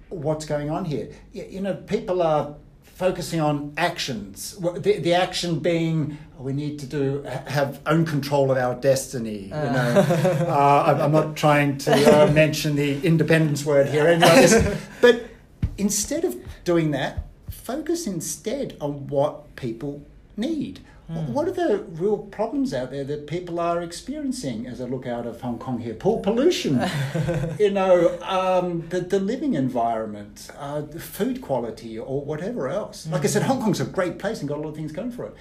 what's 0.10 0.46
going 0.46 0.70
on 0.70 0.86
here. 0.86 1.10
You 1.34 1.62
know, 1.62 1.76
people 1.76 2.22
are 2.22 2.56
focusing 3.00 3.40
on 3.40 3.74
actions. 3.78 4.58
The, 4.58 5.00
the 5.00 5.14
action 5.14 5.60
being 5.60 6.18
we 6.38 6.52
need 6.52 6.80
to 6.80 6.86
do 6.86 7.24
have 7.48 7.80
own 7.86 8.06
control 8.06 8.52
of 8.52 8.58
our 8.58 8.76
destiny. 8.76 9.44
You 9.44 9.50
know, 9.50 10.06
uh, 10.50 11.00
I'm, 11.02 11.14
not 11.14 11.38
trying 11.38 11.78
to 11.80 11.94
uh, 11.94 12.30
mention 12.44 12.76
the 12.76 13.02
independence 13.06 13.64
word 13.64 13.88
here, 13.88 14.04
or 14.04 14.08
anything 14.10 14.30
like 14.30 14.50
this. 14.50 14.82
but 15.00 15.30
instead 15.78 16.26
of 16.26 16.36
doing 16.66 16.92
that, 16.92 17.28
focus 17.50 18.06
instead 18.06 18.76
on 18.82 19.08
what 19.08 19.56
people 19.56 20.06
need. 20.36 20.82
Wh- 21.10 21.30
What 21.36 21.48
are 21.48 21.52
the 21.52 21.80
real 21.80 22.18
problems 22.18 22.74
out 22.74 22.92
there 22.92 23.04
that 23.04 23.26
people 23.28 23.60
are 23.60 23.82
experiencing 23.82 24.68
as 24.68 24.80
I 24.80 24.86
look 24.86 25.08
out 25.08 25.26
of 25.26 25.42
Hong 25.42 25.58
Kong 25.58 25.80
here? 25.80 25.96
Poor 25.96 26.20
pollution, 26.22 26.82
you 27.60 27.72
know, 27.72 28.18
um, 28.22 28.88
the, 28.90 29.02
the 29.02 29.20
living 29.20 29.56
environment, 29.56 30.50
uh, 30.58 30.82
the 30.82 31.00
food 31.00 31.42
quality, 31.42 31.98
or 31.98 32.22
whatever 32.24 32.68
else. 32.70 33.08
Like 33.08 33.24
I 33.24 33.28
said, 33.28 33.44
Hong 33.44 33.60
Kong's 33.62 33.82
a 33.82 33.86
great 33.86 34.20
place 34.20 34.40
and 34.40 34.48
got 34.48 34.60
a 34.60 34.62
lot 34.62 34.70
of 34.70 34.76
things 34.76 34.92
going 34.92 35.12
for 35.12 35.26
it. 35.26 35.34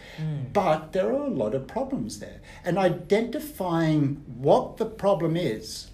But 0.53 0.93
there 0.93 1.09
are 1.09 1.27
a 1.27 1.31
lot 1.31 1.55
of 1.55 1.67
problems 1.67 2.19
there. 2.19 2.41
And 2.65 2.79
identifying 2.79 4.23
what 4.39 4.79
the 4.79 4.87
problem 4.87 5.37
is 5.37 5.89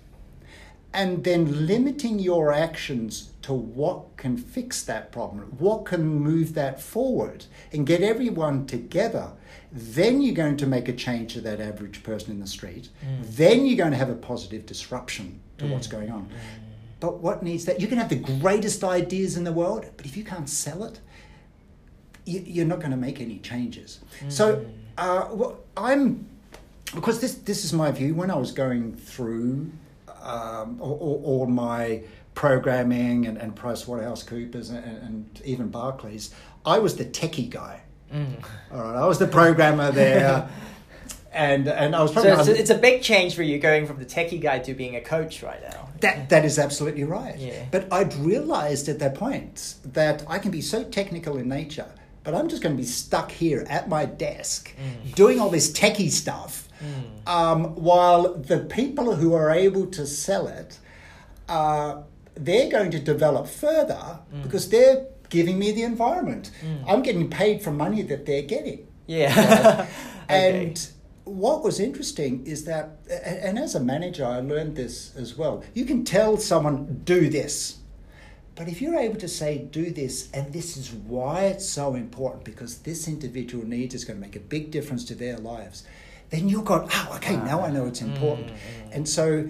and 0.92 1.24
then 1.24 1.66
limiting 1.66 2.20
your 2.20 2.52
actions 2.52 3.30
to 3.42 3.52
what 3.52 4.16
can 4.16 4.36
fix 4.36 4.80
that 4.84 5.10
problem, 5.10 5.40
what 5.58 5.84
can 5.86 6.04
move 6.06 6.54
that 6.54 6.80
forward, 6.80 7.46
and 7.72 7.84
get 7.84 8.00
everyone 8.00 8.64
together, 8.66 9.32
then 9.74 10.22
you're 10.22 10.34
going 10.36 10.56
to 10.58 10.66
make 10.66 10.88
a 10.88 10.92
change 10.92 11.34
to 11.34 11.40
that 11.40 11.60
average 11.60 12.04
person 12.04 12.30
in 12.30 12.38
the 12.38 12.46
street. 12.46 12.88
Then 13.22 13.66
you're 13.66 13.76
going 13.76 13.90
to 13.90 13.96
have 13.96 14.08
a 14.08 14.14
positive 14.14 14.66
disruption 14.66 15.40
to 15.58 15.66
what's 15.66 15.88
going 15.88 16.10
on. 16.10 16.28
But 17.00 17.18
what 17.18 17.42
needs 17.42 17.64
that? 17.64 17.80
You 17.80 17.88
can 17.88 17.98
have 17.98 18.08
the 18.08 18.16
greatest 18.40 18.84
ideas 18.84 19.36
in 19.36 19.44
the 19.44 19.52
world, 19.52 19.84
but 19.96 20.06
if 20.06 20.16
you 20.16 20.24
can't 20.24 20.48
sell 20.48 20.84
it, 20.84 21.00
you, 22.24 22.42
you're 22.46 22.66
not 22.66 22.78
going 22.78 22.92
to 22.92 22.96
make 22.96 23.20
any 23.20 23.38
changes. 23.40 24.00
So, 24.28 24.64
uh, 24.96 25.28
well, 25.32 25.58
I'm 25.76 26.26
because 26.94 27.20
this 27.20 27.34
this 27.34 27.64
is 27.64 27.72
my 27.72 27.90
view. 27.90 28.14
When 28.14 28.30
I 28.30 28.36
was 28.36 28.52
going 28.52 28.94
through 28.94 29.72
um, 30.22 30.80
all, 30.80 30.96
all, 31.00 31.22
all 31.24 31.46
my 31.46 32.02
programming 32.34 33.26
and, 33.26 33.36
and 33.38 33.54
PricewaterhouseCoopers 33.54 34.70
and, 34.70 34.84
and 34.84 35.42
even 35.44 35.68
Barclays, 35.68 36.34
I 36.64 36.78
was 36.78 36.96
the 36.96 37.04
techie 37.04 37.50
guy. 37.50 37.82
Mm. 38.12 38.44
All 38.72 38.82
right, 38.82 38.96
I 38.96 39.06
was 39.06 39.18
the 39.18 39.26
programmer 39.26 39.90
there, 39.90 40.48
and 41.32 41.66
and 41.68 41.94
I 41.96 42.02
was 42.02 42.12
probably 42.12 42.30
So 42.32 42.40
it's 42.40 42.48
a, 42.48 42.60
it's 42.60 42.70
a 42.70 42.78
big 42.78 43.02
change 43.02 43.34
for 43.34 43.42
you 43.42 43.58
going 43.58 43.86
from 43.86 43.98
the 43.98 44.04
techie 44.06 44.40
guy 44.40 44.58
to 44.60 44.74
being 44.74 44.96
a 44.96 45.00
coach 45.00 45.42
right 45.42 45.60
now. 45.62 45.88
That 46.00 46.28
that 46.28 46.44
is 46.44 46.58
absolutely 46.58 47.04
right. 47.04 47.36
Yeah. 47.38 47.64
But 47.70 47.92
I'd 47.92 48.14
realized 48.14 48.88
at 48.88 48.98
that 49.00 49.14
point 49.14 49.74
that 49.92 50.24
I 50.28 50.38
can 50.38 50.50
be 50.50 50.60
so 50.60 50.84
technical 50.84 51.38
in 51.38 51.48
nature, 51.48 51.86
but 52.22 52.34
I'm 52.34 52.48
just 52.48 52.62
going 52.62 52.76
to 52.76 52.80
be 52.80 52.86
stuck 52.86 53.30
here 53.30 53.64
at 53.68 53.88
my 53.88 54.04
desk 54.04 54.72
Mm. 54.76 55.14
doing 55.14 55.40
all 55.40 55.50
this 55.50 55.70
techie 55.72 56.10
stuff, 56.10 56.68
um, 57.26 57.74
while 57.76 58.34
the 58.34 58.58
people 58.58 59.14
who 59.16 59.34
are 59.34 59.50
able 59.50 59.86
to 59.86 60.06
sell 60.06 60.46
it, 60.46 60.78
uh, 61.48 62.02
they're 62.34 62.70
going 62.70 62.90
to 62.90 62.98
develop 62.98 63.46
further 63.48 64.18
Mm. 64.32 64.42
because 64.42 64.68
they're 64.68 65.06
giving 65.28 65.58
me 65.58 65.72
the 65.72 65.82
environment. 65.82 66.50
Mm. 66.64 66.84
I'm 66.88 67.02
getting 67.02 67.28
paid 67.30 67.62
for 67.62 67.70
money 67.70 68.02
that 68.02 68.26
they're 68.26 68.42
getting. 68.42 68.86
Yeah. 69.06 69.86
Okay. 70.24 70.68
And 70.68 70.88
what 71.24 71.62
was 71.62 71.78
interesting 71.78 72.46
is 72.46 72.64
that, 72.64 73.00
and 73.24 73.58
as 73.58 73.74
a 73.74 73.80
manager, 73.80 74.24
I 74.24 74.40
learned 74.40 74.74
this 74.74 75.14
as 75.16 75.36
well. 75.36 75.62
You 75.74 75.84
can 75.84 76.02
tell 76.02 76.38
someone, 76.38 77.02
do 77.04 77.28
this. 77.28 77.78
But 78.54 78.68
if 78.68 78.80
you're 78.80 78.98
able 78.98 79.18
to 79.20 79.28
say, 79.28 79.58
do 79.58 79.90
this, 79.90 80.30
and 80.32 80.52
this 80.52 80.78
is 80.78 80.92
why 80.92 81.44
it's 81.46 81.68
so 81.68 81.94
important, 81.94 82.44
because 82.44 82.78
this 82.78 83.06
individual 83.08 83.66
needs 83.66 83.94
is 83.94 84.04
going 84.04 84.18
to 84.18 84.20
make 84.20 84.36
a 84.36 84.40
big 84.40 84.70
difference 84.70 85.04
to 85.06 85.14
their 85.14 85.36
lives, 85.36 85.84
then 86.30 86.48
you've 86.48 86.64
got, 86.64 86.88
oh, 86.90 87.16
okay, 87.16 87.36
now 87.36 87.62
I 87.62 87.70
know 87.70 87.86
it's 87.86 88.00
important. 88.00 88.48
Mm. 88.48 88.54
And 88.92 89.08
so 89.08 89.46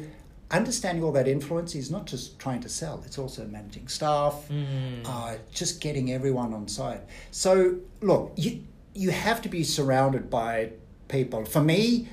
understanding 0.56 1.02
all 1.04 1.12
that 1.12 1.26
influence 1.28 1.74
is 1.74 1.90
not 1.90 2.06
just 2.06 2.38
trying 2.38 2.60
to 2.60 2.68
sell, 2.68 3.02
it's 3.06 3.18
also 3.18 3.44
managing 3.46 3.88
staff, 3.88 4.34
Mm. 4.50 5.02
uh, 5.04 5.34
just 5.52 5.80
getting 5.80 6.12
everyone 6.12 6.52
on 6.54 6.68
side. 6.68 7.00
So, 7.30 7.76
look, 8.00 8.32
you, 8.36 8.62
you 8.94 9.10
have 9.10 9.42
to 9.42 9.48
be 9.48 9.62
surrounded 9.64 10.30
by 10.30 10.70
people. 11.08 11.44
For 11.44 11.60
me, 11.62 12.08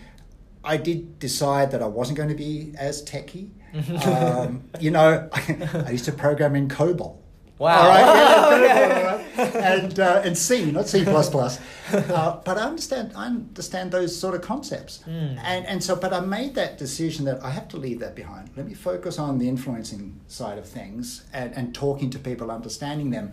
I 0.64 0.78
did 0.78 1.20
decide 1.20 1.72
that 1.72 1.82
I 1.82 1.88
wasn't 1.88 2.18
going 2.18 2.30
to 2.30 2.36
be 2.36 2.74
as 2.78 3.04
techie. 3.04 3.50
um, 4.06 4.64
you 4.80 4.92
know, 4.92 5.30
I 5.34 5.92
used 5.92 6.06
to 6.06 6.12
program 6.12 6.56
in 6.56 6.68
COBOL. 6.68 7.18
Wow. 7.58 7.80
All 7.80 7.88
right, 7.90 8.62
yeah, 8.64 9.14
Okay. 9.16 9.21
COBOL, 9.36 9.40
all 9.56 9.62
right. 9.62 9.84
and 9.84 10.00
uh, 10.00 10.22
and 10.26 10.38
C, 10.38 10.72
not 10.72 10.88
C 10.88 11.04
plus 11.04 11.30
plus. 11.30 11.60
Uh, 11.94 12.40
But 12.46 12.58
I 12.58 12.62
understand, 12.64 13.12
I 13.16 13.26
understand 13.26 13.92
those 13.92 14.16
sort 14.20 14.36
of 14.36 14.42
concepts, 14.42 15.02
Hmm. 15.04 15.38
and 15.44 15.66
and 15.68 15.84
so, 15.84 15.96
but 15.96 16.12
I 16.14 16.20
made 16.20 16.56
that 16.56 16.78
decision 16.78 17.26
that 17.26 17.44
I 17.44 17.50
have 17.52 17.68
to 17.70 17.78
leave 17.78 18.00
that 18.00 18.16
behind. 18.16 18.50
Let 18.56 18.68
me 18.68 18.74
focus 18.74 19.18
on 19.20 19.40
the 19.40 19.48
influencing 19.48 20.20
side 20.28 20.58
of 20.58 20.66
things 20.68 21.24
and 21.34 21.56
and 21.58 21.74
talking 21.74 22.10
to 22.12 22.20
people, 22.20 22.52
understanding 22.52 23.12
them. 23.12 23.32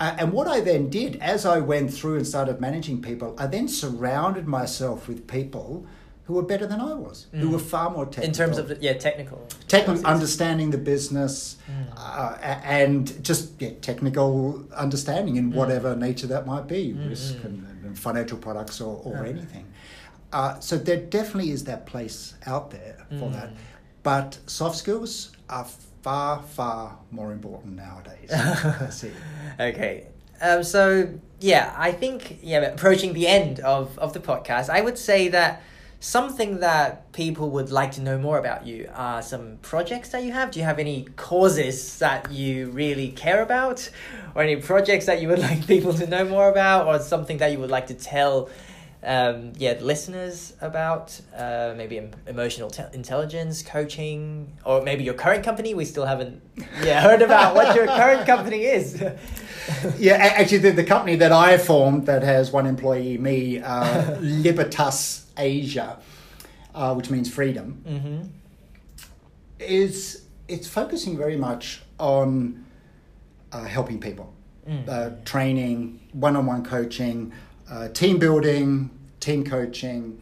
Uh, 0.00 0.14
and 0.20 0.32
what 0.32 0.46
I 0.46 0.60
then 0.60 0.88
did 0.90 1.16
as 1.20 1.44
I 1.44 1.58
went 1.58 1.92
through 1.92 2.16
and 2.18 2.26
started 2.26 2.60
managing 2.60 3.02
people, 3.02 3.34
I 3.36 3.46
then 3.48 3.66
surrounded 3.68 4.46
myself 4.46 5.08
with 5.08 5.26
people 5.26 5.86
who 6.28 6.34
were 6.34 6.42
better 6.42 6.66
than 6.66 6.78
I 6.80 6.92
was, 6.92 7.26
who 7.32 7.48
Mm. 7.48 7.52
were 7.52 7.58
far 7.58 7.88
more 7.90 8.04
technical. 8.04 8.28
In 8.28 8.32
terms 8.34 8.58
of 8.58 8.82
yeah, 8.82 8.92
technical. 8.92 9.38
technical 9.66 10.06
understanding 10.06 10.70
the 10.70 10.76
business 10.78 11.56
Mm. 11.66 11.86
uh, 11.96 12.36
and 12.82 13.24
just 13.24 13.42
yeah, 13.62 13.70
technical 13.80 14.62
understanding 14.76 15.36
in 15.36 15.50
Mm. 15.50 15.54
whatever 15.56 15.96
nature 15.96 16.26
that 16.26 16.46
might 16.46 16.66
be, 16.68 16.92
Mm, 16.92 17.08
risk 17.08 17.36
mm. 17.36 17.44
and, 17.46 17.66
and 17.86 17.98
financial 17.98 18.36
products 18.36 18.78
or, 18.80 19.00
or 19.04 19.16
Uh. 19.16 19.24
anything. 19.34 19.64
Uh, 20.30 20.60
so 20.60 20.76
there 20.76 20.98
definitely 21.18 21.50
is 21.50 21.64
that 21.64 21.86
place 21.86 22.34
out 22.46 22.70
there 22.72 22.96
for 23.18 23.28
Mm. 23.30 23.32
that. 23.32 23.50
But 24.02 24.38
soft 24.46 24.76
skills 24.76 25.30
are 25.48 25.66
far, 26.02 26.42
far 26.42 26.98
more 27.10 27.32
important 27.32 27.74
nowadays. 27.76 28.30
I 28.86 28.90
see. 28.90 29.12
Okay. 29.58 30.08
Um, 30.42 30.62
so 30.62 31.08
yeah, 31.40 31.72
I 31.88 31.90
think 31.92 32.38
yeah, 32.42 32.60
approaching 32.74 33.14
the 33.14 33.26
end 33.26 33.60
of, 33.60 33.98
of 33.98 34.12
the 34.12 34.20
podcast, 34.20 34.68
I 34.68 34.82
would 34.82 34.98
say 34.98 35.28
that 35.28 35.62
something 36.00 36.60
that 36.60 37.10
people 37.12 37.50
would 37.50 37.70
like 37.70 37.92
to 37.92 38.00
know 38.00 38.18
more 38.18 38.38
about 38.38 38.66
you 38.66 38.88
are 38.94 39.20
some 39.20 39.58
projects 39.62 40.10
that 40.10 40.22
you 40.22 40.32
have. 40.32 40.50
Do 40.50 40.60
you 40.60 40.64
have 40.64 40.78
any 40.78 41.04
causes 41.16 41.98
that 41.98 42.30
you 42.30 42.70
really 42.70 43.10
care 43.10 43.42
about, 43.42 43.90
or 44.34 44.42
any 44.42 44.56
projects 44.56 45.06
that 45.06 45.20
you 45.20 45.28
would 45.28 45.38
like 45.50 45.66
people 45.66 45.92
to 45.94 46.06
know 46.06 46.24
more 46.24 46.48
about, 46.48 46.86
or 46.86 46.98
something 47.00 47.38
that 47.38 47.52
you 47.52 47.58
would 47.58 47.70
like 47.70 47.88
to 47.88 47.94
tell? 47.94 48.48
Um, 49.00 49.52
yeah, 49.56 49.78
listeners 49.80 50.54
about 50.60 51.20
uh, 51.36 51.72
maybe 51.76 52.10
emotional 52.26 52.68
te- 52.68 52.82
intelligence 52.92 53.62
coaching, 53.62 54.52
or 54.64 54.82
maybe 54.82 55.04
your 55.04 55.14
current 55.14 55.44
company. 55.44 55.72
We 55.72 55.84
still 55.84 56.04
haven't 56.04 56.42
yeah 56.82 57.00
heard 57.08 57.22
about 57.22 57.54
what 57.54 57.76
your 57.76 57.86
current 57.86 58.26
company 58.26 58.64
is. 58.64 59.02
Yeah, 59.98 60.14
actually, 60.14 60.58
the, 60.58 60.70
the 60.70 60.84
company 60.84 61.16
that 61.16 61.30
I 61.30 61.58
formed 61.58 62.06
that 62.06 62.22
has 62.22 62.50
one 62.50 62.66
employee, 62.66 63.18
me, 63.18 63.60
uh, 63.60 64.18
Libertas 64.18 65.27
Asia, 65.38 65.98
uh, 66.74 66.94
which 66.94 67.10
means 67.10 67.32
freedom, 67.32 67.82
mm-hmm. 67.86 68.22
is 69.58 70.24
it's 70.48 70.66
focusing 70.68 71.16
very 71.16 71.36
much 71.36 71.82
on 71.98 72.64
uh, 73.52 73.64
helping 73.64 74.00
people, 74.00 74.32
Mm. 74.68 74.86
uh, 74.88 75.10
training, 75.24 75.98
one-on-one 76.12 76.62
coaching, 76.62 77.32
uh, 77.70 77.88
team 77.88 78.18
building, 78.18 78.90
team 79.18 79.42
coaching, 79.42 80.20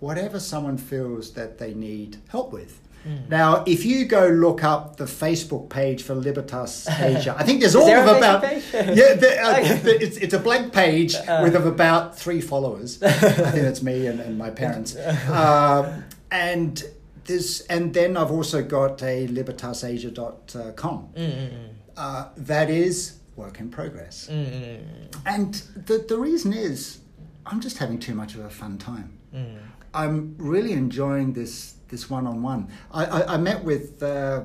whatever 0.00 0.40
someone 0.40 0.76
feels 0.76 1.32
that 1.34 1.58
they 1.58 1.72
need 1.72 2.16
help 2.28 2.52
with. 2.52 2.80
Mm. 3.06 3.28
Now, 3.30 3.64
if 3.66 3.84
you 3.86 4.04
go 4.04 4.28
look 4.28 4.62
up 4.62 4.96
the 4.96 5.04
Facebook 5.06 5.68
page 5.70 6.02
for 6.02 6.14
Libertas 6.14 6.86
Asia, 7.00 7.34
I 7.38 7.44
think 7.44 7.60
there's 7.62 7.74
all 7.74 7.86
there 7.86 8.02
of 8.02 8.16
about 8.18 8.42
yeah, 8.74 9.14
the, 9.14 9.40
uh, 9.42 9.74
the- 9.82 9.98
it's 10.04 10.16
it's 10.18 10.34
a 10.34 10.38
blank 10.38 10.72
page 10.72 11.14
Uh. 11.14 11.40
with 11.42 11.54
of 11.56 11.64
about 11.66 12.18
three 12.18 12.40
followers. 12.42 13.02
I 13.02 13.10
think 13.12 13.62
that's 13.64 13.82
me 13.82 14.06
and, 14.06 14.20
and 14.20 14.36
my 14.36 14.50
parents. 14.50 14.96
Um, 15.30 16.04
and 16.30 16.82
there's 17.24 17.62
and 17.70 17.94
then 17.94 18.16
I've 18.16 18.30
also 18.30 18.62
got 18.62 19.02
a 19.02 19.26
libertasasia.com. 19.28 21.08
Mm, 21.16 21.32
mm, 21.32 21.50
Uh, 21.96 22.24
that 22.36 22.70
is 22.70 23.18
work 23.36 23.60
in 23.60 23.68
progress. 23.70 24.28
mm, 24.30 24.46
mm, 24.46 24.78
And 25.26 25.54
the 25.86 25.98
the 26.08 26.18
reason 26.18 26.52
is 26.52 26.98
I'm 27.46 27.60
just 27.60 27.78
having 27.78 27.98
too 27.98 28.14
much 28.14 28.34
of 28.34 28.44
a 28.44 28.50
fun 28.50 28.78
time. 28.78 29.18
mm, 29.34 29.58
I'm 29.94 30.34
really 30.38 30.72
enjoying 30.72 31.32
this 31.34 31.74
this 31.90 32.08
one 32.08 32.26
on 32.26 32.42
one. 32.42 32.68
I 32.92 33.36
met 33.36 33.64
with. 33.64 34.02
Uh, 34.02 34.42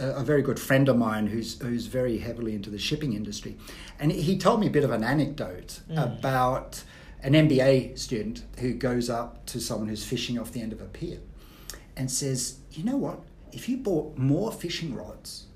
a 0.00 0.22
very 0.22 0.42
good 0.42 0.60
friend 0.60 0.88
of 0.88 0.96
mine 0.96 1.26
who's 1.26 1.60
who's 1.60 1.86
very 1.86 2.18
heavily 2.18 2.54
into 2.54 2.70
the 2.70 2.78
shipping 2.78 3.14
industry, 3.14 3.56
and 3.98 4.12
he 4.12 4.38
told 4.38 4.60
me 4.60 4.68
a 4.68 4.70
bit 4.70 4.84
of 4.84 4.92
an 4.92 5.02
anecdote 5.02 5.80
Mm. 5.90 6.18
about 6.20 6.84
an 7.20 7.32
MBA 7.34 7.98
student 7.98 8.44
who 8.60 8.74
goes 8.74 9.10
up 9.10 9.44
to 9.46 9.58
someone 9.60 9.88
who's 9.88 10.04
fishing 10.04 10.38
off 10.38 10.52
the 10.52 10.60
end 10.60 10.72
of 10.72 10.80
a 10.80 10.84
pier, 10.84 11.18
and 11.96 12.08
says, 12.08 12.58
"You 12.70 12.84
know 12.84 12.96
what? 12.96 13.18
If 13.50 13.68
you 13.68 13.76
bought 13.76 14.16
more 14.16 14.52
fishing 14.52 14.94
rods, 14.94 15.46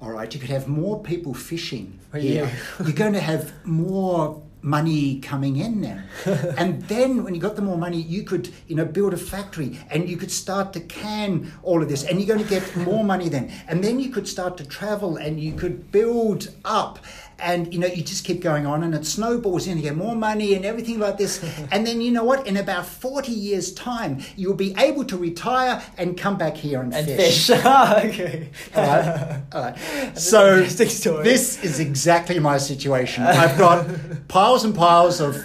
all 0.00 0.10
right, 0.10 0.34
you 0.34 0.40
could 0.40 0.50
have 0.50 0.66
more 0.66 1.00
people 1.00 1.32
fishing 1.32 2.00
you." 2.14 2.48
You're 2.84 2.92
going 3.04 3.12
to 3.12 3.20
have 3.20 3.52
more 3.64 4.42
money 4.62 5.18
coming 5.18 5.56
in 5.56 5.80
now. 5.80 6.02
and 6.56 6.82
then 6.82 7.24
when 7.24 7.34
you 7.34 7.40
got 7.40 7.56
the 7.56 7.62
more 7.62 7.76
money, 7.76 8.00
you 8.00 8.22
could, 8.22 8.48
you 8.68 8.76
know, 8.76 8.84
build 8.84 9.12
a 9.12 9.16
factory 9.16 9.78
and 9.90 10.08
you 10.08 10.16
could 10.16 10.30
start 10.30 10.72
to 10.72 10.80
can 10.80 11.52
all 11.62 11.82
of 11.82 11.88
this 11.88 12.04
and 12.04 12.18
you're 12.20 12.28
going 12.28 12.42
to 12.42 12.48
get 12.48 12.76
more 12.76 13.04
money 13.04 13.28
then. 13.28 13.52
And 13.68 13.82
then 13.82 13.98
you 13.98 14.10
could 14.10 14.28
start 14.28 14.56
to 14.58 14.64
travel 14.64 15.16
and 15.16 15.40
you 15.40 15.52
could 15.52 15.90
build 15.90 16.54
up 16.64 17.00
and, 17.42 17.72
you 17.72 17.80
know, 17.80 17.86
you 17.86 18.02
just 18.02 18.24
keep 18.24 18.40
going 18.40 18.66
on 18.66 18.82
and 18.84 18.94
it 18.94 19.04
snowballs 19.04 19.66
in, 19.66 19.76
you 19.76 19.82
get 19.82 19.96
more 19.96 20.14
money 20.14 20.54
and 20.54 20.64
everything 20.64 20.98
like 20.98 21.18
this. 21.18 21.42
and 21.72 21.86
then 21.86 22.00
you 22.00 22.10
know 22.10 22.24
what? 22.24 22.46
In 22.46 22.56
about 22.56 22.86
40 22.86 23.32
years 23.32 23.72
time, 23.74 24.22
you'll 24.36 24.54
be 24.54 24.74
able 24.78 25.04
to 25.06 25.16
retire 25.16 25.82
and 25.98 26.16
come 26.16 26.38
back 26.38 26.56
here 26.56 26.80
and, 26.80 26.94
And 26.94 27.06
fish. 27.06 27.48
fish. 27.48 27.50
okay. 27.66 28.50
All 28.74 28.82
right. 28.82 29.42
All 29.52 29.62
right. 29.62 30.18
So 30.18 30.62
this 30.62 31.62
is 31.62 31.80
exactly 31.80 32.38
my 32.38 32.58
situation. 32.58 33.24
I've 33.24 33.58
got 33.58 33.86
piles 34.28 34.64
and 34.64 34.74
piles 34.74 35.20
of, 35.20 35.44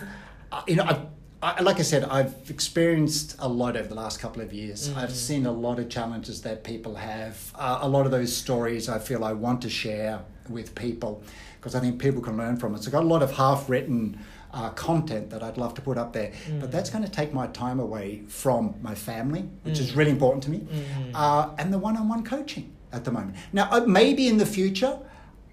uh, 0.52 0.62
you 0.68 0.76
know, 0.76 0.84
I've, 0.84 1.02
I, 1.42 1.62
like 1.62 1.78
I 1.80 1.84
said, 1.84 2.04
I've 2.04 2.34
experienced 2.50 3.36
a 3.40 3.48
lot 3.48 3.78
over 3.78 3.88
the 3.88 3.96
last 3.96 4.20
couple 4.20 4.42
of 4.42 4.52
years. 4.54 4.92
I've 4.96 5.12
seen 5.12 5.46
a 5.46 5.52
lot 5.52 5.78
of 5.78 5.88
challenges 5.88 6.42
that 6.42 6.64
people 6.64 6.96
have. 6.96 7.52
Uh, 7.54 7.80
a 7.82 7.88
lot 7.88 8.06
of 8.06 8.12
those 8.12 8.36
stories 8.36 8.90
I 8.90 8.98
feel 8.98 9.24
I 9.24 9.34
want 9.34 9.62
to 9.62 9.70
share 9.70 10.22
with 10.50 10.74
people 10.74 11.22
because 11.68 11.76
I 11.76 11.82
think 11.82 12.00
people 12.00 12.22
can 12.22 12.38
learn 12.38 12.56
from 12.56 12.74
it. 12.76 12.82
So 12.84 12.88
I've 12.88 12.94
got 12.94 13.04
a 13.04 13.08
lot 13.16 13.22
of 13.22 13.32
half-written 13.36 14.18
uh, 14.54 14.70
content 14.70 15.30
that 15.32 15.44
I'd 15.44 15.58
love 15.58 15.74
to 15.74 15.82
put 15.82 15.98
up 15.98 16.14
there, 16.14 16.32
but 16.62 16.72
that's 16.72 16.90
going 16.90 17.04
to 17.04 17.12
take 17.12 17.34
my 17.34 17.48
time 17.48 17.82
away 17.82 18.22
from 18.30 18.76
my 18.82 18.96
family, 18.96 19.42
which 19.64 19.78
is 19.80 19.94
really 19.94 20.12
important 20.12 20.44
to 20.46 20.50
me, 20.50 20.66
uh, 21.14 21.50
and 21.58 21.74
the 21.74 21.78
one-on-one 21.78 22.24
coaching 22.24 22.74
at 22.94 23.04
the 23.04 23.12
moment. 23.12 23.36
Now, 23.52 23.68
uh, 23.70 23.82
maybe 23.86 24.28
in 24.30 24.38
the 24.38 24.46
future. 24.46 24.98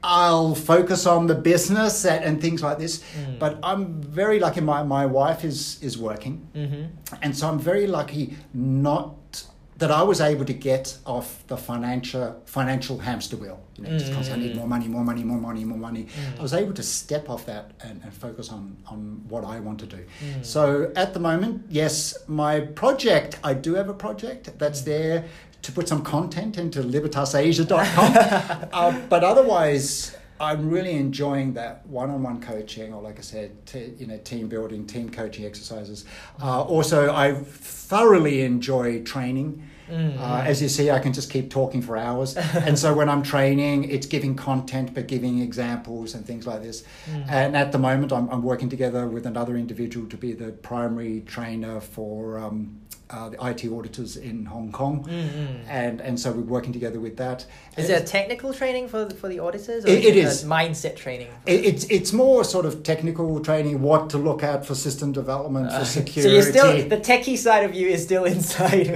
I'll 0.07 0.55
focus 0.55 1.07
on 1.07 1.29
the 1.29 1.35
business 1.35 2.05
and, 2.05 2.23
and 2.27 2.39
things 2.39 2.63
like 2.63 2.79
this, 2.79 3.03
but 3.39 3.59
I'm 3.63 4.03
very 4.03 4.39
lucky. 4.39 4.61
My, 4.61 4.83
my 4.83 5.07
wife 5.07 5.45
is 5.51 5.83
is 5.83 5.97
working, 5.97 6.47
Mm-hmm. 6.55 6.83
and 7.23 7.35
so 7.35 7.49
I'm 7.49 7.59
very 7.59 7.87
lucky 7.87 8.37
not 8.53 9.47
that 9.79 9.91
I 9.91 10.03
was 10.03 10.21
able 10.21 10.45
to 10.45 10.53
get 10.53 10.97
off 11.05 11.45
the 11.49 11.57
financial 11.57 12.41
financial 12.47 12.99
hamster 12.99 13.37
wheel. 13.37 13.61
You 13.77 13.85
know, 13.85 13.99
just 13.99 14.13
constantly 14.13 14.47
I 14.47 14.49
need 14.49 14.57
more 14.57 14.69
money, 14.69 14.87
more 14.89 15.05
money, 15.05 15.25
more 15.25 15.39
money, 15.39 15.65
more 15.65 15.79
money. 15.79 16.05
Mm. 16.05 16.39
I 16.39 16.43
was 16.43 16.55
able 16.55 16.73
to 16.75 16.83
step 16.83 17.29
off 17.29 17.47
that 17.47 17.73
and, 17.83 18.01
and 18.03 18.13
focus 18.13 18.51
on 18.51 18.77
on 18.87 19.25
what 19.29 19.45
I 19.45 19.61
want 19.61 19.81
to 19.81 19.87
do. 19.87 20.05
Mm. 20.25 20.45
So 20.45 20.93
at 20.95 21.13
the 21.13 21.21
moment, 21.21 21.67
yes, 21.69 22.17
my 22.29 22.61
project. 22.61 23.39
I 23.43 23.55
do 23.55 23.75
have 23.75 23.89
a 23.89 23.95
project 23.95 24.59
that's 24.59 24.83
mm. 24.83 24.87
there 24.87 25.25
to 25.63 25.73
put 25.73 25.89
some 25.89 26.03
content 26.03 26.59
into 26.59 26.83
libertasasia.com. 26.83 28.69
uh, 28.73 29.01
but 29.09 29.25
otherwise, 29.25 30.15
I'm 30.45 30.71
really 30.71 30.93
enjoying 30.93 31.55
that 31.55 31.87
one-on-one 31.87 32.41
coaching, 32.41 32.93
or 32.93 33.03
like 33.03 33.19
I 33.19 33.23
said, 33.23 33.67
t- 33.67 33.95
you 33.99 34.07
know, 34.07 34.19
team 34.19 34.49
building, 34.49 34.87
team 34.87 35.11
coaching 35.11 35.45
exercises. 35.45 36.05
Uh, 36.43 36.63
also, 36.63 37.15
I 37.15 37.35
thoroughly 37.35 38.43
enjoy 38.43 39.03
training. 39.03 39.69
Mm. 39.91 40.19
Uh, 40.19 40.43
as 40.43 40.63
you 40.63 40.69
see, 40.69 40.91
I 40.91 40.99
can 40.99 41.13
just 41.13 41.31
keep 41.31 41.51
talking 41.51 41.83
for 41.83 41.97
hours, 41.97 42.37
and 42.37 42.79
so 42.79 42.95
when 42.95 43.09
I'm 43.09 43.23
training, 43.23 43.85
it's 43.91 44.07
giving 44.07 44.35
content 44.35 44.95
but 44.95 45.09
giving 45.09 45.41
examples 45.41 46.15
and 46.15 46.25
things 46.27 46.47
like 46.47 46.63
this. 46.63 46.85
Mm. 47.11 47.31
And 47.31 47.57
at 47.57 47.73
the 47.73 47.79
moment, 47.79 48.13
I'm, 48.13 48.29
I'm 48.31 48.43
working 48.43 48.69
together 48.69 49.07
with 49.07 49.27
another 49.27 49.57
individual 49.57 50.09
to 50.09 50.17
be 50.17 50.33
the 50.33 50.53
primary 50.53 51.21
trainer 51.27 51.81
for 51.81 52.39
um, 52.39 52.81
uh, 53.11 53.29
the 53.29 53.37
IT 53.47 53.71
auditors 53.71 54.17
in 54.17 54.47
Hong 54.47 54.73
Kong, 54.73 55.05
Mm-hmm. 55.05 55.69
and 55.69 56.01
and 56.01 56.19
so 56.19 56.33
we're 56.33 56.41
working 56.43 56.73
together 56.73 56.99
with 57.01 57.17
that. 57.19 57.45
Is 57.77 57.89
there 57.89 58.01
technical 58.01 58.53
training 58.55 58.89
for 58.89 59.05
the, 59.05 59.15
for 59.15 59.29
the 59.29 59.39
auditors? 59.41 59.85
Or 59.85 59.89
It- 59.89 60.17
is. 60.17 60.45
mindset 60.45 60.97
training. 60.97 61.29
It, 61.47 61.65
it's 61.65 61.85
it's 61.85 62.13
more 62.13 62.45
sort 62.45 62.67
of 62.67 62.83
technical 62.83 63.41
training, 63.41 63.83
what 63.83 64.11
to 64.11 64.19
look 64.19 64.43
at 64.43 64.65
for 64.65 64.75
system 64.75 65.13
development, 65.13 65.71
for 65.71 65.79
Uh, 65.79 65.85
security. 65.85 66.23
So 66.23 66.29
you're 66.29 66.43
still 66.77 66.89
the 66.89 66.97
techie 66.97 67.37
side 67.39 67.65
of 67.65 67.75
you 67.75 67.89
is 67.89 68.03
still 68.03 68.25
inside, 68.35 68.87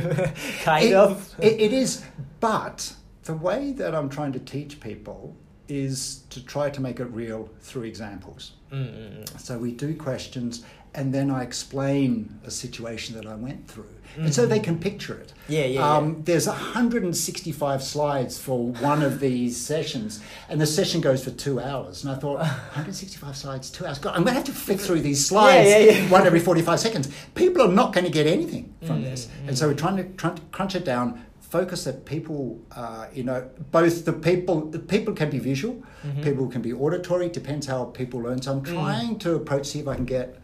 kind 0.65 0.87
It- 0.87 0.95
of. 0.95 1.35
it 1.39 1.73
is, 1.73 2.03
but 2.41 2.95
the 3.25 3.35
way 3.35 3.73
that 3.73 3.95
I'm 3.95 4.09
trying 4.09 4.33
to 4.33 4.39
teach 4.39 4.81
people 4.81 5.37
is 5.69 6.23
to 6.31 6.43
try 6.45 6.71
to 6.71 6.81
make 6.81 6.99
it 6.99 7.05
real 7.13 7.51
through 7.61 7.83
examples. 7.85 8.53
Mm-mm. 8.73 9.41
So 9.41 9.59
we 9.59 9.73
do 9.73 9.95
questions, 9.97 10.65
and 10.95 11.13
then 11.15 11.31
I 11.31 11.43
explain 11.43 12.39
a 12.45 12.51
situation 12.51 13.15
that 13.17 13.27
I 13.27 13.35
went 13.35 13.69
through, 13.69 13.95
and 14.17 14.35
so 14.35 14.47
they 14.47 14.59
can 14.61 14.79
picture 14.79 15.15
it. 15.17 15.33
Yeah, 15.49 15.65
yeah, 15.67 15.97
Um, 15.97 16.23
There's 16.25 16.47
165 16.47 17.83
slides 17.83 18.39
for 18.39 18.69
one 18.69 19.03
of 19.03 19.21
these 19.21 19.57
sessions, 19.57 20.21
and 20.49 20.61
the 20.61 20.67
session 20.67 21.01
goes 21.01 21.23
for 21.25 21.31
two 21.31 21.61
hours. 21.61 22.05
And 22.05 22.13
I 22.13 22.17
thought, 22.19 22.39
165 22.41 23.37
slides, 23.37 23.71
two 23.71 23.87
hours. 23.87 23.99
God, 23.99 24.15
I'm 24.17 24.23
going 24.23 24.35
to 24.35 24.41
have 24.41 24.45
to 24.45 24.53
flick 24.53 24.81
through 24.81 25.01
these 25.01 25.27
slides 25.27 25.69
Yeah, 25.69 25.79
yeah, 25.79 25.93
yeah. 26.03 26.11
one 26.11 26.27
every 26.27 26.41
45 26.41 26.81
seconds. 26.81 27.09
People 27.35 27.63
are 27.63 27.73
not 27.73 27.93
going 27.93 28.05
to 28.05 28.11
get 28.13 28.27
anything 28.27 28.75
from 28.85 29.01
Mm, 29.03 29.05
this, 29.05 29.29
and 29.47 29.57
so 29.57 29.69
we're 29.69 29.75
trying 29.75 29.97
to, 29.97 30.05
trying 30.17 30.35
to 30.37 30.43
crunch 30.53 30.75
it 30.75 30.85
down. 30.85 31.25
Focus 31.51 31.85
that 31.85 32.05
people, 32.05 32.61
uh, 32.77 33.07
you 33.15 33.25
know, 33.25 33.49
both 33.71 34.05
the 34.05 34.13
people, 34.13 34.61
the 34.67 34.79
people 34.79 35.15
can 35.15 35.31
be 35.31 35.39
visual, 35.39 35.83
Mm-hmm. 36.07 36.23
people 36.23 36.47
can 36.47 36.63
be 36.63 36.73
auditory. 36.73 37.29
Depends 37.29 37.67
how 37.67 37.87
people 37.87 38.21
learn. 38.21 38.41
So 38.43 38.53
I'm 38.53 38.61
Mm. 38.63 38.75
trying 38.75 39.19
to 39.21 39.35
approach 39.35 39.67
see 39.67 39.81
if 39.81 39.89
I 39.89 39.95
can 39.95 40.05
get 40.05 40.39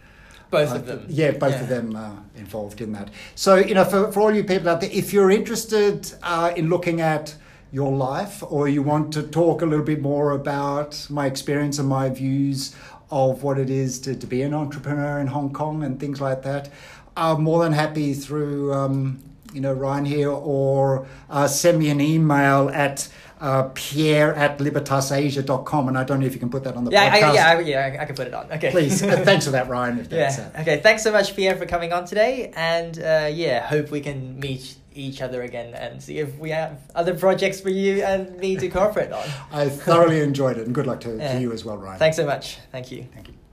Both 0.50 0.72
uh, 0.72 0.76
of 0.76 0.86
them. 0.86 1.04
Yeah, 1.08 1.32
both 1.32 1.52
Yeah. 1.52 1.62
of 1.62 1.68
them 1.68 1.94
uh, 1.96 2.10
involved 2.36 2.80
in 2.80 2.92
that. 2.92 3.10
So, 3.34 3.56
you 3.56 3.74
know, 3.74 3.84
for, 3.84 4.10
for 4.12 4.20
all 4.22 4.34
you 4.34 4.44
people 4.44 4.68
out 4.70 4.80
there, 4.80 4.90
if 4.92 5.12
you're 5.12 5.30
interested 5.30 6.10
uh, 6.22 6.52
in 6.56 6.68
looking 6.70 7.00
at 7.00 7.34
your 7.70 7.92
life 7.92 8.42
or 8.48 8.68
you 8.68 8.82
want 8.82 9.12
to 9.12 9.22
talk 9.22 9.62
a 9.62 9.66
little 9.66 9.84
bit 9.84 10.00
more 10.00 10.30
about 10.32 11.06
my 11.10 11.26
experience 11.26 11.78
and 11.78 11.88
my 11.88 12.08
views 12.08 12.74
of 13.10 13.42
what 13.42 13.58
it 13.58 13.68
is 13.68 13.98
to, 14.00 14.14
to 14.14 14.26
be 14.26 14.42
an 14.42 14.54
entrepreneur 14.54 15.18
in 15.20 15.26
Hong 15.26 15.52
Kong 15.52 15.82
and 15.84 16.00
things 16.00 16.20
like 16.20 16.42
that, 16.42 16.68
I'm 17.16 17.42
more 17.42 17.62
than 17.64 17.72
happy 17.72 18.14
through, 18.14 18.72
um, 18.72 19.18
you 19.54 19.60
know, 19.60 19.72
Ryan 19.72 20.04
here 20.04 20.30
or 20.30 21.06
uh, 21.30 21.46
send 21.48 21.78
me 21.78 21.88
an 21.90 22.00
email 22.00 22.68
at 22.74 23.08
uh, 23.40 23.64
pierre 23.74 24.34
at 24.34 24.58
libertasasia.com. 24.58 25.88
And 25.88 25.98
I 25.98 26.04
don't 26.04 26.20
know 26.20 26.26
if 26.26 26.32
you 26.34 26.40
can 26.40 26.50
put 26.50 26.64
that 26.64 26.76
on 26.76 26.84
the 26.84 26.90
Yeah, 26.92 27.02
I, 27.04 27.20
podcast. 27.20 27.34
yeah, 27.34 27.48
I, 27.48 27.60
yeah, 27.60 27.98
I 28.00 28.04
can 28.04 28.16
put 28.16 28.26
it 28.26 28.34
on. 28.34 28.50
Okay. 28.52 28.70
Please. 28.70 29.02
Uh, 29.02 29.16
thanks 29.24 29.44
for 29.44 29.50
that, 29.52 29.68
Ryan. 29.68 30.06
Yeah. 30.10 30.50
uh, 30.56 30.60
Okay. 30.62 30.80
Thanks 30.80 31.02
so 31.02 31.12
much, 31.12 31.34
Pierre, 31.36 31.56
for 31.56 31.66
coming 31.66 31.92
on 31.92 32.04
today, 32.06 32.52
and 32.56 32.98
uh, 32.98 33.28
yeah, 33.32 33.66
hope 33.66 33.90
we 33.90 34.00
can 34.00 34.38
meet 34.40 34.76
each 34.94 35.20
other 35.20 35.42
again 35.42 35.74
and 35.74 36.00
see 36.02 36.18
if 36.18 36.38
we 36.38 36.50
have 36.50 36.78
other 36.94 37.14
projects 37.14 37.60
for 37.60 37.68
you 37.70 38.02
and 38.04 38.36
me 38.38 38.56
to 38.56 38.68
cooperate 38.68 39.10
on. 39.12 39.26
I 39.52 39.68
thoroughly 39.68 40.20
enjoyed 40.20 40.56
it, 40.56 40.66
and 40.66 40.74
good 40.74 40.86
luck 40.86 41.00
to, 41.00 41.16
Yeah. 41.16 41.34
to 41.34 41.40
you 41.40 41.52
as 41.52 41.64
well, 41.64 41.76
Ryan. 41.76 41.98
Thanks 41.98 42.16
so 42.16 42.24
much. 42.26 42.58
Thank 42.72 42.92
you. 42.92 43.06
Thank 43.14 43.28
you. 43.28 43.43